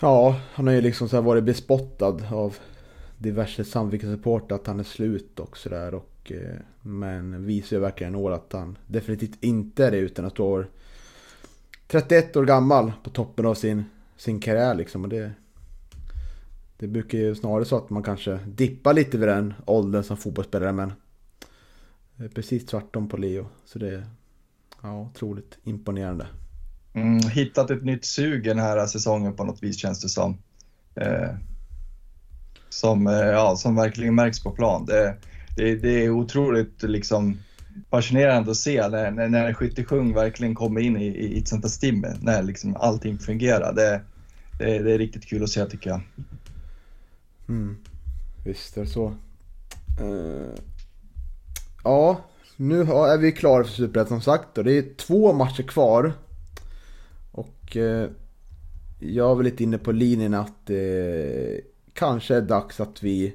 Ja, 0.00 0.40
han 0.52 0.66
har 0.66 0.74
ju 0.74 0.80
liksom 0.80 1.08
så 1.08 1.16
här 1.16 1.22
varit 1.22 1.44
bespottad 1.44 2.18
av 2.30 2.56
diverse 3.18 3.64
Sandviken-supportrar 3.64 4.56
att 4.56 4.66
han 4.66 4.80
är 4.80 4.84
slut 4.84 5.40
och 5.40 5.56
sådär. 5.56 6.00
Eh, 6.24 6.38
men 6.82 7.46
visar 7.46 7.76
ju 7.76 7.80
verkligen 7.80 8.14
i 8.14 8.18
år 8.18 8.30
att 8.30 8.52
han 8.52 8.78
definitivt 8.86 9.44
inte 9.44 9.86
är 9.86 9.90
det 9.90 9.98
utan 9.98 10.24
att 10.24 10.40
år 10.40 10.68
31 11.86 12.36
år 12.36 12.44
gammal 12.44 12.92
på 13.02 13.10
toppen 13.10 13.46
av 13.46 13.54
sin, 13.54 13.84
sin 14.16 14.40
karriär 14.40 14.74
liksom. 14.74 15.02
Och 15.02 15.08
det, 15.08 15.32
det 16.82 16.88
brukar 16.88 17.18
ju 17.18 17.34
snarare 17.34 17.64
så 17.64 17.76
att 17.76 17.90
man 17.90 18.02
kanske 18.02 18.38
dippar 18.46 18.94
lite 18.94 19.18
vid 19.18 19.28
den 19.28 19.54
åldern 19.66 20.02
som 20.02 20.16
fotbollsspelare 20.16 20.72
men 20.72 20.92
det 22.16 22.24
är 22.24 22.28
precis 22.28 22.66
tvärtom 22.66 23.08
på 23.08 23.16
Leo. 23.16 23.46
Så 23.64 23.78
det 23.78 23.88
är 23.88 24.06
ja, 24.82 25.00
otroligt 25.00 25.58
imponerande. 25.64 26.26
Mm, 26.92 27.18
hittat 27.18 27.70
ett 27.70 27.84
nytt 27.84 28.04
sug 28.04 28.44
den 28.44 28.58
här 28.58 28.86
säsongen 28.86 29.36
på 29.36 29.44
något 29.44 29.62
vis 29.62 29.76
känns 29.76 30.00
det 30.00 30.08
som. 30.08 30.38
Eh, 30.94 31.30
som, 32.68 33.06
eh, 33.06 33.14
ja, 33.14 33.56
som 33.56 33.76
verkligen 33.76 34.14
märks 34.14 34.42
på 34.42 34.50
plan. 34.50 34.86
Det, 34.86 35.16
det, 35.56 35.76
det 35.76 36.04
är 36.04 36.10
otroligt 36.10 36.82
liksom, 36.82 37.38
fascinerande 37.90 38.50
att 38.50 38.56
se 38.56 38.88
när, 38.88 39.10
när, 39.10 39.28
när 39.28 39.54
Skyttesjung 39.54 40.14
verkligen 40.14 40.54
kommer 40.54 40.80
in 40.80 40.96
i, 40.96 41.06
i 41.06 41.38
ett 41.38 41.48
sånt 41.48 41.64
här 41.64 41.70
stim, 41.70 42.06
när 42.20 42.42
liksom 42.42 42.76
allting 42.76 43.18
fungerar. 43.18 43.72
Det, 43.72 44.00
det, 44.58 44.78
det 44.78 44.92
är 44.92 44.98
riktigt 44.98 45.26
kul 45.26 45.42
att 45.42 45.50
se 45.50 45.64
tycker 45.64 45.90
jag. 45.90 46.00
Mm. 47.48 47.76
Visst 48.44 48.76
är 48.76 48.80
det 48.80 48.86
så. 48.86 49.06
Eh, 50.00 50.62
ja, 51.84 52.20
nu 52.56 52.80
är 52.80 53.18
vi 53.18 53.32
klara 53.32 53.64
för 53.64 53.70
Superettan 53.70 54.08
som 54.08 54.20
sagt. 54.20 54.58
Och 54.58 54.64
det 54.64 54.72
är 54.72 54.94
två 54.96 55.32
matcher 55.32 55.62
kvar. 55.62 56.12
Och 57.32 57.76
eh, 57.76 58.08
jag 58.98 59.30
är 59.30 59.34
väl 59.34 59.44
lite 59.44 59.62
inne 59.62 59.78
på 59.78 59.92
linjen 59.92 60.34
att 60.34 60.66
det 60.66 61.60
kanske 61.92 62.36
är 62.36 62.40
dags 62.40 62.80
att 62.80 63.02
vi 63.02 63.34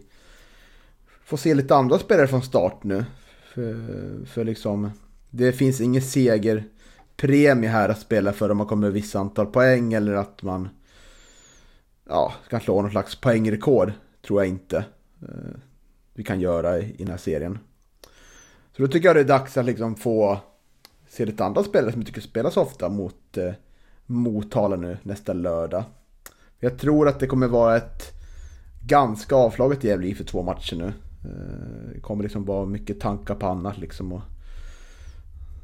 får 1.23 1.37
se 1.37 1.55
lite 1.55 1.75
andra 1.75 1.99
spelare 1.99 2.27
från 2.27 2.41
start 2.41 2.83
nu. 2.83 3.05
För, 3.53 4.25
för 4.25 4.43
liksom, 4.43 4.91
det 5.29 5.51
finns 5.51 5.81
ingen 5.81 6.01
segerpremie 6.01 7.69
här 7.69 7.89
att 7.89 7.99
spela 7.99 8.33
för 8.33 8.51
om 8.51 8.57
man 8.57 8.67
kommer 8.67 8.89
vissa 8.89 9.19
antal 9.19 9.45
poäng 9.45 9.93
eller 9.93 10.13
att 10.13 10.43
man 10.43 10.69
ja, 12.09 12.33
kan 12.49 12.61
slå 12.61 12.81
någon 12.81 12.91
slags 12.91 13.15
poängrekord. 13.15 13.91
Tror 14.27 14.41
jag 14.41 14.49
inte 14.49 14.77
eh, 15.21 15.59
vi 16.13 16.23
kan 16.23 16.39
göra 16.39 16.77
i, 16.79 16.83
i 16.91 16.97
den 16.97 17.07
här 17.07 17.17
serien. 17.17 17.59
Så 18.75 18.81
då 18.81 18.87
tycker 18.87 19.07
jag 19.07 19.15
det 19.15 19.19
är 19.19 19.25
dags 19.25 19.57
att 19.57 19.65
liksom 19.65 19.95
få 19.95 20.39
se 21.09 21.25
lite 21.25 21.45
andra 21.45 21.63
spelare 21.63 21.91
som 21.91 22.01
jag 22.01 22.07
tycker 22.07 22.21
spelas 22.21 22.57
ofta 22.57 22.89
mot 22.89 23.37
eh, 23.37 23.53
Motala 24.05 24.75
nu 24.75 24.97
nästa 25.03 25.33
lördag. 25.33 25.83
Jag 26.59 26.77
tror 26.77 27.07
att 27.07 27.19
det 27.19 27.27
kommer 27.27 27.47
vara 27.47 27.77
ett 27.77 28.13
ganska 28.85 29.35
avslaget 29.35 29.83
Gävle 29.83 30.15
för 30.15 30.23
två 30.23 30.43
matcher 30.43 30.75
nu. 30.75 30.85
Eh, 30.85 31.93
Det 31.93 31.99
kommer 31.99 32.23
liksom 32.23 32.45
vara 32.45 32.65
mycket 32.65 32.99
tankar 32.99 33.35
på 33.35 33.47
annat 33.47 33.77
liksom. 33.77 34.13
Och 34.13 34.21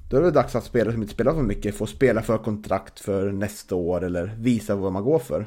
då 0.09 0.17
är 0.17 0.21
det 0.21 0.31
dags 0.31 0.55
att 0.55 0.63
spelare 0.63 0.93
som 0.93 1.01
inte 1.01 1.13
spelar 1.13 1.33
för 1.33 1.41
mycket 1.41 1.75
får 1.75 1.85
spela 1.85 2.21
för 2.21 2.37
kontrakt 2.37 2.99
för 2.99 3.31
nästa 3.31 3.75
år 3.75 4.03
eller 4.03 4.35
visa 4.37 4.75
vad 4.75 4.93
man 4.93 5.03
går 5.03 5.19
för. 5.19 5.45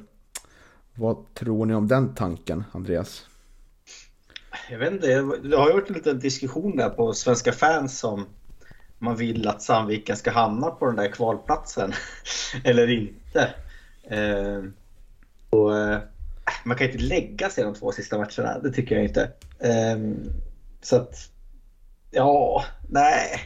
Vad 0.98 1.34
tror 1.34 1.66
ni 1.66 1.74
om 1.74 1.88
den 1.88 2.14
tanken, 2.14 2.64
Andreas? 2.72 3.26
Jag 4.70 4.78
vet 4.78 4.92
inte, 4.92 5.06
det 5.42 5.56
har 5.56 5.68
ju 5.68 5.72
varit 5.72 5.88
en 5.88 5.94
liten 5.94 6.18
diskussion 6.18 6.76
där 6.76 6.88
på 6.88 7.12
Svenska 7.12 7.52
fans 7.52 7.98
som 7.98 8.26
man 8.98 9.16
vill 9.16 9.48
att 9.48 9.62
Sandviken 9.62 10.16
ska 10.16 10.30
hamna 10.30 10.70
på 10.70 10.86
den 10.86 10.96
där 10.96 11.12
kvalplatsen 11.12 11.92
eller 12.64 12.90
inte. 12.90 13.54
Eh, 14.02 14.62
och, 15.50 15.78
eh, 15.78 15.98
man 16.64 16.76
kan 16.76 16.86
inte 16.86 16.98
lägga 16.98 17.50
sig 17.50 17.64
de 17.64 17.74
två 17.74 17.92
sista 17.92 18.18
matcherna, 18.18 18.58
det 18.58 18.70
tycker 18.70 18.94
jag 18.94 19.04
inte. 19.04 19.32
Eh, 19.58 19.98
så 20.82 20.96
att, 20.96 21.30
ja, 22.10 22.64
nej. 22.88 23.40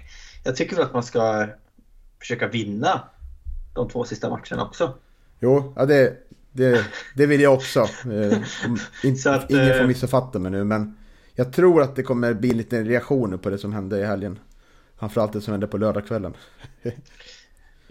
Jag 0.45 0.57
tycker 0.57 0.77
väl 0.77 0.85
att 0.85 0.93
man 0.93 1.03
ska 1.03 1.49
försöka 2.19 2.49
vinna 2.49 3.09
de 3.75 3.89
två 3.89 4.05
sista 4.05 4.31
matcherna 4.31 4.65
också. 4.65 4.95
Jo, 5.41 5.73
ja 5.77 5.87
det, 5.87 6.17
det, 6.53 6.87
det 7.17 7.27
vill 7.27 7.41
jag 7.41 7.55
också. 7.55 7.81
Eh, 7.81 8.39
in, 9.05 9.17
Så 9.17 9.31
att, 9.31 9.51
ingen 9.51 9.71
eh, 9.71 9.79
får 9.79 9.87
missuppfatta 9.87 10.39
mig 10.39 10.51
nu, 10.51 10.65
men 10.65 10.97
jag 11.35 11.53
tror 11.53 11.83
att 11.83 11.97
det 11.97 12.03
kommer 12.03 12.35
bli 12.35 12.53
lite 12.53 12.83
reaktioner 12.83 13.37
på 13.37 13.51
det 13.51 13.59
som 13.59 13.73
hände 13.73 13.99
i 13.99 14.05
helgen. 14.05 14.39
Framförallt 14.99 15.33
det 15.33 15.41
som 15.41 15.53
hände 15.53 15.67
på 15.67 15.79
lördagskvällen. 15.79 16.35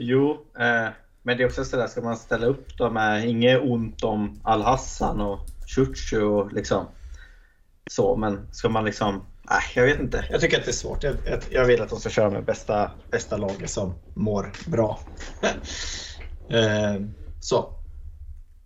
Jo, 0.01 0.32
eh, 0.60 0.89
men 1.24 1.38
det 1.38 1.43
är 1.43 1.47
också 1.47 1.66
sådär, 1.66 1.88
ska 1.88 2.01
man 2.01 2.18
ställa 2.18 2.45
upp 2.45 2.78
då 2.78 2.89
med 2.89 3.30
inget 3.30 3.62
ont 3.62 4.03
om 4.03 4.39
Al-Hassan 4.43 5.22
och 5.22 5.39
Ciuciu 5.76 6.24
och 6.24 6.53
liksom 6.53 6.86
så, 7.89 8.16
men 8.16 8.47
ska 8.51 8.70
man 8.70 8.86
liksom, 8.86 9.26
nej 9.49 9.62
jag 9.76 9.84
vet 9.84 9.99
inte. 9.99 10.26
Jag 10.30 10.41
tycker 10.41 10.60
att 10.60 10.66
det 10.66 10.72
är 10.72 10.74
svårt. 10.74 11.03
Jag, 11.03 11.16
jag, 11.26 11.39
jag 11.49 11.66
vill 11.66 11.82
att 11.82 11.89
de 11.89 11.99
ska 11.99 12.10
köra 12.10 12.30
med 12.30 12.45
bästa, 12.45 12.91
bästa 13.12 13.38
laget 13.38 13.70
som 13.70 13.93
mår 14.14 14.51
bra. 14.68 14.99
eh, 16.49 17.01
så. 17.39 17.79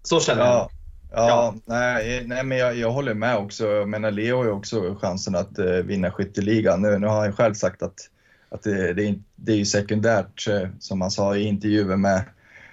Så 0.04 0.20
känner 0.20 0.41
jag. 0.41 0.70
Ja, 1.16 1.28
ja, 1.28 1.56
Nej, 1.66 2.24
nej, 2.28 2.43
men 2.43 2.58
jag, 2.58 2.76
jag 2.78 2.91
håller 2.91 3.14
med 3.14 3.38
också. 3.38 3.68
Jag 3.68 3.89
menar, 3.89 4.12
Leo 4.12 4.38
har 4.38 4.43
ju 4.45 4.51
också 4.51 4.95
chansen 4.95 5.36
att 5.36 5.60
eh, 5.60 5.66
vinna 5.66 6.12
skytteligan. 6.12 6.82
Nu, 6.82 6.99
nu 6.99 7.08
har 7.08 7.16
han 7.16 7.26
ju 7.26 7.32
själv 7.32 7.54
sagt 7.54 7.84
att, 7.84 8.10
att 8.49 8.64
det, 8.64 8.93
det, 8.93 9.08
är, 9.08 9.20
det 9.36 9.51
är 9.51 9.56
ju 9.56 9.66
sekundärt, 9.66 10.47
eh, 10.47 10.70
som 10.80 11.01
han 11.01 11.12
sa 11.12 11.36
i 11.36 11.43
intervjuer 11.43 11.97
med, 11.97 12.24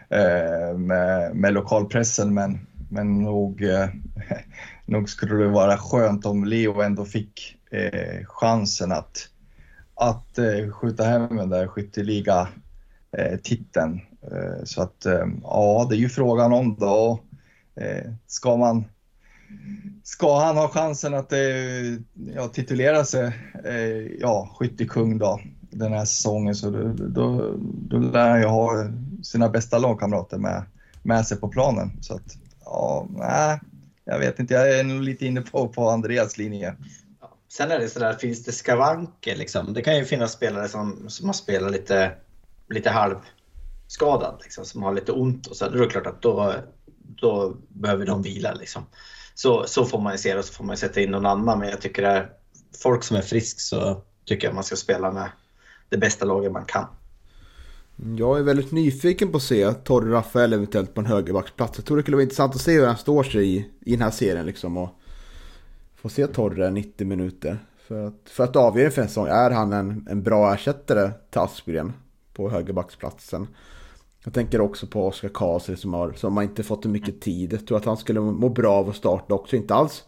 eh, 0.09 0.79
med, 0.79 1.37
med 1.37 1.53
lokalpressen, 1.53 2.35
men, 2.35 2.67
men 2.91 3.23
nog, 3.23 3.63
eh, 3.63 3.89
nog 4.85 5.09
skulle 5.09 5.35
det 5.35 5.49
vara 5.49 5.79
skönt 5.79 6.27
om 6.27 6.45
Leo 6.45 6.81
ändå 6.81 7.05
fick 7.05 7.57
eh, 7.71 8.25
chansen 8.25 8.93
att, 8.93 9.29
att 9.95 10.39
eh, 10.39 10.71
skjuta 10.71 11.05
hem 11.05 11.37
den 11.37 11.51
där 11.51 11.67
skytteliga 11.67 12.49
eh, 13.17 13.37
titeln. 13.39 13.95
Eh, 13.95 14.10
Eh, 14.23 14.65
så 14.65 14.83
att 14.83 15.07
eh, 15.07 15.27
ja, 15.43 15.87
det 15.91 15.97
är 15.97 15.99
ju 15.99 16.09
frågan 16.09 16.53
om 16.53 16.77
då. 16.79 17.21
Eh, 17.75 18.13
ska 18.27 18.57
man 18.57 18.85
Ska 20.03 20.41
han 20.41 20.57
ha 20.57 20.69
chansen 20.69 21.15
att 21.15 21.33
ja, 22.35 22.49
titulera 22.49 23.05
sig 23.05 23.33
ja, 24.21 24.51
skyttekung 24.59 25.19
då? 25.19 25.41
den 25.71 25.93
här 25.93 26.05
säsongen 26.05 26.55
så 26.55 26.71
då, 26.71 26.93
då, 26.93 27.55
då 27.61 27.99
lär 27.99 28.31
han 28.31 28.41
ju 28.41 28.47
ha 28.47 28.89
sina 29.23 29.49
bästa 29.49 29.79
lagkamrater 29.79 30.39
med, 30.39 30.63
med 31.03 31.27
sig 31.27 31.37
på 31.37 31.49
planen. 31.49 31.91
Så 32.01 32.15
att, 32.15 32.37
ja, 32.65 33.07
nej, 33.11 33.61
jag 34.05 34.19
vet 34.19 34.39
inte. 34.39 34.55
Jag 34.55 34.79
är 34.79 34.85
nog 34.85 35.03
lite 35.03 35.27
inne 35.27 35.41
på, 35.41 35.69
på 35.69 35.89
Andreas 35.89 36.39
linje. 36.39 36.75
Sen 37.49 37.71
är 37.71 37.79
det 37.79 37.89
sådär, 37.89 38.15
finns 38.15 38.45
det 38.45 38.53
skavanker 38.53 39.37
liksom? 39.37 39.73
Det 39.73 39.83
kan 39.83 39.97
ju 39.97 40.05
finnas 40.05 40.33
spelare 40.33 40.69
som, 40.69 41.05
som 41.09 41.29
har 41.29 41.33
spelat 41.33 41.73
lite, 41.73 42.13
lite 42.69 42.91
skadad, 43.91 44.41
liksom, 44.43 44.65
som 44.65 44.83
har 44.83 44.93
lite 44.93 45.13
ont 45.13 45.47
och 45.47 45.57
så. 45.57 45.69
Då 45.69 45.79
är 45.79 45.81
det 45.81 45.87
klart 45.87 46.07
att 46.07 46.23
då, 46.23 46.55
då 46.99 47.57
behöver 47.69 48.07
de 48.07 48.23
vila 48.23 48.55
liksom. 48.55 48.83
Så, 49.35 49.65
så 49.67 49.85
får 49.85 50.01
man 50.01 50.13
ju 50.13 50.19
se 50.19 50.33
det 50.33 50.39
och 50.39 50.45
så 50.45 50.53
får 50.53 50.65
man 50.65 50.77
sätta 50.77 51.01
in 51.01 51.11
någon 51.11 51.27
annan. 51.27 51.59
Men 51.59 51.69
jag 51.69 51.81
tycker 51.81 52.03
att 52.03 52.43
folk 52.83 53.05
som 53.05 53.17
är 53.17 53.23
frisk 53.23 53.61
så 53.61 54.03
tycker 54.25 54.47
jag 54.47 54.55
man 54.55 54.65
ska 54.65 54.77
spela 54.77 55.13
med 55.13 55.31
det 55.89 55.97
bästa 55.97 56.25
laget 56.25 56.53
man 56.53 56.65
kan. 56.65 56.87
Jag 58.19 58.39
är 58.39 58.43
väldigt 58.43 58.73
nyfiken 58.73 59.31
på 59.31 59.37
att 59.37 59.43
se 59.43 59.73
Torre 59.73 60.13
Rafael 60.13 60.53
eventuellt 60.53 60.95
på 60.95 61.01
en 61.01 61.07
högerbacksplats. 61.07 61.79
Jag 61.79 61.85
tror 61.85 61.97
det 61.97 62.03
skulle 62.03 62.17
vara 62.17 62.23
intressant 62.23 62.55
att 62.55 62.61
se 62.61 62.73
hur 62.73 62.87
han 62.87 62.97
står 62.97 63.23
sig 63.23 63.57
i, 63.57 63.71
i 63.81 63.91
den 63.91 64.03
här 64.03 64.11
serien 64.11 64.47
liksom. 64.47 64.77
Och 64.77 64.91
få 65.95 66.09
se 66.09 66.27
Torre 66.27 66.71
90 66.71 67.07
minuter. 67.07 67.59
För 67.89 68.07
att, 68.07 68.21
för 68.25 68.45
att 68.45 68.57
avgöra 68.57 68.91
för 68.91 69.03
en 69.03 69.09
säsong, 69.09 69.27
är 69.27 69.51
han 69.51 69.73
en, 69.73 70.07
en 70.11 70.23
bra 70.23 70.55
ersättare 70.55 71.11
till 71.31 71.41
Aspgren 71.41 71.93
på 72.33 72.51
högerbacksplatsen? 72.51 73.47
Jag 74.25 74.35
tänker 74.35 74.61
också 74.61 74.87
på 74.87 75.07
Oskar 75.07 75.29
Karlsson 75.29 75.77
som 75.77 75.95
har, 75.95 76.13
som 76.13 76.37
har 76.37 76.45
inte 76.45 76.63
fått 76.63 76.83
så 76.83 76.89
mycket 76.89 77.21
tid. 77.21 77.53
Jag 77.53 77.67
tror 77.67 77.79
att 77.79 77.85
han 77.85 77.97
skulle 77.97 78.21
må 78.21 78.49
bra 78.49 78.73
av 78.73 78.89
att 78.89 78.97
starta 78.97 79.35
också, 79.35 79.57
inte 79.57 79.75
alls 79.75 80.05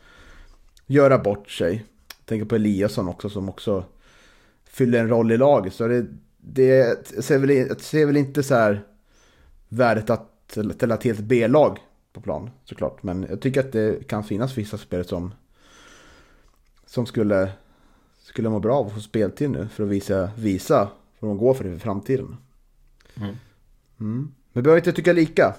göra 0.87 1.19
bort 1.19 1.51
sig. 1.51 1.85
Jag 2.19 2.27
tänker 2.27 2.47
på 2.47 2.55
Eliasson 2.55 3.09
också 3.09 3.31
som 3.31 3.49
också 3.49 3.85
fyller 4.65 5.01
en 5.01 5.09
roll 5.09 5.33
i 5.33 5.37
laget. 5.37 5.75
Så 5.75 5.89
det, 5.89 6.07
det 6.37 7.09
ser, 7.25 7.39
väl, 7.39 7.81
ser 7.81 8.07
väl 8.07 8.17
inte 8.17 8.43
så 8.43 8.55
här 8.55 8.85
värdet 9.69 10.11
att 10.11 10.59
ställa 10.75 10.97
till 10.97 11.11
ett 11.11 11.19
B-lag 11.19 11.79
på 12.13 12.21
plan 12.21 12.51
såklart. 12.65 13.03
Men 13.03 13.27
jag 13.29 13.41
tycker 13.41 13.61
att 13.61 13.73
det 13.73 14.09
kan 14.09 14.25
finnas 14.25 14.59
vissa 14.59 14.79
spelare 14.79 15.09
som, 15.09 15.35
som 16.87 17.07
skulle, 17.07 17.53
skulle 18.23 18.49
må 18.49 18.61
bra 18.61 18.77
av 18.77 18.87
att 18.87 18.93
få 18.93 19.01
speltid 19.01 19.51
nu 19.51 19.69
för 19.69 19.83
att 19.83 19.89
visa, 19.89 20.31
visa 20.37 20.91
vad 21.19 21.31
de 21.31 21.39
går 21.39 21.55
för 21.55 21.67
i 21.67 21.79
framtiden. 21.79 22.37
Mm. 23.17 23.37
Mm. 24.03 24.35
Vi 24.53 24.63
behöver 24.63 24.81
inte 24.81 24.93
tycka 24.93 25.13
lika. 25.13 25.55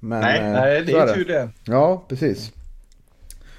Men, 0.00 0.20
nej, 0.20 0.40
eh, 0.40 0.52
nej, 0.52 0.84
det 0.84 0.92
är 0.92 1.06
ju 1.06 1.14
tur 1.14 1.24
det. 1.24 1.48
Ja, 1.64 2.04
precis. 2.08 2.52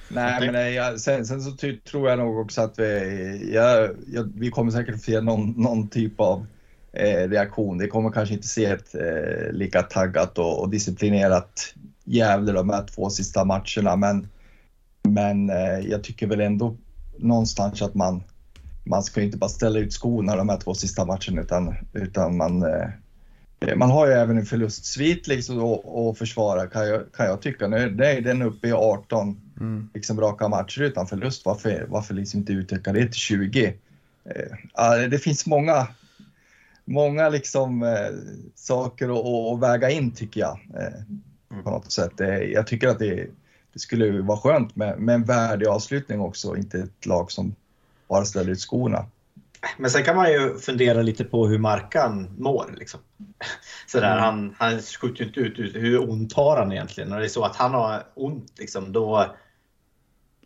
Nej, 0.10 0.40
men 0.40 0.54
nej, 0.54 1.00
sen, 1.00 1.26
sen, 1.26 1.42
så 1.42 1.52
tror 1.92 2.10
jag 2.10 2.20
nog 2.20 2.40
också 2.40 2.62
att 2.62 2.80
vi, 2.80 3.52
ja, 3.54 3.90
ja, 4.08 4.24
vi 4.36 4.52
kommer 4.52 4.72
säkert 4.72 4.96
få 4.96 5.02
se 5.02 5.22
någon, 5.22 5.50
någon 5.58 5.88
typ 5.88 6.20
av 6.20 6.46
eh, 6.94 7.30
reaktion. 7.30 7.78
Det 7.78 7.88
kommer 7.88 8.12
kanske 8.12 8.36
inte 8.36 8.48
se 8.48 8.66
ett 8.66 8.96
eh, 8.96 9.52
lika 9.52 9.82
taggat 9.82 10.38
och, 10.38 10.62
och 10.62 10.70
disciplinerat 10.70 11.74
Gävle 12.04 12.52
de 12.52 12.70
här 12.70 12.84
två 12.84 13.10
sista 13.10 13.46
matcherna, 13.46 13.96
men, 13.96 14.28
men 15.04 15.50
eh, 15.50 15.80
jag 15.80 16.04
tycker 16.04 16.28
väl 16.28 16.42
ändå 16.42 16.76
någonstans 17.18 17.82
att 17.82 17.96
man, 17.96 18.24
man 18.84 19.04
ska 19.04 19.22
inte 19.22 19.38
bara 19.38 19.50
ställa 19.50 19.80
ut 19.80 19.94
skorna 19.94 20.36
de 20.36 20.50
här 20.50 20.58
två 20.58 20.74
sista 20.74 21.06
matcherna 21.06 21.42
utan, 21.42 21.76
utan 21.94 22.38
man, 22.38 22.64
eh, 22.64 22.70
Eh, 22.70 22.90
man 23.76 23.92
har 23.92 24.08
ju 24.08 24.14
även 24.14 24.38
en 24.38 24.46
förlustsvit 24.46 25.28
liksom 25.28 25.60
att 25.60 26.18
försvara 26.18 26.68
kan 26.68 26.88
jag, 26.88 27.12
kan 27.12 27.26
jag 27.26 27.42
tycka. 27.42 27.68
Nu 27.68 27.78
är 27.78 28.22
den 28.22 28.42
uppe 28.42 28.68
i 28.68 28.72
18 28.72 29.42
mm. 29.60 29.90
liksom 29.94 30.22
raka 30.22 30.48
matcher 30.48 30.82
utan 30.82 31.08
förlust. 31.08 31.46
Varför, 31.46 31.86
varför 31.90 32.14
liksom 32.14 32.40
inte 32.40 32.54
utöka 32.54 32.94
det 32.94 33.06
till 33.06 33.14
20? 33.14 33.74
Eh, 34.26 35.10
det 35.10 35.20
finns 35.20 35.46
många, 35.46 35.88
många 36.86 37.30
liksom, 37.30 37.84
eh, 37.84 38.10
saker 38.56 39.10
att, 39.10 39.54
att, 39.54 39.72
väga 39.72 39.90
in 39.90 40.12
tycker 40.12 40.42
jag. 40.42 40.60
Eh, 40.78 41.64
på 41.64 41.70
något 41.70 41.92
sätt. 41.92 42.14
jag 42.54 42.68
tycker 42.68 42.88
att 42.88 43.00
det, 43.00 43.28
det 43.74 43.80
skulle 43.80 44.22
vara 44.22 44.38
skönt 44.38 44.76
med, 44.76 45.00
med 45.00 45.16
en 45.16 45.24
värdig 45.24 45.68
avslutning 45.68 46.20
också, 46.20 46.56
inte 46.56 46.80
ett 46.80 47.06
lag 47.06 47.32
som 47.32 47.56
bara 48.08 48.26
ställer 48.26 48.52
ut 48.52 48.60
skorna. 48.60 49.06
Men 49.78 49.92
sen 49.92 50.04
kan 50.04 50.16
man 50.16 50.32
ju 50.32 50.58
fundera 50.58 51.02
lite 51.02 51.24
på 51.24 51.48
hur 51.48 51.60
Markan 51.60 52.36
mår. 52.38 52.76
Liksom. 52.78 53.00
Sådär, 53.88 54.12
mm. 54.12 54.24
han, 54.24 54.56
han 54.58 54.82
skjuter 54.82 55.22
ju 55.22 55.28
inte 55.28 55.40
ut 55.40 55.76
hur 55.76 56.10
ont 56.10 56.34
har 56.34 56.58
han 56.58 56.72
egentligen. 56.72 57.10
När 57.10 57.20
det 57.20 57.26
är 57.26 57.30
så 57.30 57.44
att 57.44 57.56
han 57.56 57.74
har 57.74 58.04
ont, 58.14 58.60
liksom, 58.60 58.92
då, 58.92 59.36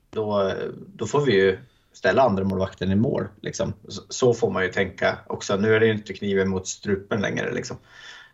då, 0.09 0.51
då 0.95 1.05
får 1.05 1.25
vi 1.25 1.31
ju 1.31 1.57
ställa 1.93 2.21
andra 2.21 2.43
målvakten 2.43 2.91
i 2.91 2.95
mål. 2.95 3.27
Liksom. 3.41 3.73
Så, 3.87 4.01
så, 4.09 4.33
får 4.33 4.51
man 4.51 4.63
ju 4.63 4.71
tänka 4.71 5.17
också. 5.27 5.55
Nu 5.55 5.75
är 5.75 5.79
det 5.79 5.85
ju 5.85 5.93
inte 5.93 6.13
kniven 6.13 6.49
mot 6.49 6.67
strupen 6.67 7.21
längre. 7.21 7.53
Liksom. 7.53 7.77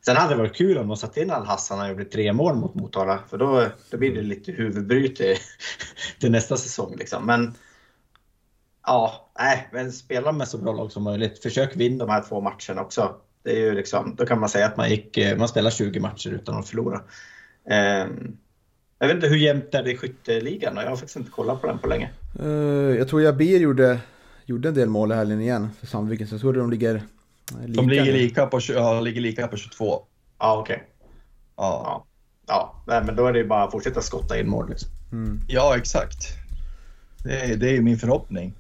Sen 0.06 0.18
hade 0.18 0.34
det 0.34 0.38
varit 0.38 0.56
kul 0.56 0.78
om 0.78 0.88
de 0.88 0.98
satt 0.98 1.18
in 1.18 1.32
Al-Hassan 1.32 1.82
och 1.82 1.90
gjorde 1.90 2.06
tre 2.06 2.34
mål 2.34 2.56
mot 2.56 2.76
Motala. 2.76 3.20
För 3.30 3.38
då, 3.38 3.68
då 3.92 3.98
blir 3.98 4.16
det 4.16 4.22
lite 4.22 4.52
huvudbryte 4.52 5.36
till 6.20 6.32
nästa 6.32 6.58
säsong. 6.58 6.96
Liksom. 6.98 7.26
Men 7.26 7.54
Ja, 8.86 9.32
nej, 9.40 9.70
men 9.72 9.92
spela 9.92 10.32
med 10.32 10.48
så 10.48 10.58
bra 10.58 10.74
lag 10.74 10.92
som 10.92 11.04
möjligt. 11.04 11.44
Försök 11.44 11.76
vinna 11.76 12.06
de 12.06 12.12
här 12.12 12.24
två 12.30 12.42
matcherna 12.42 12.82
också. 12.82 13.16
Det 13.44 13.52
är 13.52 13.60
ju 13.60 13.74
liksom, 13.74 14.16
då 14.18 14.26
kan 14.26 14.40
man 14.40 14.50
säga 14.50 14.66
att 14.66 14.78
man, 14.78 14.90
gick, 14.90 15.18
eh, 15.18 15.38
man 15.38 15.48
spelar 15.48 15.72
20 15.72 16.00
matcher 16.00 16.30
utan 16.30 16.60
att 16.60 16.68
förlora. 16.68 17.02
Um, 18.06 18.38
jag 19.00 19.08
vet 19.08 19.16
inte 19.16 19.28
hur 19.28 19.38
jämnt 19.38 19.76
är 19.76 19.84
det 19.84 19.92
i 19.92 19.98
skytteligan? 19.98 20.76
Jag 20.76 20.90
har 20.90 20.96
faktiskt 20.96 21.16
inte 21.16 21.32
kollat 21.32 21.62
på 21.62 21.68
den 21.68 21.80
på 21.80 21.88
länge. 21.88 22.10
Uh, 22.40 22.98
jag 22.98 23.08
tror 23.08 23.22
Jabir 23.22 23.60
gjorde, 23.60 24.00
gjorde 24.46 24.68
en 24.68 24.76
del 24.76 24.90
mål 24.90 25.12
i 25.12 25.16
helgen 25.16 25.42
igen 25.42 25.70
för 25.80 25.88
Sandviken, 25.88 26.28
så 26.28 26.34
jag 26.34 26.42
tror 26.42 26.54
de 26.54 26.72
ligger 26.72 26.94
lika. 27.66 27.82
De 27.82 27.90
ligger 27.90 28.14
lika 28.14 28.46
på, 28.46 28.60
ja, 28.70 29.00
ligger 29.00 29.22
lika 29.22 29.48
på 29.48 29.58
22. 29.58 30.06
Ja, 30.40 30.58
okej. 30.58 30.76
Okay. 30.76 30.88
Ja. 31.56 31.82
ja. 31.86 32.06
Ja, 32.48 32.84
nej, 32.88 33.04
men 33.04 33.16
då 33.16 33.28
är 33.28 33.34
det 33.34 33.40
ju 33.40 33.48
bara 33.48 33.64
att 33.64 33.72
fortsätta 33.72 34.02
skotta 34.02 34.40
in 34.40 34.50
mål. 34.50 34.70
Liksom. 34.70 34.90
Mm. 35.12 35.40
Ja, 35.48 35.78
exakt. 35.78 36.28
Det 37.24 37.40
är, 37.40 37.56
det 37.56 37.78
är 37.78 37.82
min 37.82 37.98
förhoppning. 37.98 38.54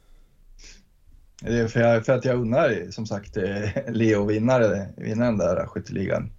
Det 1.43 1.59
är 1.59 1.67
för, 1.67 1.79
jag, 1.79 2.05
för 2.05 2.13
att 2.13 2.25
jag 2.25 2.39
unnar 2.39 2.91
som 2.91 3.05
sagt 3.05 3.37
eh, 3.37 3.69
Leo 3.87 4.25
vinnare, 4.25 4.87
vinna 4.95 5.25
den 5.25 5.37
där 5.37 5.65
skytteligan. 5.65 6.31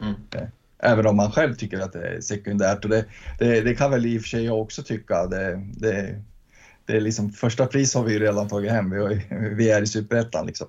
Mm. 0.00 0.14
Eh, 0.34 0.48
även 0.78 1.06
om 1.06 1.16
man 1.16 1.32
själv 1.32 1.54
tycker 1.54 1.78
att 1.78 1.92
det 1.92 2.08
är 2.08 2.20
sekundärt 2.20 2.84
och 2.84 2.90
det, 2.90 3.04
det, 3.38 3.60
det 3.60 3.74
kan 3.74 3.90
väl 3.90 4.06
i 4.06 4.18
och 4.18 4.22
för 4.22 4.28
sig 4.28 4.44
jag 4.44 4.60
också 4.60 4.82
tycka. 4.82 5.26
Det, 5.26 5.62
det, 5.74 6.22
det 6.86 6.96
är 6.96 7.00
liksom, 7.00 7.32
första 7.32 7.66
pris 7.66 7.94
har 7.94 8.02
vi 8.02 8.12
ju 8.12 8.18
redan 8.18 8.48
tagit 8.48 8.70
hem. 8.70 8.90
Vi, 8.90 9.26
vi 9.30 9.70
är 9.70 9.82
i 9.82 9.86
superettan 9.86 10.46
liksom. 10.46 10.68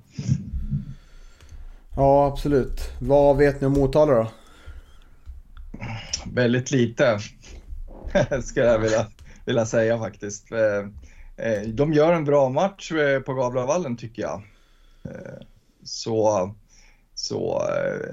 Ja, 1.96 2.28
absolut. 2.28 2.92
Vad 3.00 3.38
vet 3.38 3.62
ni 3.62 3.68
om 3.68 3.74
Motala 3.74 4.14
då? 4.14 4.32
Väldigt 6.34 6.72
lite, 6.72 7.20
skulle 8.44 8.66
jag 8.66 8.80
vilja, 8.80 9.08
vilja 9.46 9.66
säga 9.66 9.98
faktiskt. 9.98 10.52
Eh, 11.38 11.68
de 11.68 11.94
gör 11.94 12.14
en 12.14 12.26
bra 12.26 12.50
match 12.50 12.92
eh, 12.92 13.20
på 13.20 13.34
Gavlavallen 13.34 13.98
tycker 13.98 14.22
jag. 14.22 14.42
Eh, 15.04 15.42
så 15.84 16.52
så 17.16 17.62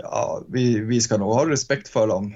ja, 0.02 0.42
vi, 0.48 0.80
vi 0.80 1.00
ska 1.00 1.16
nog 1.16 1.32
ha 1.32 1.50
respekt 1.50 1.88
för 1.88 2.06
dem. 2.06 2.34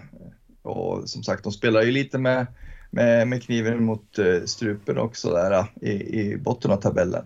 Och 0.63 1.09
som 1.09 1.23
sagt, 1.23 1.45
de 1.45 1.53
spelar 1.53 1.83
ju 1.83 1.91
lite 1.91 2.19
med, 2.19 2.47
med, 2.91 3.29
med 3.29 3.43
kniven 3.43 3.85
mot 3.85 4.19
strupen 4.45 4.99
också 4.99 5.31
där 5.31 5.67
i, 5.81 6.21
i 6.21 6.37
botten 6.37 6.71
av 6.71 6.77
tabellen. 6.77 7.25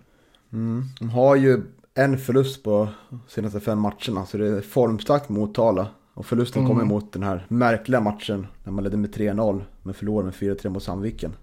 Mm. 0.53 0.83
De 0.99 1.09
har 1.09 1.35
ju 1.35 1.61
en 1.93 2.17
förlust 2.17 2.63
på 2.63 2.89
senaste 3.27 3.59
fem 3.59 3.79
matcherna, 3.79 4.25
så 4.25 4.37
det 4.37 4.47
är 4.47 4.61
formstarkt 4.61 5.29
Motala. 5.29 5.87
Och 6.13 6.25
förlusten 6.25 6.61
mm. 6.61 6.69
kommer 6.69 6.85
mot 6.85 7.13
den 7.13 7.23
här 7.23 7.45
märkliga 7.47 8.01
matchen 8.01 8.47
när 8.63 8.71
man 8.71 8.83
ledde 8.83 8.97
med 8.97 9.15
3-0 9.15 9.61
men 9.83 9.93
förlorade 9.93 10.25
med 10.25 10.57
4-3 10.57 10.69
mot 10.69 10.83
Sandviken. 10.83 11.35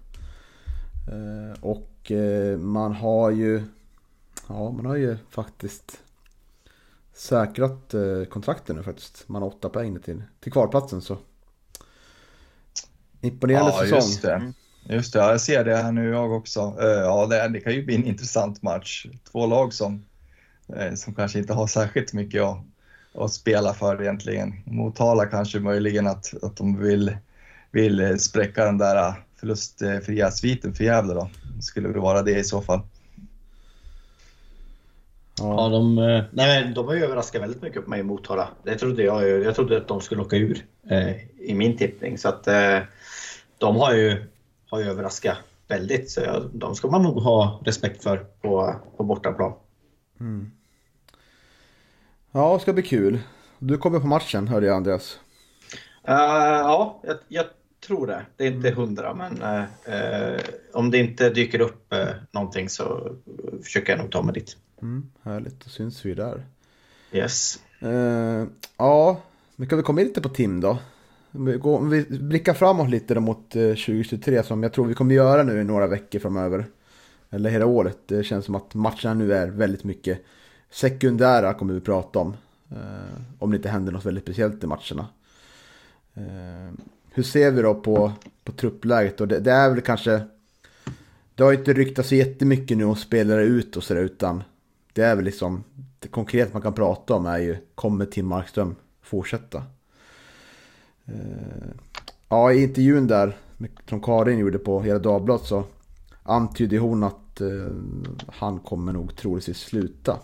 Och 1.61 1.87
och 2.01 2.11
eh, 2.11 2.57
man 2.57 2.93
har 2.93 3.31
ju 3.31 3.63
Ja, 4.47 4.71
man 4.71 4.85
har 4.85 4.95
ju 4.95 5.17
faktiskt 5.29 5.99
säkrat 7.13 7.93
eh, 7.93 8.23
kontrakten 8.29 8.75
nu 8.75 8.83
faktiskt. 8.83 9.29
Man 9.29 9.41
har 9.41 9.49
åtta 9.49 9.69
poäng 9.69 9.99
till, 9.99 10.23
till 10.39 10.51
kvalplatsen 10.51 11.01
så. 11.01 11.17
Imponerande 13.21 13.71
ja, 13.71 13.79
säsong. 13.79 13.97
Just 13.97 14.21
det. 14.21 14.53
Just 14.89 15.13
det, 15.13 15.19
jag 15.19 15.41
ser 15.41 15.65
det 15.65 15.75
här 15.75 15.91
nu 15.91 16.09
jag 16.09 16.31
också. 16.31 16.75
Eh, 16.81 16.87
ja, 16.87 17.25
det, 17.25 17.47
det 17.47 17.59
kan 17.59 17.73
ju 17.73 17.85
bli 17.85 17.95
en 17.95 18.05
intressant 18.05 18.61
match. 18.61 19.05
Två 19.31 19.47
lag 19.47 19.73
som, 19.73 20.05
som 20.95 21.13
kanske 21.13 21.39
inte 21.39 21.53
har 21.53 21.67
särskilt 21.67 22.13
mycket 22.13 22.41
att, 22.43 22.57
att 23.13 23.33
spela 23.33 23.73
för 23.73 24.01
egentligen. 24.01 24.53
Motala 24.65 25.25
kanske 25.25 25.59
möjligen 25.59 26.07
att, 26.07 26.43
att 26.43 26.57
de 26.57 26.77
vill, 26.77 27.17
vill 27.71 28.19
spräcka 28.19 28.65
den 28.65 28.77
där 28.77 29.13
förlustfria 29.41 30.31
sviten 30.31 30.73
för 30.73 30.83
Gävle 30.83 31.13
då 31.13 31.29
skulle 31.61 31.87
väl 31.87 32.01
vara 32.01 32.21
det 32.21 32.39
i 32.39 32.43
så 32.43 32.61
fall. 32.61 32.79
Ja, 35.39 35.69
de, 35.69 35.97
eh, 35.97 36.23
nej, 36.31 36.71
de 36.75 36.87
har 36.87 36.93
ju 36.93 37.03
överraskat 37.03 37.41
väldigt 37.41 37.61
mycket 37.61 37.83
på 37.83 37.89
mig 37.89 37.99
i 37.99 38.03
Motala. 38.03 38.47
Det 38.63 38.77
trodde 38.77 39.03
jag 39.03 39.27
ju. 39.27 39.43
Jag 39.43 39.55
trodde 39.55 39.77
att 39.77 39.87
de 39.87 40.01
skulle 40.01 40.21
åka 40.21 40.35
ur 40.35 40.65
eh, 40.89 41.11
i 41.39 41.53
min 41.53 41.77
tippning. 41.77 42.17
Så 42.17 42.29
att 42.29 42.47
eh, 42.47 42.79
de 43.57 43.75
har 43.75 43.93
ju, 43.93 44.23
har 44.69 44.79
ju 44.79 44.85
överraskat 44.85 45.37
väldigt. 45.67 46.11
Så 46.11 46.21
jag, 46.21 46.49
de 46.53 46.75
ska 46.75 46.87
man 46.87 47.03
nog 47.03 47.21
ha 47.21 47.61
respekt 47.65 48.03
för 48.03 48.17
på, 48.17 48.75
på 48.97 49.03
bortaplan. 49.03 49.53
Mm. 50.19 50.51
Ja, 52.31 52.53
det 52.53 52.59
ska 52.59 52.73
bli 52.73 52.83
kul. 52.83 53.19
Du 53.59 53.77
kommer 53.77 53.99
på 53.99 54.07
matchen, 54.07 54.47
hörde 54.47 54.65
jag 54.65 54.75
Andreas. 54.75 55.19
Uh, 56.09 56.15
ja, 56.15 57.01
jag, 57.03 57.17
jag, 57.27 57.45
tror 57.87 58.07
det. 58.07 58.25
Det 58.37 58.47
är 58.47 58.51
inte 58.51 58.71
hundra, 58.71 59.13
men 59.13 59.41
uh, 59.41 60.39
om 60.73 60.91
det 60.91 60.97
inte 60.97 61.29
dyker 61.29 61.61
upp 61.61 61.93
uh, 61.93 62.09
någonting 62.31 62.69
så 62.69 63.15
försöker 63.63 63.93
jag 63.93 63.99
nog 63.99 64.11
ta 64.11 64.21
mig 64.21 64.33
dit. 64.33 64.57
Mm, 64.81 65.11
härligt, 65.23 65.63
då 65.63 65.69
syns 65.69 66.05
vi 66.05 66.13
där. 66.13 66.45
Yes. 67.11 67.59
Uh, 67.83 68.47
ja, 68.77 69.21
vi 69.55 69.67
kan 69.67 69.77
väl 69.77 69.85
komma 69.85 70.01
in 70.01 70.07
lite 70.07 70.21
på 70.21 70.29
Tim 70.29 70.61
då. 70.61 70.77
Om 71.61 71.89
vi, 71.89 72.05
vi 72.09 72.19
blickar 72.19 72.53
framåt 72.53 72.89
lite 72.89 73.13
då 73.13 73.21
mot 73.21 73.49
2023 73.49 74.43
som 74.43 74.63
jag 74.63 74.73
tror 74.73 74.85
vi 74.85 74.93
kommer 74.93 75.15
göra 75.15 75.43
nu 75.43 75.61
i 75.61 75.63
några 75.63 75.87
veckor 75.87 76.19
framöver. 76.19 76.65
Eller 77.29 77.49
hela 77.49 77.65
året. 77.65 77.97
Det 78.05 78.23
känns 78.23 78.45
som 78.45 78.55
att 78.55 78.73
matcherna 78.73 79.13
nu 79.13 79.33
är 79.33 79.47
väldigt 79.47 79.83
mycket 79.83 80.21
sekundära 80.71 81.53
kommer 81.53 81.73
vi 81.73 81.81
prata 81.81 82.19
om. 82.19 82.35
Uh, 82.71 83.21
om 83.39 83.51
det 83.51 83.55
inte 83.55 83.69
händer 83.69 83.91
något 83.91 84.05
väldigt 84.05 84.23
speciellt 84.23 84.63
i 84.63 84.67
matcherna. 84.67 85.07
Uh, 86.17 86.73
hur 87.13 87.23
ser 87.23 87.51
vi 87.51 87.61
då 87.61 87.73
på, 87.73 88.11
på 88.43 88.51
truppläget? 88.51 89.21
Och 89.21 89.27
det, 89.27 89.39
det, 89.39 89.51
är 89.51 89.69
väl 89.69 89.81
kanske... 89.81 90.21
Det 91.35 91.43
har 91.43 91.53
inte 91.53 91.73
ryktats 91.73 92.09
så 92.09 92.15
jättemycket 92.15 92.77
nu 92.77 92.83
om 92.83 92.95
spelare 92.95 93.43
ut 93.43 93.77
och 93.77 93.83
sådär 93.83 94.01
utan 94.01 94.43
det 94.93 95.01
är 95.01 95.15
väl 95.15 95.25
liksom 95.25 95.63
det 95.99 96.07
konkret 96.07 96.53
man 96.53 96.61
kan 96.61 96.73
prata 96.73 97.13
om 97.13 97.25
är 97.25 97.37
ju 97.37 97.57
kommer 97.75 98.05
Tim 98.05 98.27
Markström 98.27 98.75
fortsätta? 99.01 99.63
Eh, 101.05 101.69
ja, 102.29 102.53
i 102.53 102.63
intervjun 102.63 103.07
där 103.07 103.37
som 103.89 104.01
Karin 104.01 104.39
gjorde 104.39 104.59
på 104.59 104.81
Hela 104.81 104.99
Dagbladet 104.99 105.45
så 105.47 105.63
antydde 106.23 106.77
hon 106.77 107.03
att 107.03 107.41
eh, 107.41 107.47
han 108.27 108.59
kommer 108.59 108.93
nog 108.93 109.15
troligtvis 109.15 109.57
sluta. 109.57 110.19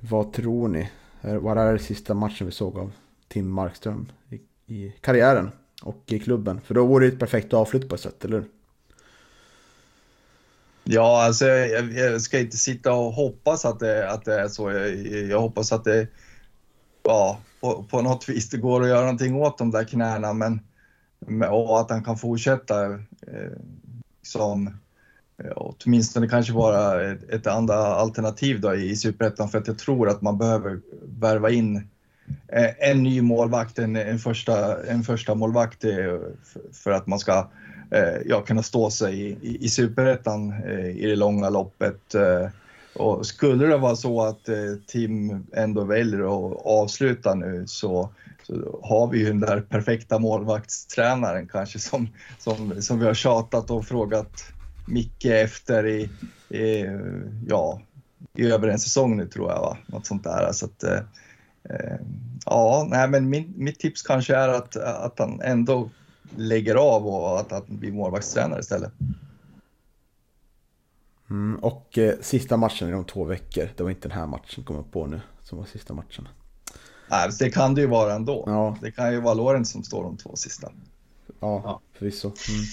Vad 0.00 0.32
tror 0.32 0.68
ni? 0.68 0.90
Var 1.20 1.56
är 1.56 1.72
det 1.72 1.78
sista 1.78 2.14
matchen 2.14 2.46
vi 2.46 2.52
såg 2.52 2.78
av 2.78 2.92
Tim 3.28 3.50
Markström 3.50 4.06
i, 4.70 4.92
karriären 5.00 5.50
och 5.82 6.02
i 6.06 6.18
klubben? 6.18 6.60
För 6.60 6.74
då 6.74 6.86
vore 6.86 7.06
det 7.06 7.12
ett 7.12 7.18
perfekt 7.18 7.54
avslut 7.54 7.88
på 7.88 7.94
ett 7.94 8.00
sätt, 8.00 8.24
eller 8.24 8.36
hur? 8.36 8.46
Ja, 10.84 11.24
alltså 11.24 11.46
jag, 11.46 11.92
jag, 11.92 12.20
ska 12.20 12.38
inte 12.38 12.56
sitta 12.56 12.92
och 12.92 13.12
hoppas 13.12 13.64
att 13.64 13.80
det, 13.80 14.10
att 14.10 14.24
det 14.24 14.40
är 14.40 14.48
så. 14.48 14.70
Jag, 14.70 15.06
jag 15.06 15.40
hoppas 15.40 15.72
att 15.72 15.84
det 15.84 16.08
ja, 17.02 17.38
på, 17.60 17.84
på 17.90 18.02
något 18.02 18.28
vis 18.28 18.50
det 18.50 18.58
går 18.58 18.82
att 18.82 18.88
göra 18.88 19.00
någonting 19.00 19.34
åt 19.34 19.58
de 19.58 19.70
där 19.70 19.84
knäna 19.84 20.32
men, 20.32 20.60
och 21.50 21.80
att 21.80 21.90
han 21.90 22.04
kan 22.04 22.18
fortsätta 22.18 22.92
eh, 22.92 23.58
som 24.22 24.78
åtminstone 25.56 26.28
kanske 26.28 26.52
vara 26.52 27.10
ett, 27.10 27.30
ett 27.30 27.46
andra 27.46 27.76
alternativ 27.76 28.60
då 28.60 28.74
i 28.74 28.96
Superettan 28.96 29.48
för 29.48 29.58
att 29.58 29.66
jag 29.66 29.78
tror 29.78 30.08
att 30.08 30.22
man 30.22 30.38
behöver 30.38 30.80
värva 31.02 31.50
in 31.50 31.76
eh, 31.76 31.82
Eh, 32.48 32.90
en 32.90 33.02
ny 33.02 33.22
målvakt, 33.22 33.78
en, 33.78 33.96
en, 33.96 34.18
första, 34.18 34.84
en 34.84 35.02
första 35.02 35.34
målvakt 35.34 35.84
eh, 35.84 36.18
för 36.72 36.90
att 36.90 37.06
man 37.06 37.18
ska 37.18 37.50
eh, 37.90 38.16
ja, 38.26 38.40
kunna 38.40 38.62
stå 38.62 38.90
sig 38.90 39.20
i, 39.20 39.38
i, 39.42 39.64
i 39.64 39.68
Superettan 39.68 40.64
i 40.96 41.06
det 41.06 41.16
långa 41.16 41.50
loppet. 41.50 42.14
Och 42.94 43.26
skulle 43.26 43.66
det 43.66 43.76
vara 43.76 43.96
så 43.96 44.22
att 44.22 44.48
Tim 44.86 45.46
ändå 45.52 45.84
väljer 45.84 46.20
att 46.20 46.66
avsluta 46.66 47.34
nu 47.34 47.64
så, 47.66 48.08
så 48.42 48.80
har 48.82 49.06
vi 49.06 49.18
ju 49.18 49.26
den 49.26 49.40
där 49.40 49.60
perfekta 49.60 50.18
målvaktstränaren 50.18 51.48
kanske 51.48 51.78
som, 51.78 52.08
som, 52.38 52.82
som 52.82 52.98
vi 52.98 53.06
har 53.06 53.14
tjatat 53.14 53.70
och 53.70 53.84
frågat 53.84 54.44
Micke 54.86 55.24
efter 55.24 55.86
i, 55.86 56.10
i, 56.48 56.86
ja, 57.48 57.80
i 58.34 58.50
över 58.50 58.68
en 58.68 58.78
säsong 58.78 59.16
nu 59.16 59.26
tror 59.26 59.50
jag, 59.50 59.60
va? 59.60 59.76
något 59.86 60.06
sånt 60.06 60.24
där. 60.24 60.52
Så 60.52 60.66
att, 60.66 60.82
eh, 60.82 61.00
ja, 62.44 62.86
nej, 62.90 63.08
men 63.08 63.30
min, 63.30 63.52
mitt 63.56 63.78
tips 63.78 64.02
kanske 64.02 64.36
är 64.36 64.48
att, 64.48 64.76
att 64.76 65.18
han 65.18 65.40
ändå 65.40 65.90
lägger 66.36 66.74
av 66.74 67.06
och 67.06 67.40
att 67.40 67.50
han 67.50 67.64
blir 67.68 67.92
målvaktstränare 67.92 68.60
istället. 68.60 68.92
Mm, 71.30 71.56
och 71.56 71.98
eh, 71.98 72.14
sista 72.20 72.56
matchen 72.56 72.88
i 72.88 72.92
de 72.92 73.04
två 73.04 73.24
veckor, 73.24 73.68
det 73.76 73.82
var 73.82 73.90
inte 73.90 74.08
den 74.08 74.18
här 74.18 74.26
matchen 74.26 74.64
kommer 74.64 74.82
på 74.82 75.06
nu, 75.06 75.20
som 75.42 75.58
var 75.58 75.64
sista 75.64 75.94
matchen. 75.94 76.28
Nej, 77.10 77.30
det 77.38 77.50
kan 77.50 77.74
det 77.74 77.80
ju 77.80 77.86
vara 77.86 78.14
ändå. 78.14 78.44
Ja. 78.46 78.76
Det 78.80 78.92
kan 78.92 79.12
ju 79.12 79.20
vara 79.20 79.34
Lorenz 79.34 79.70
som 79.70 79.82
står 79.84 80.02
de 80.02 80.16
två 80.16 80.36
sista. 80.36 80.72
Ja, 81.40 81.62
ja. 81.64 81.80
förvisso. 81.92 82.26
Mm. 82.26 82.64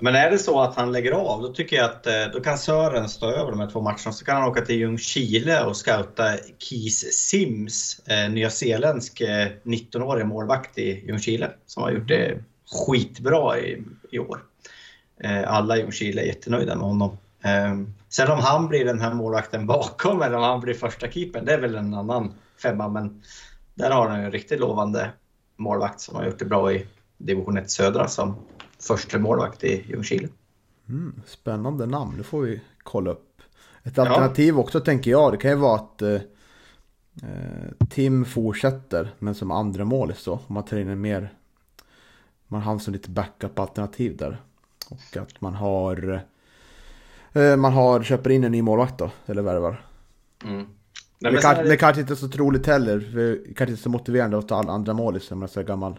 Men 0.00 0.14
är 0.14 0.30
det 0.30 0.38
så 0.38 0.60
att 0.60 0.76
han 0.76 0.92
lägger 0.92 1.12
av, 1.12 1.42
då 1.42 1.48
tycker 1.48 1.76
jag 1.76 1.84
att 1.84 2.06
eh, 2.06 2.12
då 2.32 2.40
kan 2.40 2.58
Sören 2.58 3.08
stå 3.08 3.30
över 3.30 3.50
de 3.50 3.60
här 3.60 3.70
två 3.70 3.80
matcherna. 3.80 4.12
Så 4.12 4.24
kan 4.24 4.36
han 4.36 4.50
åka 4.50 4.60
till 4.60 4.76
Ljungskile 4.76 5.64
och 5.64 5.76
scouta 5.76 6.36
Keys 6.58 7.00
Sims, 7.12 8.00
eh, 8.06 8.30
nyzeeländsk 8.30 9.20
eh, 9.20 9.48
19-årig 9.62 10.26
målvakt 10.26 10.78
i 10.78 11.06
Ljungskile 11.06 11.50
som 11.66 11.82
har 11.82 11.90
gjort 11.90 12.08
det 12.08 12.38
skitbra 12.86 13.58
i, 13.58 13.82
i 14.10 14.18
år. 14.18 14.42
Eh, 15.20 15.52
alla 15.52 15.76
i 15.76 15.80
Ljungskile 15.80 16.22
är 16.22 16.26
jättenöjda 16.26 16.74
med 16.74 16.84
honom. 16.84 17.18
Eh, 17.42 17.76
sen 18.08 18.30
om 18.30 18.38
han 18.38 18.68
blir 18.68 18.84
den 18.84 19.00
här 19.00 19.14
målvakten 19.14 19.66
bakom 19.66 20.22
eller 20.22 20.36
om 20.36 20.42
han 20.42 20.60
blir 20.60 20.74
första 20.74 21.10
keepern, 21.10 21.44
det 21.44 21.52
är 21.52 21.60
väl 21.60 21.74
en 21.74 21.94
annan 21.94 22.32
femma. 22.62 22.88
Men 22.88 23.22
där 23.74 23.90
har 23.90 24.08
han 24.08 24.20
en 24.20 24.32
riktigt 24.32 24.60
lovande 24.60 25.10
målvakt 25.56 26.00
som 26.00 26.16
har 26.16 26.24
gjort 26.24 26.38
det 26.38 26.44
bra 26.44 26.72
i 26.72 26.86
division 27.18 27.58
1 27.58 27.70
södra 27.70 28.08
som 28.08 28.36
första 28.80 29.18
målvakt 29.18 29.64
i 29.64 29.84
Ljungskile. 29.88 30.28
Mm, 30.88 31.22
spännande 31.26 31.86
namn, 31.86 32.16
det 32.18 32.24
får 32.24 32.40
vi 32.40 32.60
kolla 32.82 33.10
upp. 33.10 33.42
Ett 33.82 33.98
alternativ 33.98 34.54
ja. 34.54 34.60
också 34.60 34.80
tänker 34.80 35.10
jag, 35.10 35.32
det 35.32 35.36
kan 35.36 35.50
ju 35.50 35.56
vara 35.56 35.74
att 35.74 36.02
eh, 36.02 36.14
eh 36.14 37.86
Tim 37.90 38.24
fortsätter 38.24 39.14
men 39.18 39.34
som 39.34 39.50
andra 39.50 39.84
mål 39.84 40.14
så. 40.14 40.32
Om 40.32 40.54
man 40.54 40.64
tar 40.64 40.76
in 40.76 40.88
en 40.88 41.00
mer, 41.00 41.32
man 42.46 42.62
har 42.62 42.78
som 42.78 42.92
lite 42.92 43.10
backup-alternativ 43.10 44.16
där. 44.16 44.42
Och 44.90 45.16
att 45.16 45.40
man 45.40 45.54
har, 45.54 46.22
eh, 47.32 47.56
man 47.56 47.72
har, 47.72 48.02
köper 48.02 48.30
in 48.30 48.44
en 48.44 48.52
ny 48.52 48.62
målvakt 48.62 48.98
då, 48.98 49.10
eller 49.26 49.42
värvar. 49.42 49.84
Mm. 50.44 50.66
Nej, 51.18 51.32
det, 51.32 51.38
kan, 51.38 51.54
det... 51.54 51.68
det 51.68 51.76
kanske 51.76 52.00
inte 52.00 52.12
är 52.12 52.16
så 52.16 52.28
troligt 52.28 52.66
heller, 52.66 53.00
för 53.00 53.18
det 53.18 53.54
kanske 53.54 53.70
inte 53.70 53.80
är 53.80 53.82
så 53.82 53.90
motiverande 53.90 54.38
att 54.38 54.48
ta 54.48 54.70
andra 54.70 54.94
målis 54.94 55.30
när 55.30 55.36
man 55.36 55.42
är 55.42 55.52
så 55.52 55.62
gammal. 55.62 55.98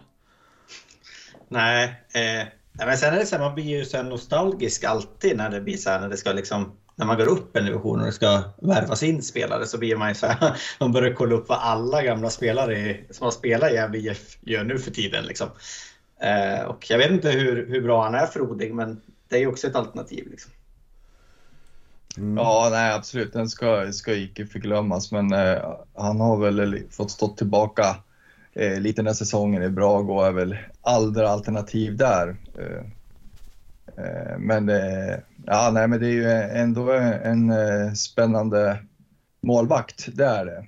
Nej, 1.48 2.04
eh, 2.14 2.48
Nej, 2.72 2.86
men 2.86 2.98
sen 2.98 3.14
är 3.14 3.18
det 3.18 3.26
så 3.26 3.36
här, 3.36 3.44
man 3.44 3.54
blir 3.54 3.64
ju 3.64 3.84
så 3.84 4.02
nostalgisk 4.02 4.84
alltid 4.84 5.36
när 5.36 5.50
det 5.50 5.60
blir 5.60 5.76
så 5.76 5.90
här, 5.90 6.00
när 6.00 6.08
det 6.08 6.16
ska 6.16 6.32
liksom 6.32 6.72
när 7.00 7.06
man 7.06 7.18
går 7.18 7.28
upp 7.28 7.56
en 7.56 7.64
division 7.64 8.00
och 8.00 8.06
det 8.06 8.12
ska 8.12 8.42
värvas 8.62 9.02
in 9.02 9.22
spelare 9.22 9.66
så 9.66 9.78
blir 9.78 9.96
man 9.96 10.08
ju 10.08 10.14
så 10.14 10.26
här, 10.26 10.60
man 10.80 10.92
börjar 10.92 11.14
kolla 11.14 11.34
upp 11.34 11.48
vad 11.48 11.58
alla 11.58 12.02
gamla 12.02 12.30
spelare 12.30 12.96
som 13.10 13.24
har 13.24 13.30
spelat 13.30 13.70
i 13.70 13.74
Gävle 13.74 13.98
IF 13.98 14.38
gör 14.40 14.64
nu 14.64 14.78
för 14.78 14.90
tiden. 14.90 15.24
Liksom. 15.24 15.48
Eh, 16.20 16.64
och 16.64 16.90
jag 16.90 16.98
vet 16.98 17.10
inte 17.10 17.30
hur, 17.30 17.66
hur 17.66 17.80
bra 17.80 18.02
han 18.02 18.14
är 18.14 18.26
frodig 18.26 18.74
men 18.74 19.00
det 19.28 19.36
är 19.36 19.40
ju 19.40 19.46
också 19.46 19.66
ett 19.66 19.76
alternativ. 19.76 20.30
Liksom. 20.30 20.52
Mm. 22.16 22.36
Ja, 22.36 22.68
nej 22.70 22.92
absolut, 22.92 23.32
den 23.32 23.48
ska, 23.48 23.92
ska 23.92 24.14
icke 24.14 24.46
förglömmas 24.46 25.12
men 25.12 25.32
eh, 25.32 25.74
han 25.96 26.20
har 26.20 26.36
väl 26.36 26.82
fått 26.90 27.10
stå 27.10 27.28
tillbaka 27.28 27.96
eh, 28.54 28.80
lite 28.80 29.02
när 29.02 29.12
säsongen 29.12 29.62
är 29.62 29.68
bra 29.68 30.02
gå 30.02 30.22
är 30.22 30.32
väl 30.32 30.56
andra 30.82 31.28
alternativ 31.28 31.96
där. 31.96 32.36
Eh, 32.58 32.84
eh, 34.04 34.38
men, 34.38 34.68
eh, 34.68 35.16
ja, 35.46 35.70
nej, 35.74 35.88
men 35.88 36.00
det 36.00 36.06
är 36.06 36.12
ju 36.12 36.30
ändå 36.60 36.92
en 36.92 37.50
eh, 37.50 37.92
spännande 37.92 38.78
målvakt, 39.40 40.08
det 40.16 40.24
är 40.24 40.44
det. 40.44 40.64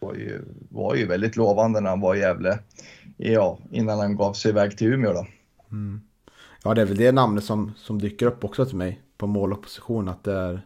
Var 0.00 0.14
ju, 0.14 0.42
var 0.70 0.94
ju 0.94 1.06
väldigt 1.06 1.36
lovande 1.36 1.80
när 1.80 1.90
han 1.90 2.00
var 2.00 2.14
i 2.14 2.18
Gävle, 2.18 2.58
ja, 3.16 3.58
innan 3.70 3.98
han 3.98 4.16
gav 4.16 4.32
sig 4.32 4.50
iväg 4.50 4.78
till 4.78 4.92
Umeå. 4.92 5.12
Då. 5.12 5.26
Mm. 5.70 6.00
Ja, 6.64 6.74
det 6.74 6.80
är 6.80 6.86
väl 6.86 6.96
det 6.96 7.12
namnet 7.12 7.44
som, 7.44 7.72
som 7.76 8.00
dyker 8.00 8.26
upp 8.26 8.44
också 8.44 8.66
till 8.66 8.76
mig 8.76 9.00
på 9.16 9.26
målopposition. 9.26 10.08
Att 10.08 10.24
det 10.24 10.32
är, 10.32 10.60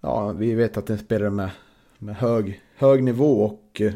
ja, 0.00 0.32
vi 0.32 0.54
vet 0.54 0.76
att 0.76 0.86
det 0.86 0.92
är 0.92 0.98
en 0.98 1.04
spelare 1.04 1.30
med, 1.30 1.50
med 1.98 2.16
hög, 2.16 2.60
hög 2.76 3.02
nivå 3.02 3.42
och 3.42 3.80
eh, 3.80 3.92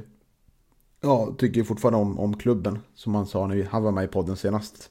ja, 1.01 1.35
tycker 1.39 1.65
fortfarande 1.65 1.99
om, 1.99 2.19
om 2.19 2.37
klubben. 2.37 2.79
Som 2.95 3.15
han 3.15 3.27
sa 3.27 3.47
när 3.47 3.65
han 3.71 3.83
var 3.83 3.93
med 3.93 4.05
i 4.05 4.09
podden 4.09 4.37
senast. 4.37 4.91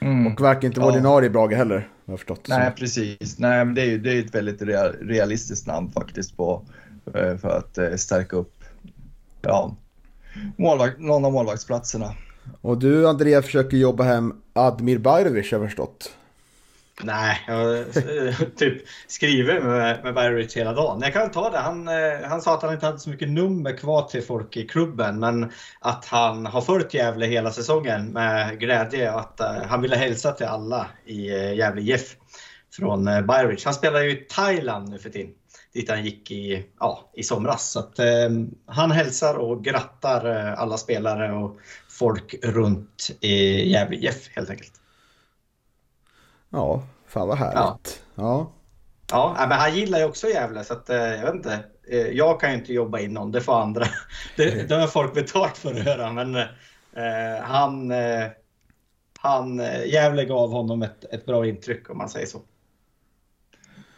Mm. 0.00 0.26
Och 0.26 0.40
verkar 0.40 0.68
inte 0.68 0.80
vara 0.80 0.90
ja. 0.90 0.96
ordinarie 0.96 1.26
i 1.26 1.30
Brage 1.30 1.52
heller, 1.52 1.74
har 1.76 1.84
jag 2.04 2.18
förstått. 2.18 2.48
Nej, 2.48 2.70
så. 2.70 2.76
precis. 2.76 3.38
Nej, 3.38 3.64
men 3.64 3.74
det 3.74 3.82
är 3.82 3.86
ju 3.86 3.98
det 3.98 4.12
är 4.12 4.24
ett 4.24 4.34
väldigt 4.34 4.62
realistiskt 5.00 5.66
namn 5.66 5.90
faktiskt 5.90 6.36
på, 6.36 6.62
eh, 7.14 7.36
för 7.36 7.48
att 7.48 7.78
eh, 7.78 7.94
stärka 7.96 8.36
upp 8.36 8.64
ja, 9.42 9.76
målvakt, 10.56 11.00
någon 11.00 11.24
av 11.24 11.32
målvaktsplatserna. 11.32 12.14
Och 12.60 12.78
du 12.78 13.08
Andrea 13.08 13.42
försöker 13.42 13.76
jobba 13.76 14.04
hem 14.04 14.34
Admir 14.52 14.98
Bajrovic 14.98 15.52
har 15.52 15.58
jag 15.58 15.68
förstått. 15.68 16.10
Nej, 17.02 17.44
jag 17.46 17.54
har 17.54 18.50
typ 18.56 18.82
skrivit 19.06 19.64
med, 19.64 20.04
med 20.04 20.14
Barrett 20.14 20.52
hela 20.52 20.72
dagen. 20.72 21.00
Jag 21.02 21.12
kan 21.12 21.30
ta 21.30 21.50
det. 21.50 21.58
Han, 21.58 21.88
eh, 21.88 22.28
han 22.28 22.42
sa 22.42 22.54
att 22.54 22.62
han 22.62 22.72
inte 22.72 22.86
hade 22.86 22.98
så 22.98 23.10
mycket 23.10 23.28
nummer 23.28 23.76
kvar 23.76 24.02
till 24.02 24.22
folk 24.22 24.56
i 24.56 24.66
klubben 24.66 25.20
men 25.20 25.52
att 25.80 26.04
han 26.04 26.46
har 26.46 26.60
följt 26.60 26.94
Gävle 26.94 27.26
hela 27.26 27.50
säsongen 27.50 28.06
med 28.06 28.60
glädje 28.60 29.12
och 29.12 29.20
att 29.20 29.40
uh, 29.40 29.66
han 29.66 29.82
ville 29.82 29.96
hälsa 29.96 30.32
till 30.32 30.46
alla 30.46 30.86
i 31.06 31.30
uh, 31.30 31.54
Gävle 31.54 31.82
IF 31.82 32.16
från 32.76 33.08
uh, 33.08 33.20
Byrich. 33.20 33.64
Han 33.64 33.74
spelar 33.74 34.00
ju 34.00 34.10
i 34.10 34.26
Thailand 34.28 34.88
nu 34.88 34.98
för 34.98 35.10
tiden. 35.10 35.32
dit 35.74 35.90
han 35.90 36.04
gick 36.04 36.30
i, 36.30 36.66
ja, 36.78 37.10
i 37.14 37.22
somras. 37.22 37.70
Så 37.70 37.78
att, 37.78 37.98
han 38.66 38.90
hälsar 38.90 39.34
och 39.34 39.64
grattar 39.64 40.24
alla 40.56 40.76
spelare 40.76 41.32
och 41.32 41.56
folk 41.90 42.34
runt 42.42 43.10
i 43.20 43.68
Gävle 43.70 43.96
IF 43.96 44.28
helt 44.36 44.50
enkelt. 44.50 44.72
Ja, 46.50 46.82
fan 47.06 47.28
vad 47.28 47.38
härligt. 47.38 48.02
Ja. 48.14 48.24
ja. 48.24 48.52
Ja, 49.10 49.34
men 49.38 49.58
han 49.58 49.74
gillar 49.74 49.98
ju 49.98 50.04
också 50.04 50.28
Gävle 50.28 50.64
så 50.64 50.72
att, 50.72 50.90
eh, 50.90 50.96
jag 50.96 51.24
vet 51.24 51.34
inte. 51.34 51.64
Eh, 51.90 52.06
jag 52.06 52.40
kan 52.40 52.50
ju 52.50 52.58
inte 52.58 52.72
jobba 52.72 52.98
in 52.98 53.14
någon, 53.14 53.32
det 53.32 53.40
får 53.40 53.60
andra. 53.60 53.86
Det, 54.36 54.68
det 54.68 54.74
har 54.74 54.86
folk 54.86 55.14
betalt 55.14 55.56
för 55.56 55.74
att 55.74 55.84
höra 55.84 56.12
men 56.12 56.34
eh, 56.36 57.42
han, 57.42 57.90
eh, 57.90 58.26
han, 59.18 59.58
Gävle 59.86 60.24
gav 60.24 60.50
honom 60.50 60.82
ett, 60.82 61.04
ett 61.04 61.26
bra 61.26 61.46
intryck 61.46 61.90
om 61.90 61.98
man 61.98 62.08
säger 62.08 62.26
så. 62.26 62.40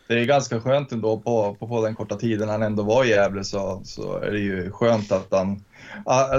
Det 0.09 0.15
är 0.15 0.25
ganska 0.25 0.61
skönt 0.61 0.93
ändå 0.93 1.21
på, 1.21 1.55
på, 1.55 1.69
på 1.69 1.85
den 1.85 1.95
korta 1.95 2.17
tiden 2.17 2.49
han 2.49 2.63
ändå 2.63 2.83
var 2.83 3.05
i 3.05 3.09
Gävle 3.09 3.45
så, 3.45 3.81
så 3.85 4.17
är 4.19 4.31
det 4.31 4.39
ju 4.39 4.71
skönt 4.71 5.13
att 5.13 5.29
han, 5.31 5.65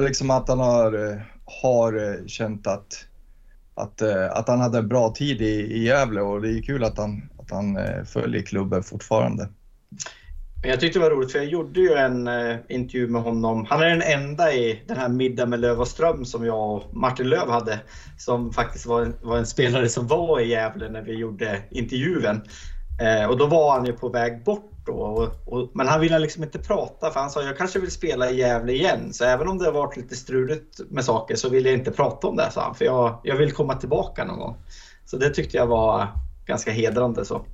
liksom 0.02 0.32
att 0.32 0.50
han 0.50 0.60
har, 0.60 1.22
har 1.46 2.28
känt 2.28 2.68
att, 2.68 3.06
att, 3.76 4.02
eh, 4.02 4.32
att 4.32 4.48
han 4.48 4.60
hade 4.60 4.78
en 4.78 4.88
bra 4.88 5.10
tid 5.10 5.42
i, 5.42 5.62
i 5.62 5.84
Gävle 5.86 6.22
och 6.22 6.42
det 6.42 6.50
är 6.50 6.62
kul 6.62 6.84
att 6.84 6.98
han, 6.98 7.30
att 7.40 7.52
han 7.52 7.78
eh, 7.78 8.04
följer 8.04 8.42
klubben 8.42 8.84
fortfarande. 8.84 9.50
Jag 10.64 10.80
tyckte 10.80 11.00
det 11.00 11.04
var 11.04 11.12
roligt 11.12 11.32
för 11.32 11.40
jag 11.40 11.48
gjorde 11.48 11.80
ju 11.80 11.94
en 11.94 12.28
eh, 12.28 12.56
intervju 12.70 13.08
med 13.08 13.22
honom. 13.22 13.66
Han 13.70 13.82
är 13.82 13.90
den 13.90 14.02
enda 14.02 14.54
i 14.54 14.84
den 14.88 14.98
här 14.98 15.10
Middag 15.10 15.46
med 15.46 15.60
Löv 15.60 15.80
och 15.80 15.88
Ström 15.88 16.26
som 16.26 16.46
jag 16.46 16.76
och 16.76 16.96
Martin 16.96 17.30
Löv 17.30 17.50
hade. 17.50 17.80
Som 18.18 18.54
faktiskt 18.54 18.86
var 18.86 19.02
en, 19.02 19.16
var 19.22 19.38
en 19.38 19.46
spelare 19.46 19.90
som 19.90 20.08
var 20.08 20.40
i 20.40 20.50
Gävle 20.50 20.90
när 20.90 21.02
vi 21.02 21.14
gjorde 21.14 21.62
intervjun. 21.72 22.42
Eh, 23.02 23.30
och 23.30 23.38
då 23.38 23.46
var 23.46 23.72
han 23.72 23.86
ju 23.86 23.94
på 23.94 24.10
väg 24.10 24.44
bort 24.44 24.71
då. 24.86 24.94
Och, 24.94 25.54
och, 25.54 25.72
men 25.74 25.88
han 25.88 26.02
ville 26.02 26.20
liksom 26.20 26.44
inte 26.44 26.60
prata 26.60 27.12
för 27.12 27.20
han 27.20 27.30
sa 27.30 27.44
jag 27.44 27.58
kanske 27.58 27.80
vill 27.80 27.92
spela 27.92 28.32
i 28.32 28.38
Gävle 28.38 28.74
igen. 28.74 29.14
Så 29.14 29.26
även 29.26 29.48
om 29.48 29.58
det 29.58 29.66
har 29.66 29.72
varit 29.72 29.98
lite 29.98 30.16
struligt 30.16 30.80
med 30.90 31.06
saker 31.06 31.36
så 31.36 31.50
vill 31.50 31.66
jag 31.66 31.74
inte 31.74 31.92
prata 31.92 32.28
om 32.28 32.36
det, 32.36 32.52
sa 32.52 32.64
han. 32.64 32.76
För 32.76 32.86
jag, 32.86 33.20
jag 33.24 33.36
vill 33.36 33.52
komma 33.52 33.76
tillbaka 33.76 34.26
någon 34.26 34.40
gång. 34.40 34.56
Så 35.06 35.18
det 35.18 35.30
tyckte 35.30 35.58
jag 35.58 35.68
var 35.68 36.08
ganska 36.46 36.72
hedrande. 36.72 37.26
så. 37.26 37.46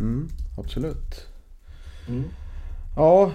Mm 0.00 0.28
absolut. 0.56 1.26
Mm. 2.08 2.24
Ja, 2.96 3.32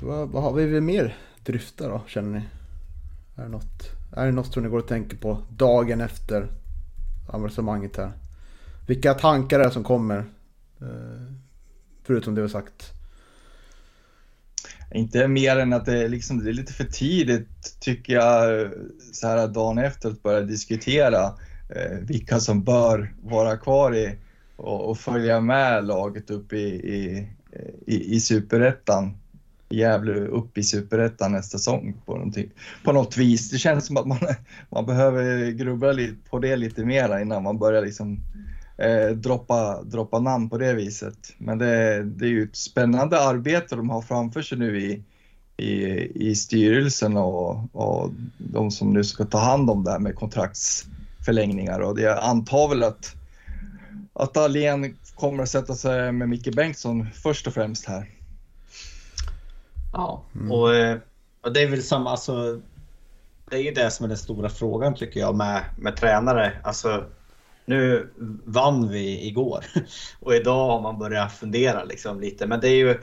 vad, 0.00 0.28
vad, 0.28 0.42
har 0.42 0.52
vi 0.52 0.80
mer 0.80 1.16
dryfta 1.44 1.88
då, 1.88 2.02
känner 2.06 2.38
ni? 2.38 2.44
Är 3.36 3.42
det, 3.42 3.48
något, 3.48 3.90
är 4.16 4.26
det 4.26 4.32
något 4.32 4.52
som 4.52 4.62
ni 4.62 4.68
går 4.68 4.78
och 4.78 4.88
tänker 4.88 5.16
på 5.16 5.38
dagen 5.48 6.00
efter 6.00 6.48
avancemanget 7.28 7.96
här? 7.96 8.12
Vilka 8.86 9.14
tankar 9.14 9.60
är 9.60 9.64
det 9.64 9.70
som 9.70 9.84
kommer? 9.84 10.24
Eh, 10.84 11.32
förutom 12.06 12.34
det 12.34 12.42
vi 12.42 12.48
sagt. 12.48 12.92
Inte 14.94 15.28
mer 15.28 15.56
än 15.56 15.72
att 15.72 15.84
det 15.84 16.04
är, 16.04 16.08
liksom, 16.08 16.44
det 16.44 16.50
är 16.50 16.54
lite 16.54 16.72
för 16.72 16.84
tidigt 16.84 17.76
tycker 17.80 18.12
jag 18.12 18.70
så 19.12 19.26
här 19.26 19.48
dagen 19.48 19.78
efter 19.78 20.08
att 20.08 20.22
börja 20.22 20.40
diskutera 20.40 21.24
eh, 21.68 21.98
vilka 22.00 22.40
som 22.40 22.64
bör 22.64 23.14
vara 23.22 23.56
kvar 23.56 23.94
i 23.94 24.16
och, 24.56 24.90
och 24.90 24.98
följa 24.98 25.40
med 25.40 25.84
laget 25.84 26.30
upp 26.30 26.52
i, 26.52 26.66
i, 26.66 27.28
i, 27.86 28.14
i 28.14 28.20
superettan. 28.20 29.16
Gävle 29.68 30.12
upp 30.14 30.58
i 30.58 30.62
superettan 30.62 31.32
nästa 31.32 31.58
säsong 31.58 31.94
på, 32.06 32.32
på 32.84 32.92
något 32.92 33.16
vis. 33.16 33.50
Det 33.50 33.58
känns 33.58 33.86
som 33.86 33.96
att 33.96 34.06
man, 34.06 34.18
man 34.70 34.86
behöver 34.86 35.50
grubbla 35.50 35.92
på 36.30 36.38
det 36.38 36.56
lite 36.56 36.84
mer 36.84 37.18
innan 37.18 37.42
man 37.42 37.58
börjar 37.58 37.82
liksom 37.82 38.20
eh, 38.76 39.08
droppa, 39.08 39.82
droppa 39.82 40.18
namn 40.18 40.48
på 40.48 40.58
det 40.58 40.74
viset. 40.74 41.34
Men 41.38 41.58
det, 41.58 42.02
det 42.04 42.24
är 42.24 42.30
ju 42.30 42.42
ett 42.42 42.56
spännande 42.56 43.20
arbete 43.20 43.76
de 43.76 43.90
har 43.90 44.02
framför 44.02 44.42
sig 44.42 44.58
nu 44.58 44.80
i, 44.80 45.02
i, 45.56 45.80
i 46.30 46.34
styrelsen 46.34 47.16
och, 47.16 47.74
och 47.74 48.10
de 48.38 48.70
som 48.70 48.92
nu 48.92 49.04
ska 49.04 49.24
ta 49.24 49.38
hand 49.38 49.70
om 49.70 49.84
det 49.84 49.90
här 49.90 49.98
med 49.98 50.14
kontraktsförlängningar. 50.14 51.80
Och 51.80 51.96
det 51.96 52.20
antar 52.20 52.68
väl 52.68 52.82
att 52.82 53.14
att 54.14 54.34
Dahlén 54.34 54.96
kommer 55.14 55.42
att 55.42 55.48
sätta 55.48 55.74
sig 55.74 56.12
med 56.12 56.28
Micke 56.28 56.54
Bengtsson 56.54 57.06
först 57.10 57.46
och 57.46 57.54
främst 57.54 57.86
här. 57.86 58.10
Ja, 59.92 60.22
mm. 60.34 60.52
och, 60.52 60.74
eh, 60.74 60.98
och, 61.40 61.52
det 61.52 61.62
är 61.62 61.70
väl 61.70 61.82
samma, 61.82 62.10
alltså, 62.10 62.60
det 63.50 63.56
är 63.56 63.62
ju 63.62 63.70
det 63.70 63.90
som 63.90 64.04
är 64.04 64.08
den 64.08 64.18
stora 64.18 64.48
frågan 64.48 64.94
tycker 64.94 65.20
jag 65.20 65.34
med, 65.34 65.64
med 65.78 65.96
tränare. 65.96 66.52
Alltså, 66.62 67.04
nu 67.64 68.10
vann 68.44 68.88
vi 68.88 69.26
igår 69.26 69.64
och 70.20 70.34
idag 70.34 70.68
har 70.68 70.80
man 70.80 70.98
börjat 70.98 71.32
fundera 71.32 71.84
liksom 71.84 72.20
lite. 72.20 72.46
Men 72.46 72.60
det 72.60 72.68
är 72.68 72.76
ju, 72.76 73.00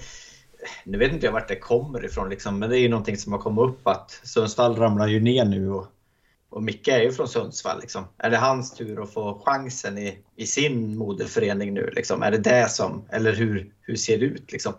nu 0.84 0.97
vet 0.97 1.14
inte 1.14 1.26
jag 1.26 1.34
vart 1.34 1.47
det 1.47 1.59
kommer 1.59 2.05
ifrån 2.05 2.30
liksom, 2.30 2.59
men 2.59 2.70
det 2.70 2.80
är 2.80 2.82
ju 2.82 2.89
någonting 2.89 3.18
som 3.18 3.32
har 3.32 3.39
kommit 3.39 3.64
upp 3.64 3.88
att 3.88 4.22
Sundsvall 4.24 4.76
ramlar 4.76 5.07
ju 5.07 5.20
ner 5.20 5.45
nu 5.45 5.72
och 5.72 5.88
och 6.51 6.64
Micke 6.64 6.88
är 6.88 7.01
ju 7.01 7.12
från 7.12 7.28
Sundsvall. 7.28 7.82
Liksom. 7.82 8.07
Är 8.18 8.30
det 8.30 8.38
hans 8.38 8.74
tur 8.74 9.03
att 9.03 9.14
få 9.14 9.41
chansen 9.45 9.97
i, 9.97 10.20
i 10.36 10.47
sin 10.47 10.97
moderförening 10.97 11.74
nu? 11.74 11.91
Liksom? 11.95 12.24
Är 12.24 12.32
det 12.32 12.38
det 12.38 12.70
som, 12.70 13.05
eller 13.09 13.34
hur, 13.34 13.74
hur 13.82 13.95
ser 13.95 14.18
det 14.18 14.26
ut? 14.26 14.51
Liksom? 14.51 14.74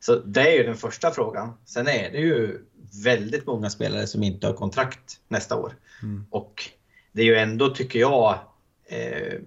Så 0.00 0.14
det 0.14 0.40
är 0.40 0.52
ju 0.58 0.62
den 0.62 0.76
första 0.76 1.10
frågan. 1.10 1.52
Sen 1.64 1.88
är 1.88 2.10
det 2.10 2.18
ju 2.18 2.58
väldigt 3.04 3.46
många 3.46 3.70
spelare 3.70 4.06
som 4.06 4.22
inte 4.22 4.46
har 4.46 4.54
kontrakt 4.54 5.20
nästa 5.28 5.56
år. 5.56 5.76
Mm. 6.02 6.26
Och 6.30 6.70
det 7.12 7.22
är 7.22 7.26
ju 7.26 7.36
ändå, 7.36 7.68
tycker 7.68 7.98
jag, 7.98 8.38
eh, 8.86 9.38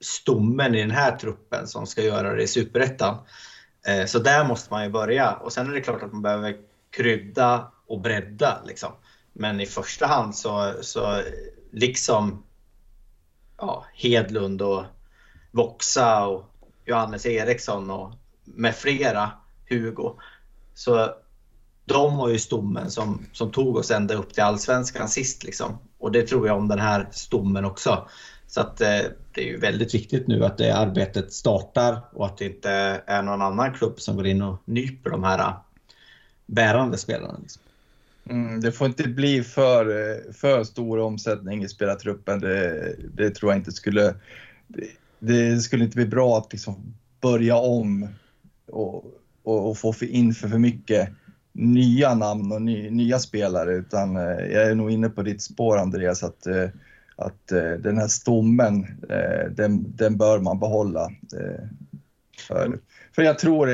stommen 0.00 0.74
i 0.74 0.80
den 0.80 0.90
här 0.90 1.16
truppen 1.16 1.66
som 1.66 1.86
ska 1.86 2.02
göra 2.02 2.34
det 2.34 2.42
i 2.42 2.46
Superettan. 2.46 3.18
Eh, 3.86 4.06
så 4.06 4.18
där 4.18 4.44
måste 4.44 4.72
man 4.72 4.84
ju 4.84 4.90
börja. 4.90 5.32
Och 5.32 5.52
sen 5.52 5.70
är 5.70 5.74
det 5.74 5.80
klart 5.80 6.02
att 6.02 6.12
man 6.12 6.22
behöver 6.22 6.56
krydda 6.90 7.72
och 7.86 8.00
bredda. 8.00 8.62
Liksom. 8.66 8.92
Men 9.32 9.60
i 9.60 9.66
första 9.66 10.06
hand 10.06 10.36
så, 10.36 10.72
så 10.80 11.22
liksom 11.72 12.42
ja, 13.58 13.86
Hedlund 13.94 14.62
och 14.62 14.84
Voxa 15.50 16.26
och 16.26 16.44
Johannes 16.84 17.26
Eriksson 17.26 17.90
och 17.90 18.12
med 18.44 18.74
flera, 18.74 19.30
Hugo. 19.68 20.18
Så 20.74 21.14
de 21.84 22.16
var 22.16 22.28
ju 22.28 22.38
stommen 22.38 22.90
som, 22.90 23.26
som 23.32 23.50
tog 23.50 23.76
oss 23.76 23.90
ända 23.90 24.14
upp 24.14 24.34
till 24.34 24.42
allsvenskan 24.42 25.08
sist. 25.08 25.44
Liksom. 25.44 25.78
Och 25.98 26.12
det 26.12 26.22
tror 26.22 26.46
jag 26.46 26.56
om 26.56 26.68
den 26.68 26.80
här 26.80 27.08
stommen 27.12 27.64
också. 27.64 28.08
Så 28.54 28.60
att 28.60 28.80
eh, 28.80 29.00
det 29.32 29.40
är 29.40 29.44
ju 29.44 29.56
väldigt 29.56 29.94
viktigt 29.94 30.26
nu 30.26 30.44
att 30.44 30.58
det 30.58 30.76
arbetet 30.76 31.32
startar 31.32 32.00
och 32.12 32.26
att 32.26 32.38
det 32.38 32.44
inte 32.44 32.70
är 33.06 33.22
någon 33.22 33.42
annan 33.42 33.72
klubb 33.72 34.00
som 34.00 34.16
går 34.16 34.26
in 34.26 34.42
och 34.42 34.62
nyper 34.64 35.10
de 35.10 35.24
här 35.24 35.38
eh, 35.38 35.54
bärande 36.46 36.98
spelarna. 36.98 37.38
Liksom. 37.42 37.62
Mm, 38.30 38.60
det 38.60 38.72
får 38.72 38.86
inte 38.86 39.08
bli 39.08 39.42
för, 39.42 39.86
eh, 39.86 40.32
för 40.32 40.64
stor 40.64 40.98
omsättning 40.98 41.62
i 41.62 41.68
spelartruppen. 41.68 42.40
Det, 42.40 42.96
det 43.14 43.30
tror 43.30 43.52
jag 43.52 43.58
inte 43.58 43.72
skulle... 43.72 44.14
Det, 44.68 44.86
det, 45.18 45.60
skulle 45.60 45.84
inte 45.84 45.96
bli 45.96 46.06
bra 46.06 46.38
att 46.38 46.52
liksom 46.52 46.94
börja 47.20 47.56
om 47.56 48.08
och, 48.66 49.04
och, 49.42 49.70
och 49.70 49.78
få 49.78 49.94
in 50.00 50.34
för, 50.34 50.48
för 50.48 50.58
mycket 50.58 51.08
nya 51.52 52.14
namn 52.14 52.52
och 52.52 52.62
ny, 52.62 52.90
nya 52.90 53.18
spelare 53.18 53.72
utan 53.72 54.14
jag 54.14 54.62
är 54.62 54.74
nog 54.74 54.90
inne 54.90 55.08
på 55.08 55.22
ditt 55.22 55.42
spår 55.42 55.78
Andreas 55.78 56.22
att, 56.22 56.46
att 57.16 57.52
eh, 57.52 57.70
den 57.70 57.98
här 57.98 58.08
stommen 58.08 58.86
den, 59.50 59.96
den 59.96 60.16
bör 60.16 60.38
man 60.38 60.60
behålla. 60.60 61.10
För, 62.48 62.78
för 63.14 63.22
jag, 63.22 63.38
tror, 63.38 63.70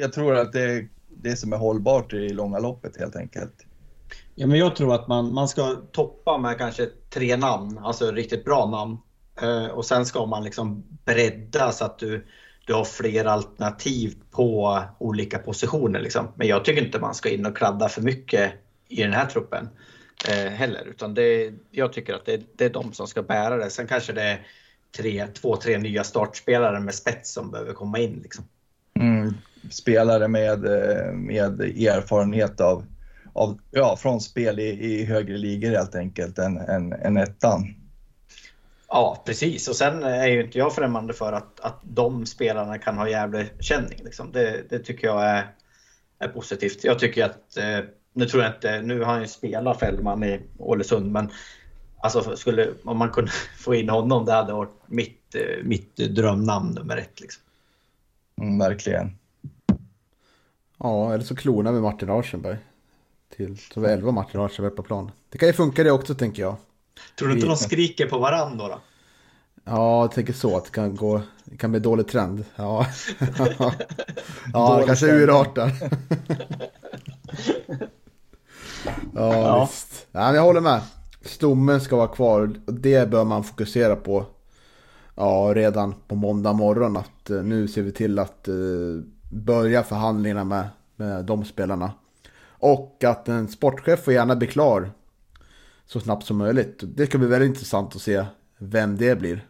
jag 0.00 0.12
tror 0.12 0.34
att 0.34 0.52
det 0.52 0.62
är 0.62 0.88
det 1.08 1.36
som 1.36 1.52
är 1.52 1.56
hållbart 1.56 2.12
i 2.12 2.28
långa 2.28 2.58
loppet 2.58 2.96
helt 2.96 3.16
enkelt. 3.16 3.66
Ja, 4.34 4.46
men 4.46 4.58
jag 4.58 4.76
tror 4.76 4.94
att 4.94 5.08
man, 5.08 5.34
man 5.34 5.48
ska 5.48 5.76
toppa 5.92 6.38
med 6.38 6.58
kanske 6.58 6.86
tre 7.10 7.36
namn, 7.36 7.78
alltså 7.78 8.12
riktigt 8.12 8.44
bra 8.44 8.66
namn. 8.66 8.98
Eh, 9.42 9.66
och 9.66 9.84
sen 9.84 10.06
ska 10.06 10.26
man 10.26 10.44
liksom 10.44 10.84
bredda 11.04 11.72
så 11.72 11.84
att 11.84 11.98
du, 11.98 12.26
du 12.66 12.74
har 12.74 12.84
fler 12.84 13.24
alternativ 13.24 14.14
på 14.30 14.82
olika 14.98 15.38
positioner. 15.38 16.00
Liksom. 16.00 16.28
Men 16.34 16.46
jag 16.46 16.64
tycker 16.64 16.84
inte 16.84 17.00
man 17.00 17.14
ska 17.14 17.30
in 17.30 17.46
och 17.46 17.56
kladda 17.56 17.88
för 17.88 18.02
mycket 18.02 18.52
i 18.88 19.02
den 19.02 19.12
här 19.12 19.26
truppen 19.26 19.68
eh, 20.28 20.52
heller. 20.52 20.84
Utan 20.86 21.14
det, 21.14 21.52
jag 21.70 21.92
tycker 21.92 22.14
att 22.14 22.26
det, 22.26 22.40
det, 22.56 22.64
är 22.64 22.70
de 22.70 22.92
som 22.92 23.06
ska 23.06 23.22
bära 23.22 23.56
det. 23.56 23.70
Sen 23.70 23.86
kanske 23.86 24.12
det 24.12 24.22
är 24.22 24.46
tre, 24.96 25.26
två, 25.26 25.56
tre 25.56 25.78
nya 25.78 26.04
startspelare 26.04 26.80
med 26.80 26.94
spets 26.94 27.32
som 27.32 27.50
behöver 27.50 27.72
komma 27.72 27.98
in. 27.98 28.20
Liksom. 28.22 28.44
Mm, 29.00 29.34
spelare 29.70 30.28
med, 30.28 30.64
eh, 30.64 31.12
med 31.12 31.60
erfarenhet 31.60 32.60
av 32.60 32.84
av, 33.36 33.58
ja, 33.70 33.96
från 33.96 34.20
spel 34.20 34.58
i, 34.58 34.68
i 34.68 35.04
högre 35.04 35.36
ligor 35.36 35.70
helt 35.70 35.94
enkelt 35.94 36.38
än, 36.38 36.56
än, 36.56 36.92
än 36.92 37.16
ettan. 37.16 37.74
Ja, 38.88 39.22
precis. 39.26 39.68
Och 39.68 39.76
sen 39.76 40.02
är 40.02 40.26
ju 40.26 40.44
inte 40.44 40.58
jag 40.58 40.74
främmande 40.74 41.14
för 41.14 41.32
att, 41.32 41.60
att 41.60 41.80
de 41.82 42.26
spelarna 42.26 42.78
kan 42.78 42.98
ha 42.98 43.08
jävla 43.08 43.44
känning. 43.60 44.00
Liksom. 44.04 44.32
Det, 44.32 44.70
det, 44.70 44.78
tycker 44.78 45.06
jag 45.06 45.24
är, 45.24 45.46
är 46.18 46.28
positivt. 46.28 46.84
Jag 46.84 46.98
tycker 46.98 47.24
att, 47.24 47.56
eh, 47.56 47.78
nu 48.16 48.26
tror 48.26 48.42
jag 48.42 48.54
inte, 48.54 48.82
nu 48.82 49.00
har 49.00 49.12
han 49.12 49.20
ju 49.20 49.28
spelat 49.28 49.80
Fällman 49.80 50.24
i 50.24 50.40
Ålesund, 50.58 51.12
men 51.12 51.30
alltså 52.00 52.36
skulle, 52.36 52.68
om 52.84 52.98
man 52.98 53.10
kunde 53.10 53.30
få 53.58 53.74
in 53.74 53.88
honom, 53.88 54.24
det 54.24 54.32
hade 54.32 54.52
varit 54.52 54.74
mitt, 54.86 55.34
eh, 55.34 55.64
mitt 55.64 55.96
drömnamn 55.96 56.70
nummer 56.70 56.96
ett. 56.96 57.20
Liksom. 57.20 57.42
Mm, 58.40 58.58
verkligen. 58.58 59.18
Ja, 60.78 61.14
eller 61.14 61.24
så 61.24 61.36
klonar 61.36 61.72
vi 61.72 61.80
Martin 61.80 62.10
Arsenberg. 62.10 62.56
Till, 63.36 63.58
så 63.58 63.80
vi 63.80 63.88
11 63.88 64.10
Martin 64.10 64.40
Arsenberg 64.40 64.76
på 64.76 64.82
plan. 64.82 65.10
Det 65.28 65.38
kan 65.38 65.48
ju 65.48 65.52
funka 65.52 65.84
det 65.84 65.90
också 65.90 66.14
tänker 66.14 66.42
jag. 66.42 66.56
Tror 67.18 67.28
du 67.28 67.34
inte 67.34 67.46
de 67.46 67.56
skriker 67.56 68.08
på 68.08 68.18
varandra 68.18 68.68
då? 68.68 68.80
Ja, 69.64 70.00
jag 70.00 70.12
tänker 70.12 70.32
så 70.32 70.56
att 70.56 70.64
det 70.64 70.70
kan 70.70 70.96
gå, 70.96 71.22
det 71.44 71.56
kan 71.56 71.70
bli 71.70 71.80
dålig 71.80 72.08
trend. 72.08 72.44
Ja, 72.56 72.86
ja 74.52 74.78
det 74.78 74.86
kanske 74.86 75.06
urartar. 75.06 75.72
ja, 79.14 79.34
Ja. 79.34 79.64
visst. 79.70 80.06
Ja, 80.12 80.20
men 80.20 80.34
jag 80.34 80.42
håller 80.42 80.60
med. 80.60 80.80
Stommen 81.22 81.80
ska 81.80 81.96
vara 81.96 82.08
kvar 82.08 82.54
det 82.66 83.10
bör 83.10 83.24
man 83.24 83.44
fokusera 83.44 83.96
på. 83.96 84.24
Ja, 85.14 85.52
redan 85.54 85.94
på 86.08 86.14
måndag 86.14 86.52
morgon 86.52 86.96
att 86.96 87.30
eh, 87.30 87.42
nu 87.42 87.68
ser 87.68 87.82
vi 87.82 87.92
till 87.92 88.18
att 88.18 88.48
eh, 88.48 88.54
börja 89.30 89.82
förhandlingarna 89.82 90.44
med, 90.44 90.68
med 90.96 91.24
de 91.24 91.44
spelarna. 91.44 91.92
Och 92.58 93.04
att 93.04 93.28
en 93.28 93.48
sportchef 93.48 94.04
får 94.04 94.12
gärna 94.14 94.36
bli 94.36 94.46
klar 94.46 94.90
så 95.86 96.00
snabbt 96.00 96.26
som 96.26 96.36
möjligt. 96.36 96.80
Det 96.82 97.06
ska 97.06 97.18
bli 97.18 97.26
väldigt 97.26 97.48
intressant 97.48 97.96
att 97.96 98.02
se 98.02 98.24
vem 98.58 98.96
det 98.96 99.18
blir. 99.18 99.46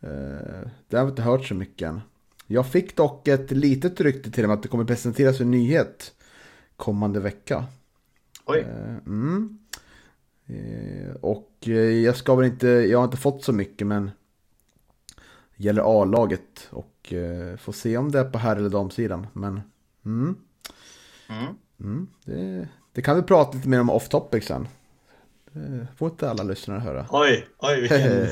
Eh, 0.00 0.68
Det 0.88 0.96
har 0.96 1.04
vi 1.04 1.10
inte 1.10 1.22
hört 1.22 1.44
så 1.46 1.54
mycket 1.54 1.88
än. 1.88 2.00
Jag 2.46 2.66
fick 2.66 2.96
dock 2.96 3.28
ett 3.28 3.50
litet 3.50 4.00
rykte 4.00 4.30
till 4.30 4.46
med 4.46 4.54
att 4.54 4.62
det 4.62 4.68
kommer 4.68 4.84
presenteras 4.84 5.40
en 5.40 5.50
nyhet 5.50 6.12
kommande 6.76 7.20
vecka. 7.20 7.64
Oj. 8.46 8.58
Eh, 8.60 8.96
Mm. 9.06 9.58
Eh, 10.46 11.14
Och 11.20 11.52
eh, 11.66 11.72
jag 11.74 12.16
ska 12.16 12.34
väl 12.34 12.46
inte, 12.46 12.68
jag 12.68 12.98
har 12.98 13.04
inte 13.04 13.16
fått 13.16 13.44
så 13.44 13.52
mycket 13.52 13.86
men 13.86 14.10
det 15.56 15.64
gäller 15.64 16.00
A-laget 16.02 16.68
och 16.70 16.92
får 17.58 17.72
se 17.72 17.96
om 17.96 18.12
det 18.12 18.18
är 18.20 18.24
på 18.24 18.38
här 18.38 18.56
eller 18.56 18.68
damsidan. 18.70 19.26
Men 19.32 19.60
mm, 20.04 20.36
Mm. 21.28 21.54
mm, 21.80 22.06
det, 22.24 22.68
det 22.92 23.02
kan 23.02 23.16
vi 23.16 23.22
prata 23.22 23.56
lite 23.56 23.68
mer 23.68 23.80
om 23.80 23.90
off 23.90 24.08
topic 24.08 24.44
sen. 24.44 24.68
Det 25.52 25.86
får 25.96 26.10
inte 26.10 26.30
alla 26.30 26.42
lyssnare 26.42 26.80
höra. 26.80 27.06
Oj, 27.10 27.46
oj 27.58 27.80
vilken... 27.80 28.26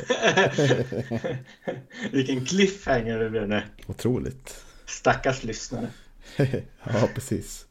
vilken 2.12 2.45
cliffhanger 2.45 3.19
det 3.19 3.31
blev 3.31 3.49
nu. 3.49 3.62
Otroligt. 3.87 4.65
Stackars 4.87 5.45
lyssnare. 5.45 5.89
ja, 6.85 7.09
precis. 7.15 7.67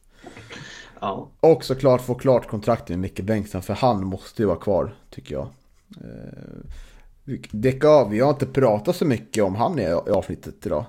Ja. 1.04 1.30
Och 1.40 1.64
såklart 1.64 2.00
få 2.00 2.14
klart 2.14 2.48
kontraktet 2.48 2.88
med 2.88 2.98
Micke 2.98 3.20
Bengtsson 3.20 3.62
för 3.62 3.74
han 3.74 4.06
måste 4.06 4.42
ju 4.42 4.46
vara 4.46 4.58
kvar 4.58 4.94
tycker 5.10 5.34
jag. 5.34 5.48
Deka, 7.50 8.04
vi- 8.04 8.10
vi 8.10 8.20
har 8.20 8.30
inte 8.30 8.46
pratat 8.46 8.96
så 8.96 9.04
mycket 9.04 9.44
om 9.44 9.54
han 9.54 9.78
i 9.78 9.86
avsnittet 9.92 10.66
idag. 10.66 10.84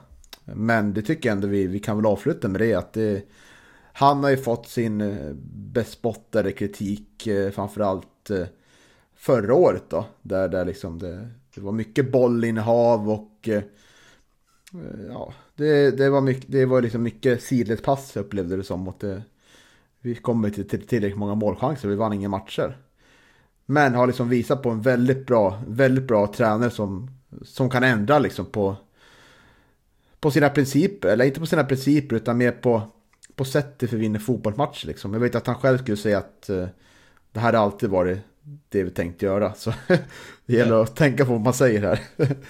Men 0.46 0.94
det 0.94 1.02
tycker 1.02 1.30
jag 1.30 1.36
ändå 1.36 1.48
vi, 1.48 1.68
vi 1.68 1.80
kan 1.80 1.98
väl 1.98 2.06
avsluta 2.06 2.48
med 2.48 2.62
det 2.62 2.74
att 2.74 2.94
det, 2.94 3.24
han 3.94 4.24
har 4.24 4.30
ju 4.30 4.38
fått 4.38 4.68
sin 4.68 5.02
eh, 5.02 5.34
bespottade 5.54 6.52
kritik 6.52 7.28
eh, 7.28 7.52
framförallt 7.52 8.32
förra 9.16 9.54
året 9.56 9.84
då. 9.90 10.06
Där, 10.22 10.48
där 10.50 10.66
liksom 10.66 11.00
det, 11.00 11.28
det 11.56 11.62
var 11.62 11.72
mycket 11.72 12.12
bollinnehav 12.12 13.10
och 13.10 13.50
ja, 15.10 15.34
det, 15.56 15.92
det 15.92 16.10
var 16.10 16.22
mycket, 16.22 16.52
det 16.52 16.66
var 16.66 16.82
liksom 16.82 17.04
mycket 17.04 17.44
sidledspass 17.44 18.18
upplevde 18.18 18.58
det 18.58 18.64
som. 18.64 18.88
Och 18.88 18.96
det, 19.00 19.24
vi 20.06 20.16
kommer 20.16 20.50
till, 20.50 20.68
till 20.68 20.88
tillräckligt 20.88 21.20
många 21.20 21.36
målchanser, 21.36 21.88
vi 21.88 21.96
vann 21.96 22.14
inga 22.14 22.30
matcher. 22.30 22.78
Men 23.66 23.96
har 23.96 24.08
liksom 24.08 24.30
visat 24.30 24.64
på 24.64 24.70
en 24.70 24.82
väldigt 24.82 25.26
bra, 25.26 25.62
väldigt 25.68 26.08
bra 26.08 26.28
tränare 26.28 26.70
som, 26.70 27.10
som 27.44 27.70
kan 27.70 27.84
ändra 27.84 28.20
liksom 28.20 28.46
på, 28.46 28.76
på 30.20 30.32
sina 30.32 30.50
principer. 30.50 31.08
Eller 31.08 31.26
inte 31.26 31.40
på 31.40 31.46
sina 31.46 31.64
principer 31.64 32.16
utan 32.16 32.38
mer 32.38 32.52
på, 32.52 32.82
på 33.36 33.46
sättet 33.46 33.90
för 33.90 33.98
vinna 33.98 34.20
fotbollsmatcher. 34.20 34.88
Liksom. 34.88 35.14
Jag 35.14 35.20
vet 35.20 35.36
att 35.36 35.48
han 35.48 35.56
själv 35.56 35.78
skulle 35.78 35.98
säga 35.98 36.18
att 36.18 36.50
eh, 36.50 36.68
det 37.32 37.40
här 37.40 37.54
har 37.54 37.64
alltid 37.64 37.90
varit 37.90 38.20
det 38.70 38.84
vi 38.84 38.90
tänkt 38.90 39.22
göra. 39.22 39.54
Så 39.54 39.74
det 40.46 40.54
gäller 40.54 40.82
att 40.82 40.96
tänka 40.96 41.26
på 41.26 41.32
vad 41.32 41.42
man 41.42 41.54
säger 41.54 41.82
här. 41.82 42.00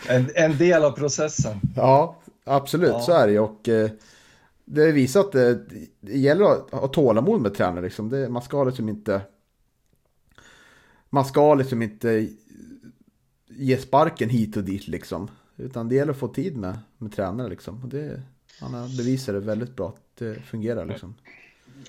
En, 0.10 0.30
en 0.36 0.58
del 0.58 0.84
av 0.84 0.92
processen. 0.92 1.60
Ja, 1.76 2.18
absolut 2.46 2.90
Ja. 2.90 3.00
så 3.02 3.12
är 3.12 3.28
det. 3.28 3.40
Och 3.40 3.70
eh, 3.70 3.90
det 4.66 4.92
visar 4.92 5.20
att 5.20 5.32
det, 5.32 5.60
det 6.00 6.18
gäller 6.18 6.46
att 6.46 6.72
ha 6.72 6.88
tålamod 6.88 7.42
med 7.42 7.54
tränare. 7.54 7.86
Liksom. 7.86 8.10
Det, 8.10 8.30
man 8.30 8.42
ska 8.42 8.64
liksom 8.64 8.90
inte... 8.90 9.22
Man 11.10 11.26
ska 11.26 11.56
liksom 11.56 11.82
inte 11.82 12.30
ge 13.48 13.78
sparken 13.78 14.30
hit 14.30 14.58
och 14.58 14.64
dit 14.64 14.88
liksom. 14.88 15.30
Utan 15.58 15.90
det 15.90 15.96
gäller 15.96 16.12
att 16.12 16.20
få 16.20 16.28
tid 16.28 16.58
med, 16.58 16.80
med 16.98 17.12
tränare 17.16 17.50
liksom. 17.50 17.84
Och 17.84 17.90
det, 17.90 18.22
han 18.62 18.74
har 18.74 18.98
bevisat 18.98 19.36
det 19.36 19.40
väldigt 19.40 19.76
bra 19.76 19.88
att 19.88 20.18
det 20.20 20.36
fungerar 20.36 20.86
liksom. 20.86 21.16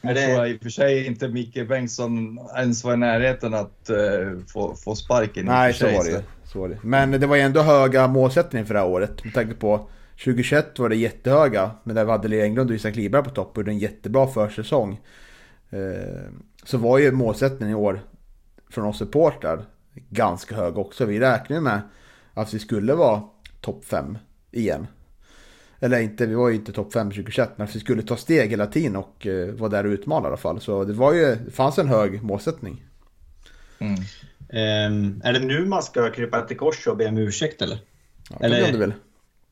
Det- 0.03 0.15
tror 0.15 0.19
jag 0.31 0.51
i 0.51 0.57
och 0.57 0.63
för 0.63 0.71
sig 0.71 1.07
inte 1.07 1.29
Micke 1.29 1.69
Bengtsson 1.69 2.39
ens 2.57 2.85
var 2.85 2.95
i 2.95 2.97
närheten 2.97 3.55
att 3.55 3.91
eh, 3.91 4.39
få, 4.53 4.75
få 4.75 4.95
sparken. 4.95 5.47
Nej, 5.47 5.73
så 5.73 5.79
sig, 5.79 5.97
var 5.97 6.05
det 6.05 6.11
ju. 6.11 6.23
Så 6.45 6.61
var 6.61 6.69
det. 6.69 6.79
Men 6.83 7.11
det 7.11 7.27
var 7.27 7.37
ju 7.37 7.43
ändå 7.43 7.63
höga 7.63 8.09
målsättningar 8.09 8.67
för 8.67 8.75
det 8.75 8.81
här 8.81 8.89
året. 8.89 9.25
Med 9.25 9.35
tanke 9.35 9.55
på 9.55 9.89
2021 10.25 10.79
var 10.79 10.89
det 10.89 10.97
jättehöga. 10.97 11.71
Men 11.85 11.97
där 11.97 12.05
vi 12.05 12.11
hade 12.11 12.29
Lea 12.29 12.45
Englund 12.45 12.71
och 12.71 12.77
Isak 12.77 12.97
Liberg 12.97 13.25
på 13.25 13.31
topp 13.31 13.51
och 13.53 13.57
gjorde 13.57 13.71
en 13.71 13.79
jättebra 13.79 14.27
försäsong. 14.27 15.01
Eh, 15.71 16.31
Så 16.65 16.79
var 16.79 16.99
ju 16.99 17.13
målsättningen 17.13 17.71
i 17.71 17.75
år 17.75 18.01
från 18.71 18.85
oss 18.85 18.99
supportrar 18.99 19.65
ganska 20.11 20.55
hög 20.57 20.79
också. 20.79 21.05
Vi 21.05 21.21
räknade 21.21 21.61
med 21.61 21.81
att 22.35 22.55
vi 22.55 22.59
skulle 22.59 22.95
vara 22.95 23.23
topp 23.61 23.85
5 23.85 24.19
igen. 24.53 24.87
Eller 25.81 26.01
inte, 26.01 26.27
vi 26.27 26.35
var 26.35 26.49
ju 26.49 26.55
inte 26.55 26.73
topp 26.73 26.93
5 26.93 27.11
2021 27.11 27.51
men 27.57 27.67
att 27.69 27.77
vi 27.77 27.81
skulle 27.81 28.03
ta 28.03 28.17
steg 28.17 28.51
hela 28.51 28.67
tiden 28.67 28.97
och 28.97 29.27
eh, 29.27 29.49
vara 29.55 29.71
där 29.71 29.87
och 29.87 29.91
utmana 29.91 30.25
i 30.25 30.29
alla 30.29 30.37
fall. 30.37 30.61
Så 30.61 30.85
det 30.85 30.93
var 30.93 31.13
ju, 31.13 31.35
det 31.45 31.51
fanns 31.51 31.79
en 31.79 31.89
hög 31.89 32.23
målsättning. 32.23 32.85
Mm. 33.79 33.95
Ehm, 34.49 35.21
är 35.25 35.33
det 35.33 35.39
nu 35.41 35.67
man 35.67 35.83
ska 35.83 36.11
krypa 36.11 36.41
till 36.41 36.57
kors 36.57 36.87
och 36.87 36.97
be 36.97 37.09
om 37.09 37.19
ursäkt 37.19 37.63
eller? 37.63 37.79
Ja, 38.31 38.37
Eller- 38.41 38.57
eller... 38.59 38.73
du 38.73 38.79
väl? 38.79 38.93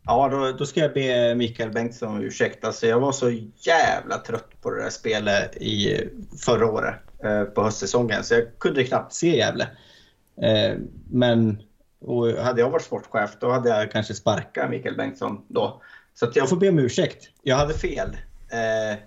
Ja, 0.07 0.29
då, 0.29 0.53
då 0.53 0.67
ska 0.67 0.81
jag 0.81 0.95
be 0.95 1.35
Mikael 1.35 1.71
Bengtsson 1.71 2.09
om 2.09 2.23
ursäkt. 2.23 2.65
Alltså, 2.65 2.87
jag 2.87 3.01
var 3.01 3.13
så 3.13 3.31
jävla 3.57 4.19
trött 4.19 4.61
på 4.63 4.71
det 4.71 4.83
där 4.83 4.91
spelet 4.91 5.57
i 5.57 6.01
förra 6.45 6.67
året 6.67 6.95
eh, 7.25 7.45
på 7.45 7.63
höstsäsongen 7.63 8.25
så 8.25 8.35
jag 8.35 8.59
kunde 8.59 8.85
knappt 8.85 9.13
se 9.13 9.37
Gävle. 9.37 9.69
Eh, 10.43 10.77
men 11.11 11.63
och 12.01 12.29
hade 12.29 12.61
jag 12.61 12.71
varit 12.71 12.85
sportchef 12.85 13.31
då 13.41 13.51
hade 13.51 13.69
jag 13.69 13.93
kanske 13.93 14.15
sparkat 14.15 14.71
Mikael 14.71 14.97
Bengtsson 14.97 15.45
då. 15.49 15.83
Så 16.15 16.27
att 16.27 16.37
jag 16.37 16.49
får 16.49 16.57
be 16.57 16.69
om 16.69 16.79
ursäkt. 16.79 17.29
Jag 17.43 17.57
hade 17.57 17.75
fel. 17.75 18.17
Eh, 18.51 18.99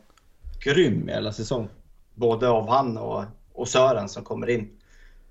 grym 0.59 1.09
jävla 1.09 1.31
säsong. 1.31 1.69
Både 2.15 2.49
av 2.49 2.69
han 2.69 2.97
och, 2.97 3.23
och 3.53 3.67
Sören 3.67 4.09
som 4.09 4.23
kommer 4.23 4.49
in. 4.49 4.69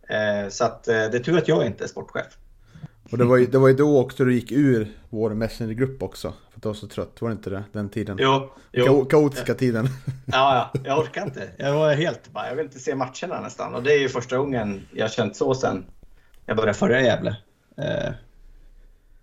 Eh, 0.09 0.49
så 0.49 0.65
att, 0.65 0.89
eh, 0.89 0.95
det 0.95 1.17
är 1.17 1.23
tur 1.23 1.39
att 1.39 1.49
jag 1.49 1.67
inte 1.67 1.85
är 1.85 1.89
sportchef. 1.89 2.39
Och 3.11 3.19
det 3.19 3.25
var, 3.25 3.37
ju, 3.37 3.47
det 3.47 3.59
var 3.59 3.69
ju 3.69 3.75
då 3.75 4.01
också 4.01 4.25
du 4.25 4.35
gick 4.35 4.53
ur 4.53 4.89
vår 5.11 5.31
Messenger-grupp 5.31 6.03
också. 6.03 6.35
För 6.51 6.57
att 6.59 6.63
du 6.63 6.69
var 6.69 6.75
så 6.75 6.89
trött, 6.89 7.21
var 7.21 7.29
det 7.29 7.33
inte 7.33 7.51
det? 7.51 7.65
Den 7.73 7.89
tiden? 7.89 8.17
Jo, 8.21 8.53
jo. 8.73 8.85
Ka- 8.85 9.09
kaotiska 9.09 9.55
tiden. 9.55 9.89
Ja, 10.27 10.71
ja, 10.75 10.81
jag 10.85 10.99
orkar 10.99 11.25
inte. 11.25 11.49
Jag 11.57 11.75
var 11.75 11.95
helt 11.95 12.33
bara, 12.33 12.49
jag 12.49 12.57
vill 12.57 12.65
inte 12.65 12.79
se 12.79 12.95
matcherna 12.95 13.41
nästan. 13.41 13.75
Och 13.75 13.83
det 13.83 13.93
är 13.93 13.99
ju 13.99 14.09
första 14.09 14.39
gången 14.39 14.87
jag 14.93 15.13
känt 15.13 15.37
så 15.37 15.55
sen 15.55 15.85
jag 16.47 16.57
började 16.57 16.79
följa 16.79 17.01
Gävle. 17.01 17.37
Eh, 17.79 18.13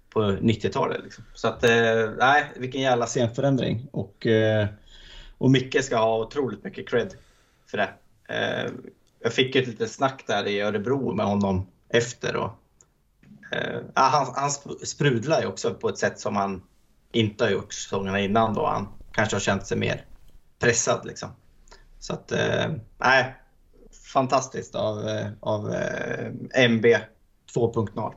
på 0.09 0.21
90-talet 0.21 1.03
liksom. 1.03 1.23
Så 1.33 1.47
att, 1.47 1.63
eh, 1.63 2.09
nej, 2.19 2.51
vilken 2.55 2.81
jävla 2.81 3.05
scenförändring. 3.05 3.87
Och, 3.91 4.27
eh, 4.27 4.67
och 5.37 5.51
Micke 5.51 5.83
ska 5.83 5.97
ha 5.97 6.19
otroligt 6.19 6.63
mycket 6.63 6.89
cred 6.89 7.13
för 7.71 7.77
det. 7.77 7.89
Eh, 8.29 8.71
jag 9.19 9.33
fick 9.33 9.55
ett 9.55 9.67
litet 9.67 9.91
snack 9.91 10.23
där 10.27 10.47
i 10.47 10.61
Örebro 10.61 11.13
med 11.13 11.25
honom 11.25 11.67
efter. 11.89 12.35
Och, 12.35 12.49
Eh, 13.53 13.79
han, 13.93 14.33
han 14.35 14.51
sprudlar 14.83 15.41
ju 15.41 15.47
också 15.47 15.73
på 15.73 15.89
ett 15.89 15.97
sätt 15.97 16.19
som 16.19 16.35
han 16.35 16.61
inte 17.11 17.43
har 17.43 17.51
gjort 17.51 17.73
säsongerna 17.73 18.19
innan 18.19 18.53
då 18.53 18.67
han 18.67 18.87
kanske 19.11 19.35
har 19.35 19.41
känt 19.41 19.67
sig 19.67 19.77
mer 19.77 20.05
pressad 20.59 21.05
liksom. 21.05 21.29
Så 21.99 22.13
att, 22.13 22.31
eh, 22.31 22.71
fantastiskt 24.13 24.75
av, 24.75 25.07
eh, 25.07 25.27
av 25.39 25.73
eh, 25.73 26.31
MB 26.53 26.85
2.0. 27.53 28.13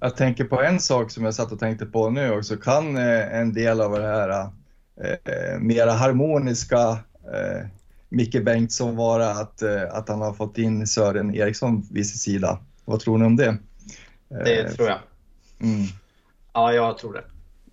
Jag 0.00 0.16
tänker 0.16 0.44
på 0.44 0.62
en 0.62 0.80
sak 0.80 1.10
som 1.10 1.24
jag 1.24 1.34
satt 1.34 1.52
och 1.52 1.58
tänkte 1.58 1.86
på 1.86 2.10
nu 2.10 2.30
också. 2.30 2.56
Kan 2.56 2.96
eh, 2.96 3.38
en 3.38 3.52
del 3.52 3.80
av 3.80 3.92
det 3.92 4.06
här 4.06 4.50
eh, 5.00 5.58
mera 5.60 5.92
harmoniska 5.92 6.90
eh, 7.34 7.66
Micke 8.08 8.44
Bengtsson 8.44 8.96
vara 8.96 9.30
att, 9.30 9.62
eh, 9.62 9.82
att 9.92 10.08
han 10.08 10.20
har 10.20 10.32
fått 10.32 10.58
in 10.58 10.86
Sören 10.86 11.34
Eriksson 11.34 11.86
vid 11.90 12.08
sin 12.08 12.18
sida? 12.18 12.58
Vad 12.84 13.00
tror 13.00 13.18
ni 13.18 13.24
om 13.24 13.36
det? 13.36 13.56
Det 14.44 14.60
Eh, 14.60 14.70
tror 14.70 14.88
jag. 14.88 14.98
Mm. 15.60 15.86
Ja, 16.52 16.72
jag 16.72 16.98
tror 16.98 17.12
det. 17.12 17.24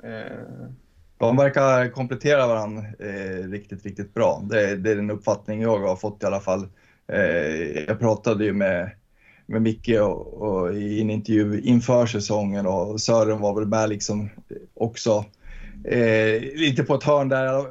Eh, 0.09 0.69
De 1.17 1.37
verkar 1.37 1.89
komplettera 1.91 2.47
varandra 2.47 2.83
eh, 2.99 3.47
riktigt, 3.49 3.85
riktigt 3.85 4.13
bra. 4.13 4.43
Det, 4.49 4.75
det 4.75 4.91
är 4.91 4.95
den 4.95 5.11
uppfattning 5.11 5.61
jag 5.61 5.79
har 5.79 5.95
fått 5.95 6.23
i 6.23 6.25
alla 6.25 6.39
fall. 6.39 6.67
Eh, 7.07 7.83
jag 7.87 7.99
pratade 7.99 8.45
ju 8.45 8.53
med, 8.53 8.91
med 9.45 9.61
Micke 9.61 9.89
och, 10.01 10.33
och 10.33 10.73
i 10.73 11.01
en 11.01 11.09
intervju 11.09 11.61
inför 11.61 12.05
säsongen 12.05 12.65
och 12.67 13.01
Sören 13.01 13.39
var 13.39 13.55
väl 13.59 13.67
med 13.67 13.89
liksom 13.89 14.29
också 14.73 15.25
eh, 15.83 16.41
lite 16.41 16.83
på 16.83 16.95
ett 16.95 17.03
hörn 17.03 17.29
där 17.29 17.65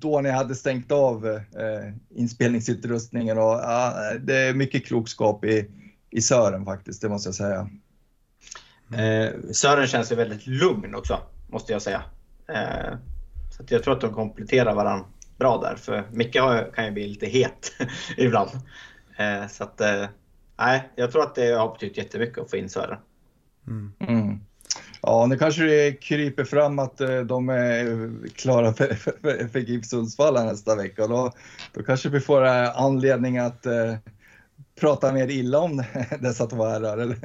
då 0.00 0.20
ni 0.20 0.30
hade 0.30 0.54
stängt 0.54 0.92
av 0.92 1.26
eh, 1.26 1.92
inspelningsutrustningen. 2.14 3.38
Och, 3.38 3.44
ja, 3.44 3.94
det 4.20 4.36
är 4.36 4.54
mycket 4.54 4.86
klokskap 4.86 5.44
i, 5.44 5.70
i 6.10 6.20
Sören 6.20 6.64
faktiskt, 6.64 7.02
det 7.02 7.08
måste 7.08 7.28
jag 7.28 7.34
säga. 7.34 7.68
Eh, 8.92 9.32
Sören 9.52 9.86
känns 9.86 10.12
ju 10.12 10.16
väldigt 10.16 10.46
lugn 10.46 10.94
också, 10.94 11.18
måste 11.48 11.72
jag 11.72 11.82
säga. 11.82 12.02
Eh, 12.48 12.96
så 13.50 13.64
jag 13.68 13.82
tror 13.82 13.94
att 13.94 14.00
de 14.00 14.14
kompletterar 14.14 14.74
varandra 14.74 15.06
bra 15.38 15.60
där. 15.60 15.76
För 15.76 16.04
Micke 16.12 16.36
har, 16.36 16.72
kan 16.74 16.84
ju 16.84 16.90
bli 16.90 17.08
lite 17.08 17.26
het 17.26 17.72
ibland. 18.16 18.50
Eh, 19.16 19.48
så 19.48 19.64
att, 19.64 19.80
eh, 19.80 20.06
nej, 20.58 20.90
jag 20.94 21.12
tror 21.12 21.22
att 21.22 21.34
det 21.34 21.52
har 21.52 21.72
betytt 21.72 21.96
jättemycket 21.96 22.38
att 22.38 22.50
få 22.50 22.56
in 22.56 22.68
Sören. 22.68 22.98
Mm. 24.00 24.40
Ja, 25.02 25.26
nu 25.26 25.38
kanske 25.38 25.64
det 25.64 25.92
kryper 25.92 26.44
fram 26.44 26.78
att 26.78 27.00
eh, 27.00 27.20
de 27.20 27.48
är 27.48 28.10
klara 28.34 28.72
för, 28.72 28.94
för, 28.94 29.48
för 29.48 29.58
GIF 29.58 29.86
Sundsvall 29.86 30.34
nästa 30.34 30.76
vecka. 30.76 31.06
Då, 31.06 31.32
då 31.72 31.82
kanske 31.82 32.08
vi 32.08 32.20
får 32.20 32.46
eh, 32.46 32.80
anledning 32.80 33.38
att 33.38 33.66
eh, 33.66 33.94
prata 34.80 35.12
mer 35.12 35.30
illa 35.30 35.58
om 35.58 35.84
dessa 36.20 36.46
två 36.46 36.64
herrar. 36.64 36.98
Eller? 36.98 37.16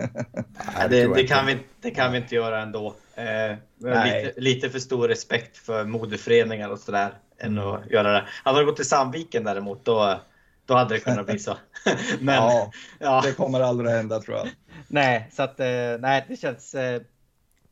Nej, 0.76 0.90
det, 0.90 1.14
det, 1.16 1.28
kan 1.28 1.46
vi, 1.46 1.58
det 1.82 1.92
kan 1.92 2.12
vi 2.12 2.18
inte 2.18 2.36
göra 2.36 2.62
ändå. 2.62 2.96
Eh, 3.16 3.58
lite, 3.78 4.34
lite, 4.38 4.70
för 4.70 4.80
stor 4.80 5.08
respekt 5.08 5.58
för 5.58 5.86
modeföreningar 5.86 6.70
och 6.70 6.80
sådär 6.80 7.14
än 7.40 7.60
att 7.60 7.92
göra 7.92 8.12
det. 8.12 8.28
Hade 8.44 8.60
det 8.60 8.66
gått 8.66 8.76
till 8.76 8.90
Sandviken 8.90 9.44
däremot, 9.44 9.86
då, 9.86 10.20
då 10.66 10.74
hade 10.74 10.96
det 10.96 11.00
kunnat 11.00 11.26
bli 11.26 11.40
så. 11.40 11.58
Men, 12.20 12.36
ja, 12.36 12.72
ja, 13.00 13.22
det 13.26 13.32
kommer 13.32 13.60
aldrig 13.60 13.92
hända 13.92 14.22
tror 14.22 14.38
jag. 14.38 14.48
Nej, 14.88 15.30
så 15.32 15.44
att, 15.44 15.60
eh, 15.60 15.98
nej, 16.00 16.26
det 16.28 16.36
känns... 16.36 16.76
Eh, 16.76 17.02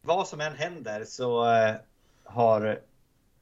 vad 0.01 0.27
som 0.27 0.41
än 0.41 0.55
händer 0.55 1.03
så 1.05 1.51
eh, 1.51 1.75
har 2.23 2.79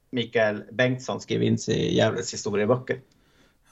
Mikael 0.10 0.64
Bengtsson 0.72 1.22
skrivit 1.22 1.48
in 1.48 1.58
sig 1.58 1.76
i 1.76 1.96
Gävles 1.96 2.34
historieböcker. 2.34 3.00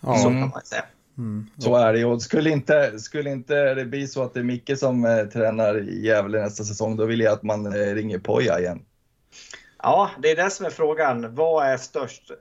Ja. 0.02 0.18
Så 0.18 0.24
kan 0.24 0.50
man 0.50 0.66
säga. 0.66 0.86
Mm. 1.18 1.48
Så 1.58 1.76
är 1.76 1.94
det 1.94 2.06
och 2.06 2.22
skulle 2.22 2.50
inte, 2.50 3.00
skulle 3.00 3.30
inte 3.30 3.74
det 3.74 3.86
bli 3.86 4.08
så 4.08 4.24
att 4.24 4.34
det 4.34 4.40
är 4.40 4.44
Micke 4.44 4.78
som 4.78 5.06
eh, 5.06 5.26
tränar 5.26 5.78
i 5.78 6.06
Gävle 6.06 6.42
nästa 6.42 6.64
säsong, 6.64 6.98
då 6.98 7.06
vill 7.06 7.20
jag 7.20 7.34
att 7.34 7.44
man 7.44 7.66
eh, 7.66 7.96
ringer 7.96 8.20
Poja 8.20 8.60
igen. 8.60 8.82
Ja, 9.84 10.10
det 10.20 10.32
är 10.32 10.36
det 10.36 10.50
som 10.50 10.66
är 10.66 10.70
frågan. 10.70 11.36
Vad 11.36 11.66
är 11.66 11.78
störst? 11.78 12.32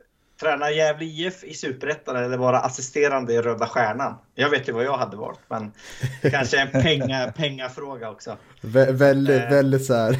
Träna 0.40 0.70
Gävle 0.70 1.04
IF 1.04 1.44
i 1.44 1.54
Superettan 1.54 2.16
eller 2.16 2.36
vara 2.36 2.58
assisterande 2.58 3.32
i 3.32 3.42
Röda 3.42 3.66
Stjärnan? 3.66 4.14
Jag 4.34 4.50
vet 4.50 4.68
ju 4.68 4.72
vad 4.72 4.84
jag 4.84 4.96
hade 4.96 5.16
valt, 5.16 5.40
men 5.48 5.72
kanske 6.30 6.60
en 6.60 6.82
penga, 6.82 7.32
pengafråga 7.36 8.10
också. 8.10 8.36
Vä 8.60 8.92
väldigt, 8.92 9.42
eh, 9.42 9.50
väldigt 9.50 9.86
så 9.86 9.94
här. 9.94 10.16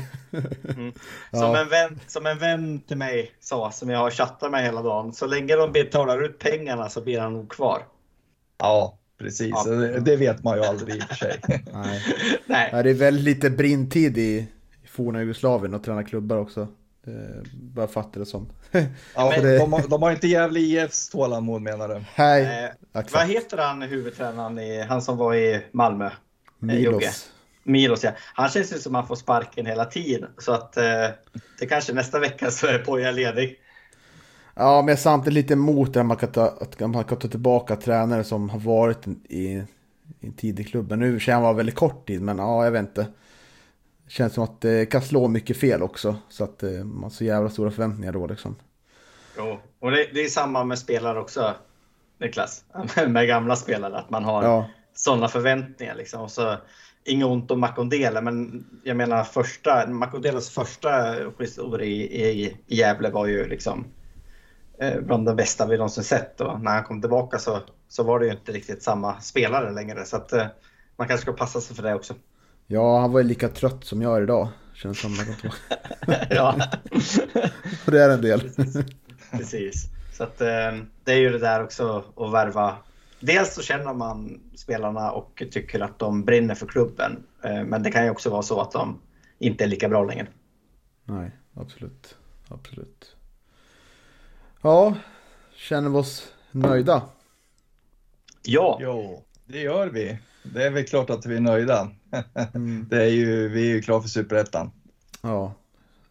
mm. 0.76 0.92
som, 1.30 1.40
ja. 1.40 1.60
en 1.60 1.68
vän, 1.68 2.00
som 2.06 2.26
en 2.26 2.38
vän 2.38 2.80
till 2.80 2.96
mig 2.96 3.32
sa, 3.40 3.70
som 3.70 3.90
jag 3.90 3.98
har 3.98 4.10
chattat 4.10 4.50
med 4.50 4.64
hela 4.64 4.82
dagen, 4.82 5.12
så 5.12 5.26
länge 5.26 5.56
de 5.56 5.72
betalar 5.72 6.24
ut 6.24 6.38
pengarna 6.38 6.88
så 6.88 7.00
blir 7.00 7.20
han 7.20 7.32
nog 7.32 7.48
kvar. 7.48 7.82
Ja, 8.62 8.98
precis. 9.18 9.50
Ja. 9.50 9.70
Det, 10.00 10.16
vet 10.16 10.44
man 10.44 10.58
ju 10.58 10.64
aldrig 10.64 10.96
i 10.96 10.98
och 10.98 11.02
för 11.02 11.14
sig. 11.14 11.40
Nej. 11.72 12.02
Nej. 12.46 12.82
Det 12.82 12.90
är 12.90 12.94
väldigt 12.94 13.24
lite 13.24 13.50
brintid 13.50 14.18
i, 14.18 14.48
i 14.82 14.86
forna 14.86 15.20
Jugoslavien 15.20 15.74
och 15.74 15.84
träna 15.84 16.02
klubbar 16.02 16.36
också. 16.36 16.68
Eh, 17.06 17.42
bara 17.52 17.86
fattar 17.86 18.20
det 18.20 18.26
som. 18.26 18.52
ja, 19.14 19.40
det... 19.40 19.58
de, 19.58 19.72
har, 19.72 19.88
de 19.88 20.02
har 20.02 20.10
inte 20.10 20.28
Gävle 20.28 20.60
IFs 20.60 21.08
tålamod 21.08 21.62
menar 21.62 21.88
du? 21.88 22.04
Nej. 22.18 22.64
Eh, 22.94 23.02
vad 23.12 23.26
heter 23.26 23.58
han 23.58 23.82
huvudtränaren, 23.82 24.58
i, 24.58 24.82
han 24.82 25.02
som 25.02 25.16
var 25.16 25.34
i 25.34 25.62
Malmö? 25.72 26.06
Eh, 26.06 26.12
Milos. 26.58 27.30
Milos 27.64 28.04
ja. 28.04 28.10
Han 28.34 28.48
känns 28.48 28.72
ju 28.72 28.78
som 28.78 28.94
att 28.94 29.00
han 29.00 29.08
får 29.08 29.16
sparken 29.16 29.66
hela 29.66 29.84
tiden. 29.84 30.30
Så 30.38 30.52
att 30.52 30.76
eh, 30.76 31.08
det 31.58 31.66
kanske 31.66 31.92
nästa 31.92 32.18
vecka 32.18 32.50
så 32.50 32.66
är 32.66 32.78
Poja 32.78 33.10
ledig. 33.10 33.58
Ja, 34.54 34.82
men 34.82 34.88
jag 34.88 34.96
är 34.96 35.02
samtidigt 35.02 35.34
lite 35.34 35.52
emot 35.52 35.96
att 35.96 36.06
man 36.06 36.16
kan 36.16 36.32
ta, 36.32 36.46
att 36.60 36.80
man 36.80 37.04
kan 37.04 37.18
ta 37.18 37.28
tillbaka 37.28 37.76
tränare 37.76 38.24
som 38.24 38.50
har 38.50 38.58
varit 38.58 39.06
i, 39.28 39.64
i 40.20 40.26
en 40.26 40.32
tidig 40.32 40.68
klubb. 40.68 40.90
Men 40.90 41.00
nu 41.00 41.20
känns 41.20 41.34
han 41.34 41.42
var 41.42 41.54
väldigt 41.54 41.74
kort 41.74 42.06
tid, 42.06 42.22
men 42.22 42.38
ja, 42.38 42.64
jag 42.64 42.70
vet 42.70 42.80
inte. 42.80 43.06
Känns 44.08 44.32
som 44.34 44.44
att 44.44 44.60
det 44.60 44.86
kan 44.86 45.02
slå 45.02 45.28
mycket 45.28 45.56
fel 45.56 45.82
också. 45.82 46.16
Så 46.28 46.44
att 46.44 46.62
eh, 46.62 46.70
man 46.70 47.02
har 47.02 47.10
så 47.10 47.24
jävla 47.24 47.50
stora 47.50 47.70
förväntningar 47.70 48.12
då 48.12 48.26
liksom. 48.26 48.56
Jo, 49.36 49.58
och 49.80 49.90
det, 49.90 50.08
det 50.14 50.24
är 50.24 50.28
samma 50.28 50.64
med 50.64 50.78
spelare 50.78 51.20
också, 51.20 51.54
Niklas. 52.18 52.64
med 53.08 53.26
gamla 53.26 53.56
spelare, 53.56 53.98
att 53.98 54.10
man 54.10 54.24
har 54.24 54.42
ja. 54.42 54.68
sådana 54.94 55.28
förväntningar 55.28 55.94
liksom. 55.94 56.22
Och 56.22 56.30
så, 56.30 56.56
inget 57.04 57.26
ont 57.26 57.50
om 57.50 57.60
Makondele, 57.60 58.20
men 58.20 58.64
jag 58.82 58.96
menar 58.96 59.24
första, 59.24 59.86
Makondeles 59.86 60.50
första 60.50 61.14
skidor 61.38 61.82
i, 61.82 62.02
i, 62.02 62.46
i 62.66 62.76
Gävle 62.76 63.10
var 63.10 63.26
ju 63.26 63.48
liksom 63.48 63.84
bland 65.02 65.26
de 65.26 65.36
bästa 65.36 65.66
vi 65.66 65.76
någonsin 65.76 66.04
sett. 66.04 66.40
Och 66.40 66.60
när 66.60 66.70
han 66.70 66.84
kom 66.84 67.00
tillbaka 67.00 67.38
så, 67.38 67.60
så 67.88 68.02
var 68.02 68.18
det 68.18 68.26
ju 68.26 68.32
inte 68.32 68.52
riktigt 68.52 68.82
samma 68.82 69.20
spelare 69.20 69.70
längre. 69.70 70.04
Så 70.04 70.16
att 70.16 70.32
eh, 70.32 70.46
man 70.96 71.08
kanske 71.08 71.22
ska 71.22 71.32
passa 71.32 71.60
sig 71.60 71.76
för 71.76 71.82
det 71.82 71.94
också. 71.94 72.14
Ja, 72.66 73.00
han 73.00 73.12
var 73.12 73.20
ju 73.20 73.26
lika 73.26 73.48
trött 73.48 73.84
som 73.84 74.02
jag 74.02 74.16
är 74.16 74.22
idag. 74.22 74.48
Känns 74.74 75.00
som 75.00 75.16
Ja. 76.30 76.56
Och 77.86 77.92
det 77.92 78.02
är 78.02 78.10
en 78.10 78.20
del. 78.20 78.50
Precis. 79.30 79.88
Så 80.12 80.24
att, 80.24 80.40
eh, 80.40 80.72
det 81.04 81.12
är 81.12 81.18
ju 81.18 81.30
det 81.30 81.38
där 81.38 81.64
också 81.64 82.04
att 82.16 82.32
värva. 82.32 82.76
Dels 83.20 83.54
så 83.54 83.62
känner 83.62 83.94
man 83.94 84.40
spelarna 84.54 85.10
och 85.10 85.42
tycker 85.50 85.80
att 85.80 85.98
de 85.98 86.24
brinner 86.24 86.54
för 86.54 86.66
klubben. 86.66 87.22
Eh, 87.44 87.64
men 87.64 87.82
det 87.82 87.90
kan 87.90 88.04
ju 88.04 88.10
också 88.10 88.30
vara 88.30 88.42
så 88.42 88.60
att 88.60 88.72
de 88.72 89.00
inte 89.38 89.64
är 89.64 89.68
lika 89.68 89.88
bra 89.88 90.04
längre. 90.04 90.26
Nej, 91.04 91.30
absolut. 91.54 92.16
Absolut. 92.48 93.16
Ja, 94.62 94.96
känner 95.56 95.90
vi 95.90 95.96
oss 95.96 96.32
nöjda? 96.50 97.02
Ja. 98.42 98.78
Jo, 98.80 99.24
det 99.46 99.60
gör 99.60 99.86
vi. 99.86 100.18
Det 100.42 100.62
är 100.62 100.70
väl 100.70 100.84
klart 100.84 101.10
att 101.10 101.26
vi 101.26 101.36
är 101.36 101.40
nöjda. 101.40 101.90
Mm. 102.54 102.86
det 102.90 103.02
är 103.02 103.08
ju, 103.08 103.48
vi 103.48 103.70
är 103.70 103.74
ju 103.74 103.82
klara 103.82 104.02
för 104.02 104.08
Superettan. 104.08 104.70
Ja, 105.22 105.54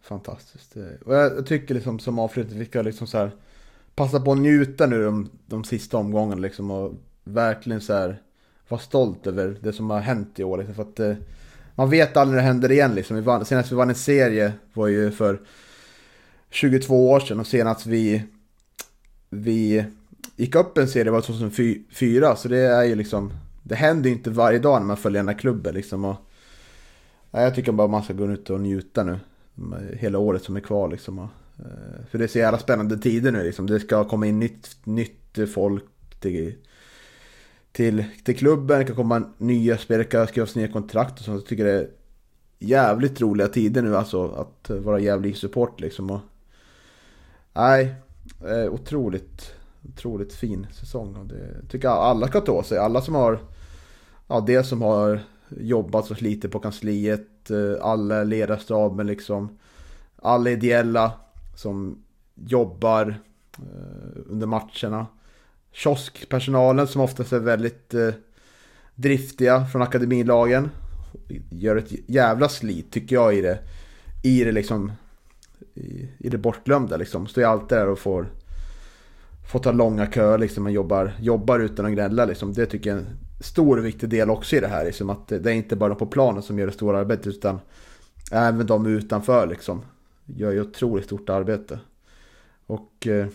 fantastiskt. 0.02 0.76
Och 1.06 1.16
jag, 1.16 1.46
tycker 1.46 1.74
liksom 1.74 2.00
som 2.00 2.20
avslutning, 2.20 2.60
vi 2.60 2.66
ska 2.66 2.82
liksom 2.82 3.08
så 3.08 3.18
här 3.18 3.32
passa 3.96 4.20
på 4.20 4.32
att 4.32 4.38
njuta 4.38 4.86
nu 4.86 5.04
de, 5.04 5.30
de 5.46 5.64
sista 5.64 5.98
omgångarna 5.98 6.42
liksom 6.42 6.72
och 6.72 6.94
verkligen 7.24 7.82
så 7.82 7.94
här 7.94 8.22
vara 8.68 8.82
stolt 8.82 9.28
över 9.28 9.58
det 9.62 9.74
som 9.74 9.90
har 9.90 10.00
hänt 10.00 10.40
i 10.40 10.44
år. 10.44 10.58
Liksom, 10.58 10.76
för 10.76 10.84
att 10.84 11.00
eh, 11.00 11.14
man 11.76 11.90
vet 11.90 12.18
aldrig 12.18 12.36
när 12.36 12.42
det 12.42 12.48
händer 12.48 12.72
igen 12.72 12.96
liksom. 12.96 13.16
Vi 13.16 13.22
vann, 13.22 13.46
senast 13.46 13.72
vi 13.72 13.76
vann 13.76 13.90
en 13.90 13.96
serie 13.96 14.54
var 14.74 14.88
ju 14.88 15.12
för 15.12 15.40
22 16.50 17.10
år 17.10 17.20
sedan 17.20 17.40
och 17.40 17.48
senast 17.48 17.86
vi, 17.86 18.24
vi 19.34 19.86
gick 20.36 20.56
upp 20.56 20.78
en 20.78 20.88
serie 20.88 21.12
var 21.12 21.22
2004. 21.22 22.36
Så 22.36 22.48
det 22.48 22.60
är 22.60 22.84
ju 22.84 22.96
liksom 22.96 23.32
det 23.64 23.76
händer 23.76 24.10
ju 24.10 24.16
inte 24.16 24.30
varje 24.30 24.60
dag 24.60 24.82
när 24.82 24.88
man 24.88 24.98
följer 24.98 25.20
den 25.20 25.28
här 25.28 25.40
klubben 25.40 25.74
liksom. 25.74 26.06
Och, 26.06 26.16
ja, 27.32 27.42
jag 27.42 27.56
tycker 27.56 27.72
bara 27.72 27.88
man 27.88 28.04
ska 28.04 28.14
gå 28.14 28.32
ut 28.32 28.50
och 28.50 28.62
njuta 28.62 29.04
nu. 29.04 29.20
Hela 29.94 30.20
året 30.20 30.44
som 30.44 30.56
är 30.56 30.60
kvar 30.60 30.88
liksom. 30.88 31.20
Och, 31.20 31.30
eh, 31.60 32.06
för 32.10 32.18
det 32.18 32.24
är 32.24 32.28
så 32.28 32.40
jävla 32.40 32.60
spännande 32.60 32.98
tider 32.98 33.32
nu 33.32 33.44
liksom. 33.44 33.68
Det 33.68 33.80
ska 33.80 34.04
komma 34.04 34.28
in 34.28 34.40
nytt, 34.40 34.78
nytt 34.84 35.38
folk 35.54 35.84
till, 36.20 36.54
till, 37.72 38.06
till 38.24 38.38
klubben. 38.38 38.80
Det 38.80 38.86
kan 38.86 38.96
komma 38.96 39.24
nya 39.38 39.78
spelare, 39.78 40.04
det 40.04 40.10
kan 40.10 40.28
skrivas 40.28 40.56
nya 40.56 40.68
kontrakt 40.68 41.20
och 41.20 41.26
sånt. 41.26 41.42
Jag 41.42 41.48
tycker 41.48 41.66
det 41.66 41.80
är 41.80 41.90
jävligt 42.60 43.22
roliga 43.22 43.48
tider 43.48 43.82
nu 43.82 43.96
alltså. 43.96 44.28
Att 44.28 44.70
vara 44.70 45.00
jävlig 45.00 45.38
support 45.38 45.80
liksom. 45.80 46.10
Och, 46.10 46.20
nej, 47.54 47.96
Eh, 48.46 48.74
otroligt 48.74 49.54
otroligt 49.90 50.34
fin 50.34 50.68
säsong. 50.72 51.16
Och 51.16 51.26
det 51.26 51.68
tycker 51.70 51.88
jag 51.88 51.98
alla 51.98 52.28
ska 52.28 52.42
ta 52.42 52.64
sig. 52.64 52.78
Alla 52.78 53.02
som 53.02 53.16
har, 53.16 53.40
ja 54.28 54.44
det 54.48 54.64
som 54.64 54.82
har 54.82 55.20
jobbat 55.50 56.12
och 56.12 56.18
slitit 56.18 56.52
på 56.52 56.60
kansliet, 56.60 57.52
eh, 57.52 57.86
alla 57.86 58.24
ledarstaben 58.24 59.08
liksom. 59.08 59.58
Alla 60.16 60.50
ideella 60.50 61.12
som 61.56 62.04
jobbar 62.36 63.20
eh, 63.58 64.22
under 64.26 64.48
matcherna. 64.48 65.08
Kioskpersonalen 65.72 66.88
som 66.88 67.02
oftast 67.02 67.34
är 67.34 67.40
väldigt 67.40 67.94
eh, 67.94 68.14
driftiga 68.96 69.66
från 69.66 69.82
akademilagen. 69.82 70.70
Gör 71.50 71.76
ett 71.76 72.10
jävla 72.10 72.50
slit 72.50 72.92
tycker 72.92 73.16
jag 73.16 73.36
i 73.36 73.42
det. 73.42 73.60
I 74.24 74.44
det 74.44 74.52
liksom. 74.52 74.92
I, 75.74 76.10
i 76.18 76.30
det 76.30 76.38
bortglömda 76.38 76.98
liksom. 76.98 77.28
Står 77.28 77.44
jag 77.44 77.52
alltid 77.52 77.78
där 77.78 77.88
och 77.88 78.00
får 78.00 78.28
får 79.52 79.60
ta 79.60 79.72
långa 79.72 80.12
köer 80.12 80.38
liksom 80.38 80.66
och 80.66 80.72
jobbar, 80.72 81.14
jobbar 81.20 81.60
utan 81.60 81.86
att 81.86 81.92
gnälla 81.92 82.26
liksom. 82.26 82.54
Det 82.54 82.66
tycker 82.66 82.90
jag 82.90 83.00
är 83.00 83.02
en 83.02 83.18
stor 83.40 83.78
och 83.78 83.86
viktig 83.86 84.10
del 84.10 84.30
också 84.30 84.56
i 84.56 84.60
det 84.60 84.68
här. 84.68 84.86
Liksom, 84.86 85.10
att 85.10 85.28
det 85.28 85.46
är 85.46 85.54
inte 85.54 85.76
bara 85.76 85.90
de 85.90 85.98
på 85.98 86.06
planen 86.06 86.44
som 86.44 86.60
gör 86.60 86.68
det 86.68 86.74
stora 86.74 87.00
arbetet 87.00 87.28
utan 87.28 87.60
även 88.32 88.66
de 88.66 88.86
utanför 88.86 89.48
liksom. 89.48 89.82
Gör 90.26 90.52
ju 90.52 90.62
otroligt 90.62 91.06
stort 91.06 91.30
arbete. 91.30 91.80
Och 92.68 93.08
eh, 93.08 93.28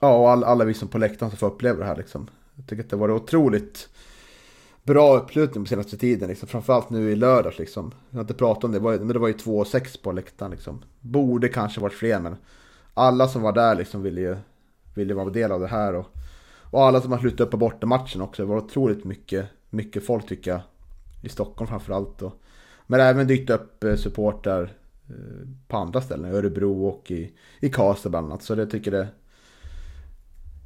ja, 0.00 0.16
och 0.16 0.30
alla, 0.30 0.46
alla 0.46 0.64
vi 0.64 0.74
som 0.74 0.88
på 0.88 0.98
läktaren 0.98 1.30
som 1.30 1.38
får 1.38 1.46
uppleva 1.46 1.78
det 1.78 1.84
här 1.84 1.96
liksom. 1.96 2.28
Jag 2.54 2.66
tycker 2.66 2.84
att 2.84 2.90
det 2.90 2.96
var 2.96 3.10
otroligt 3.10 3.88
bra 4.90 5.16
uppslutning 5.16 5.64
på 5.64 5.68
senaste 5.68 5.96
tiden. 5.96 6.28
Liksom. 6.28 6.48
Framförallt 6.48 6.90
nu 6.90 7.10
i 7.10 7.16
lördags. 7.16 7.58
Liksom. 7.58 7.92
Jag 8.10 8.16
har 8.16 8.20
inte 8.20 8.34
pratat 8.34 8.64
om 8.64 8.72
det, 8.72 8.80
men 8.80 9.08
det 9.08 9.18
var 9.18 9.28
ju 9.28 9.34
2-6 9.34 10.02
på 10.02 10.12
läktaren. 10.12 10.50
Liksom. 10.50 10.82
Borde 11.00 11.48
kanske 11.48 11.80
varit 11.80 11.92
fler, 11.92 12.20
men 12.20 12.36
alla 12.94 13.28
som 13.28 13.42
var 13.42 13.52
där 13.52 13.74
liksom 13.74 14.02
ville 14.02 14.20
ju 14.20 14.36
ville 14.94 15.14
vara 15.14 15.30
del 15.30 15.52
av 15.52 15.60
det 15.60 15.66
här. 15.66 15.94
Och, 15.94 16.06
och 16.70 16.82
alla 16.82 17.00
som 17.00 17.12
har 17.12 17.18
slutat 17.18 17.40
upp 17.40 17.50
på 17.50 17.56
bortamatchen 17.56 18.20
också. 18.20 18.42
Det 18.42 18.48
var 18.48 18.56
otroligt 18.56 19.04
mycket, 19.04 19.46
mycket 19.70 20.06
folk 20.06 20.28
tycker 20.28 20.50
jag. 20.50 20.60
I 21.22 21.28
Stockholm 21.28 21.68
framförallt. 21.68 22.22
Och, 22.22 22.32
men 22.86 22.98
det 22.98 23.04
har 23.04 23.10
även 23.10 23.26
dykt 23.26 23.50
upp 23.50 23.84
eh, 23.84 23.94
supportrar 23.94 24.62
eh, 25.08 25.48
på 25.68 25.76
andra 25.76 26.00
ställen. 26.00 26.32
I 26.32 26.36
Örebro 26.36 26.86
och 26.86 27.10
i, 27.10 27.32
i 27.60 27.68
Karlstad 27.68 28.10
bland 28.10 28.26
annat. 28.26 28.42
Så 28.42 28.54
det 28.54 28.66
tycker 28.66 28.90
det 28.90 29.08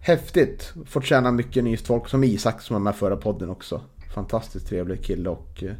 häftigt. 0.04 0.72
Fått 0.86 1.04
känna 1.04 1.32
mycket 1.32 1.64
nytt 1.64 1.86
folk 1.86 2.08
som 2.08 2.24
Isak 2.24 2.62
som 2.62 2.74
var 2.74 2.80
med 2.80 2.96
förra 2.96 3.16
podden 3.16 3.50
också. 3.50 3.80
Fantastiskt 4.14 4.68
trevlig 4.68 5.04
kille 5.04 5.28
och 5.28 5.62
eh, 5.62 5.74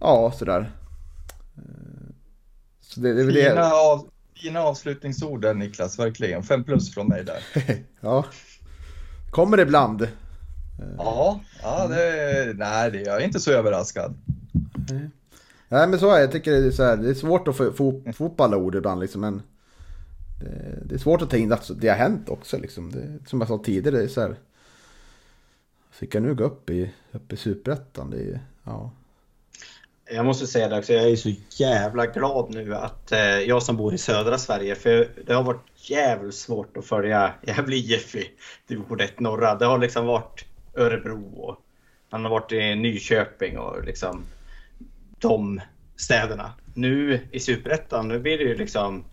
ja, 0.00 0.32
sådär. 0.38 0.70
Så 2.80 3.00
det, 3.00 3.14
det 3.14 3.22
är 3.22 3.26
fina, 3.26 3.60
det. 3.60 3.72
Av, 3.72 4.08
fina 4.42 4.60
avslutningsord 4.60 5.42
där 5.42 5.54
Niklas, 5.54 5.98
verkligen. 5.98 6.42
Fem 6.42 6.64
plus 6.64 6.94
från 6.94 7.08
mig 7.08 7.24
där. 7.24 7.42
ja, 8.00 8.24
kommer 9.30 9.56
det 9.56 9.62
ibland. 9.62 10.08
Ja, 10.98 11.40
ja 11.62 11.88
det, 11.88 12.54
nej, 12.56 12.90
det, 12.90 13.00
jag 13.00 13.22
är 13.22 13.24
inte 13.24 13.40
så 13.40 13.52
överraskad. 13.52 14.14
Nej 15.68 15.88
men 15.88 15.98
så 15.98 16.10
är 16.10 16.14
det. 16.14 16.20
Jag 16.20 16.32
tycker 16.32 16.52
det 16.52 16.66
är, 16.66 16.70
så 16.70 16.82
här, 16.82 16.96
det 16.96 17.10
är 17.10 17.14
svårt 17.14 17.48
att 17.48 17.56
få, 17.56 17.72
få, 17.72 18.02
få 18.14 18.26
upp 18.26 18.40
alla 18.40 18.56
ord 18.56 18.74
ibland 18.74 19.00
liksom. 19.00 19.20
Men 19.20 19.42
det, 20.40 20.82
det, 20.84 20.94
är 20.94 20.98
svårt 20.98 21.22
att 21.22 21.30
ta 21.30 21.36
in 21.36 21.52
att 21.52 21.70
det 21.80 21.88
har 21.88 21.96
hänt 21.96 22.28
också 22.28 22.58
liksom. 22.58 22.92
Det, 22.92 23.28
som 23.28 23.40
jag 23.40 23.48
sa 23.48 23.62
tidigare, 23.64 23.96
det 23.96 24.04
är 24.04 24.08
så 24.08 24.20
här. 24.20 24.36
Fick 25.98 26.14
jag 26.14 26.22
nu 26.22 26.34
gå 26.34 26.44
upp 26.44 26.70
i, 26.70 26.90
upp 27.12 27.32
i 27.32 27.36
superettan? 27.36 28.10
Det 28.10 28.16
är, 28.16 28.40
ja. 28.64 28.90
Jag 30.10 30.24
måste 30.24 30.46
säga 30.46 30.68
det 30.68 30.78
också, 30.78 30.92
jag 30.92 31.10
är 31.10 31.16
så 31.16 31.32
jävla 31.50 32.06
glad 32.06 32.54
nu 32.54 32.74
att 32.74 33.12
eh, 33.12 33.18
jag 33.20 33.62
som 33.62 33.76
bor 33.76 33.94
i 33.94 33.98
södra 33.98 34.38
Sverige, 34.38 34.74
för 34.74 35.08
det 35.26 35.34
har 35.34 35.42
varit 35.42 35.90
jävligt 35.90 36.34
svårt 36.34 36.76
att 36.76 36.86
följa 36.86 37.34
Gävle 37.42 37.76
IF 37.76 38.14
i 38.14 38.30
division 38.66 39.00
1 39.00 39.20
norra. 39.20 39.54
Det 39.54 39.66
har 39.66 39.78
liksom 39.78 40.06
varit 40.06 40.44
Örebro 40.74 41.34
och 41.36 41.56
han 42.10 42.24
har 42.24 42.30
varit 42.30 42.52
i 42.52 42.74
Nyköping 42.74 43.58
och 43.58 43.84
liksom 43.84 44.24
de 45.18 45.60
städerna. 45.96 46.52
Nu 46.74 47.20
i 47.30 47.40
Superettan, 47.40 48.08
nu 48.08 48.18
blir 48.18 48.38
det 48.38 48.44
ju 48.44 48.54
liksom 48.54 49.04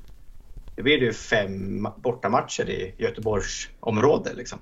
det 0.75 0.83
blir 0.83 0.97
ju 0.97 1.13
fem 1.13 1.87
bortamatcher 1.97 2.69
i 2.69 2.93
Göteborgsområdet. 2.97 4.35
Liksom. 4.35 4.59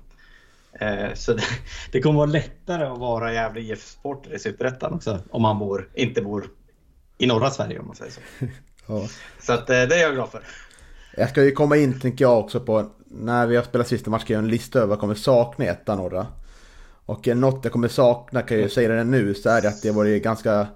Eh, 0.82 1.14
så 1.14 1.32
det, 1.32 1.42
det, 1.92 2.00
kommer 2.00 2.16
vara 2.16 2.26
lättare 2.26 2.84
att 2.84 2.98
vara 2.98 3.32
Gävle 3.32 3.60
IF-supporter 3.60 4.34
i 4.34 4.38
Superettan 4.38 4.92
också 4.92 5.18
om 5.30 5.42
man 5.42 5.58
bor, 5.58 5.88
inte 5.94 6.22
bor 6.22 6.50
i 7.18 7.26
norra 7.26 7.50
Sverige 7.50 7.78
om 7.78 7.86
man 7.86 7.96
säger 7.96 8.12
så. 8.12 8.20
ja. 8.86 9.08
Så 9.40 9.52
att, 9.52 9.70
eh, 9.70 9.82
det 9.82 9.96
är 9.96 10.02
jag 10.02 10.14
glad 10.14 10.30
för. 10.30 10.42
Jag 11.16 11.30
ska 11.30 11.44
ju 11.44 11.50
komma 11.50 11.76
in, 11.76 12.00
tänker 12.00 12.24
jag 12.24 12.38
också, 12.38 12.60
på 12.60 12.90
när 13.08 13.46
vi 13.46 13.56
har 13.56 13.62
spelat 13.62 13.88
sista 13.88 14.10
matchen, 14.10 14.26
jag 14.28 14.38
en 14.38 14.48
lista 14.48 14.78
över 14.78 14.88
vad 14.88 14.94
jag 14.94 15.00
kommer 15.00 15.14
sakna 15.14 15.64
i 15.64 15.68
ettan 15.68 15.98
norra. 15.98 16.26
Och 17.06 17.26
något 17.26 17.64
jag 17.64 17.72
kommer 17.72 17.88
sakna, 17.88 18.42
kan 18.42 18.56
jag 18.56 18.64
ju 18.64 18.70
säga 18.70 18.88
det 18.88 19.04
nu, 19.04 19.34
så 19.34 19.48
är 19.48 19.62
det 19.62 19.68
att 19.68 19.82
det 19.82 19.90
varit 19.90 20.22
ganska 20.22 20.66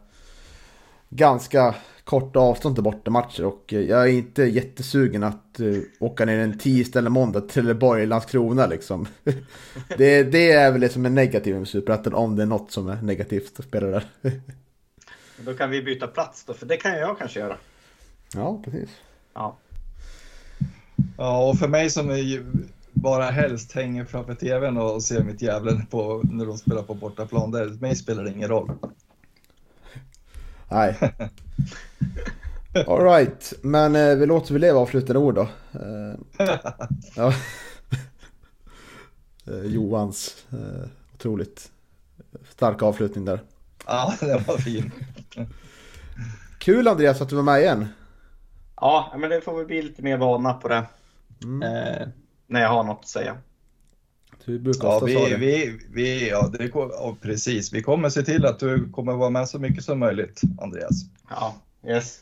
ganska 1.09 1.75
korta 2.07 2.39
avstånd 2.39 2.77
till 2.77 2.85
bortamatcher 2.85 3.45
och 3.45 3.73
jag 3.73 4.03
är 4.03 4.07
inte 4.07 4.43
jättesugen 4.43 5.23
att 5.23 5.61
uh, 5.61 5.83
åka 5.99 6.25
ner 6.25 6.39
en 6.39 6.59
tisdag 6.59 6.99
eller 6.99 7.11
måndag 7.11 7.41
till 7.41 7.51
Trelleborg 7.51 8.03
eller 8.03 8.11
Landskrona 8.11 8.67
liksom. 8.67 9.07
det, 9.97 10.23
det 10.23 10.53
är 10.53 10.73
väl 10.73 10.81
det 10.81 10.89
som 10.89 11.07
är 11.07 11.11
negativt 11.11 11.57
med 11.57 11.69
Superettan 11.69 12.15
om 12.15 12.37
det 12.37 12.43
är 12.43 12.47
något 12.47 12.73
som 12.73 12.89
är 12.89 13.03
negativt 13.03 13.61
att 13.61 13.65
spela 13.65 13.87
där. 13.87 14.05
då 15.45 15.55
kan 15.55 15.71
vi 15.71 15.83
byta 15.83 16.07
plats 16.07 16.45
då, 16.45 16.55
för 16.55 16.67
det 16.67 16.77
kan 16.77 16.99
jag 16.99 17.19
kanske 17.19 17.41
göra. 17.41 17.57
Ja, 18.35 18.63
precis. 18.65 18.91
Ja. 19.35 19.57
Ja, 21.17 21.49
och 21.49 21.59
för 21.59 21.69
mig 21.69 21.91
som 21.91 22.11
är 22.11 22.45
bara 22.93 23.25
helst 23.25 23.73
hänger 23.73 24.05
framför 24.05 24.35
tvn 24.35 24.77
och 24.77 25.03
ser 25.03 25.23
mitt 25.23 25.91
på 25.91 26.23
när 26.25 26.47
de 26.47 26.59
spelar 26.59 26.83
på 26.83 26.95
bortaplan, 26.95 27.51
det, 27.51 27.81
mig 27.81 27.97
spelar 27.97 28.25
det 28.25 28.31
ingen 28.31 28.49
roll. 28.49 28.71
Nej. 30.69 31.15
Alright, 32.87 33.53
men 33.63 33.97
eh, 33.97 34.17
vi 34.17 34.27
låter 34.27 34.53
väl 34.53 34.61
leva 34.61 34.79
avslutande 34.79 35.19
ord 35.19 35.35
då. 35.35 35.49
Eh, 35.73 36.15
ja. 37.17 37.33
eh, 39.47 39.65
Johans 39.65 40.47
eh, 40.53 40.89
otroligt 41.15 41.71
stark 42.51 42.83
avslutning 42.83 43.25
där. 43.25 43.41
Ja, 43.87 44.15
det 44.21 44.49
var 44.49 44.57
fin. 44.57 44.93
Kul 46.59 46.89
Andreas 46.89 47.21
att 47.21 47.29
du 47.29 47.37
var 47.37 47.43
med 47.43 47.61
igen. 47.61 47.89
Ja, 48.77 49.15
men 49.19 49.31
det 49.31 49.41
får 49.41 49.59
vi 49.59 49.65
bli 49.65 49.83
lite 49.83 50.03
mer 50.03 50.17
vana 50.17 50.55
på 50.55 50.69
det. 50.69 50.85
Mm. 51.43 51.63
Eh, 51.63 52.09
när 52.47 52.61
jag 52.61 52.69
har 52.69 52.85
något 52.85 53.01
att 53.01 53.09
säga. 53.09 53.37
Du 54.47 54.59
brukar 54.59 54.89
ja, 54.89 55.01
vi, 55.05 55.37
vi, 55.37 55.81
vi, 55.91 56.29
ja, 56.29 56.51
det, 56.59 56.71
ja, 56.75 57.17
precis. 57.21 57.73
Vi 57.73 57.83
kommer 57.83 58.09
se 58.09 58.23
till 58.23 58.47
att 58.47 58.59
du 58.59 58.89
kommer 58.91 59.13
vara 59.13 59.31
med 59.31 59.49
så 59.49 59.59
mycket 59.59 59.85
som 59.85 59.99
möjligt, 59.99 60.41
Andreas. 60.61 61.03
Ja, 61.31 61.57
yes. 61.87 62.21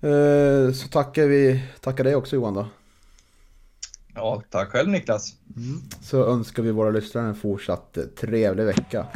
Eh, 0.00 0.72
så 0.72 0.88
tackar 0.88 1.26
vi 1.26 1.62
tackar 1.80 2.04
dig 2.04 2.16
också 2.16 2.36
Johan 2.36 2.54
då. 2.54 2.66
Ja, 4.14 4.42
tack 4.50 4.68
själv 4.68 4.88
Niklas. 4.88 5.34
Mm. 5.56 5.80
Så 6.02 6.24
önskar 6.24 6.62
vi 6.62 6.70
våra 6.70 6.90
lyssnare 6.90 7.26
en 7.26 7.34
fortsatt 7.34 7.98
trevlig 8.20 8.64
vecka. 8.64 9.06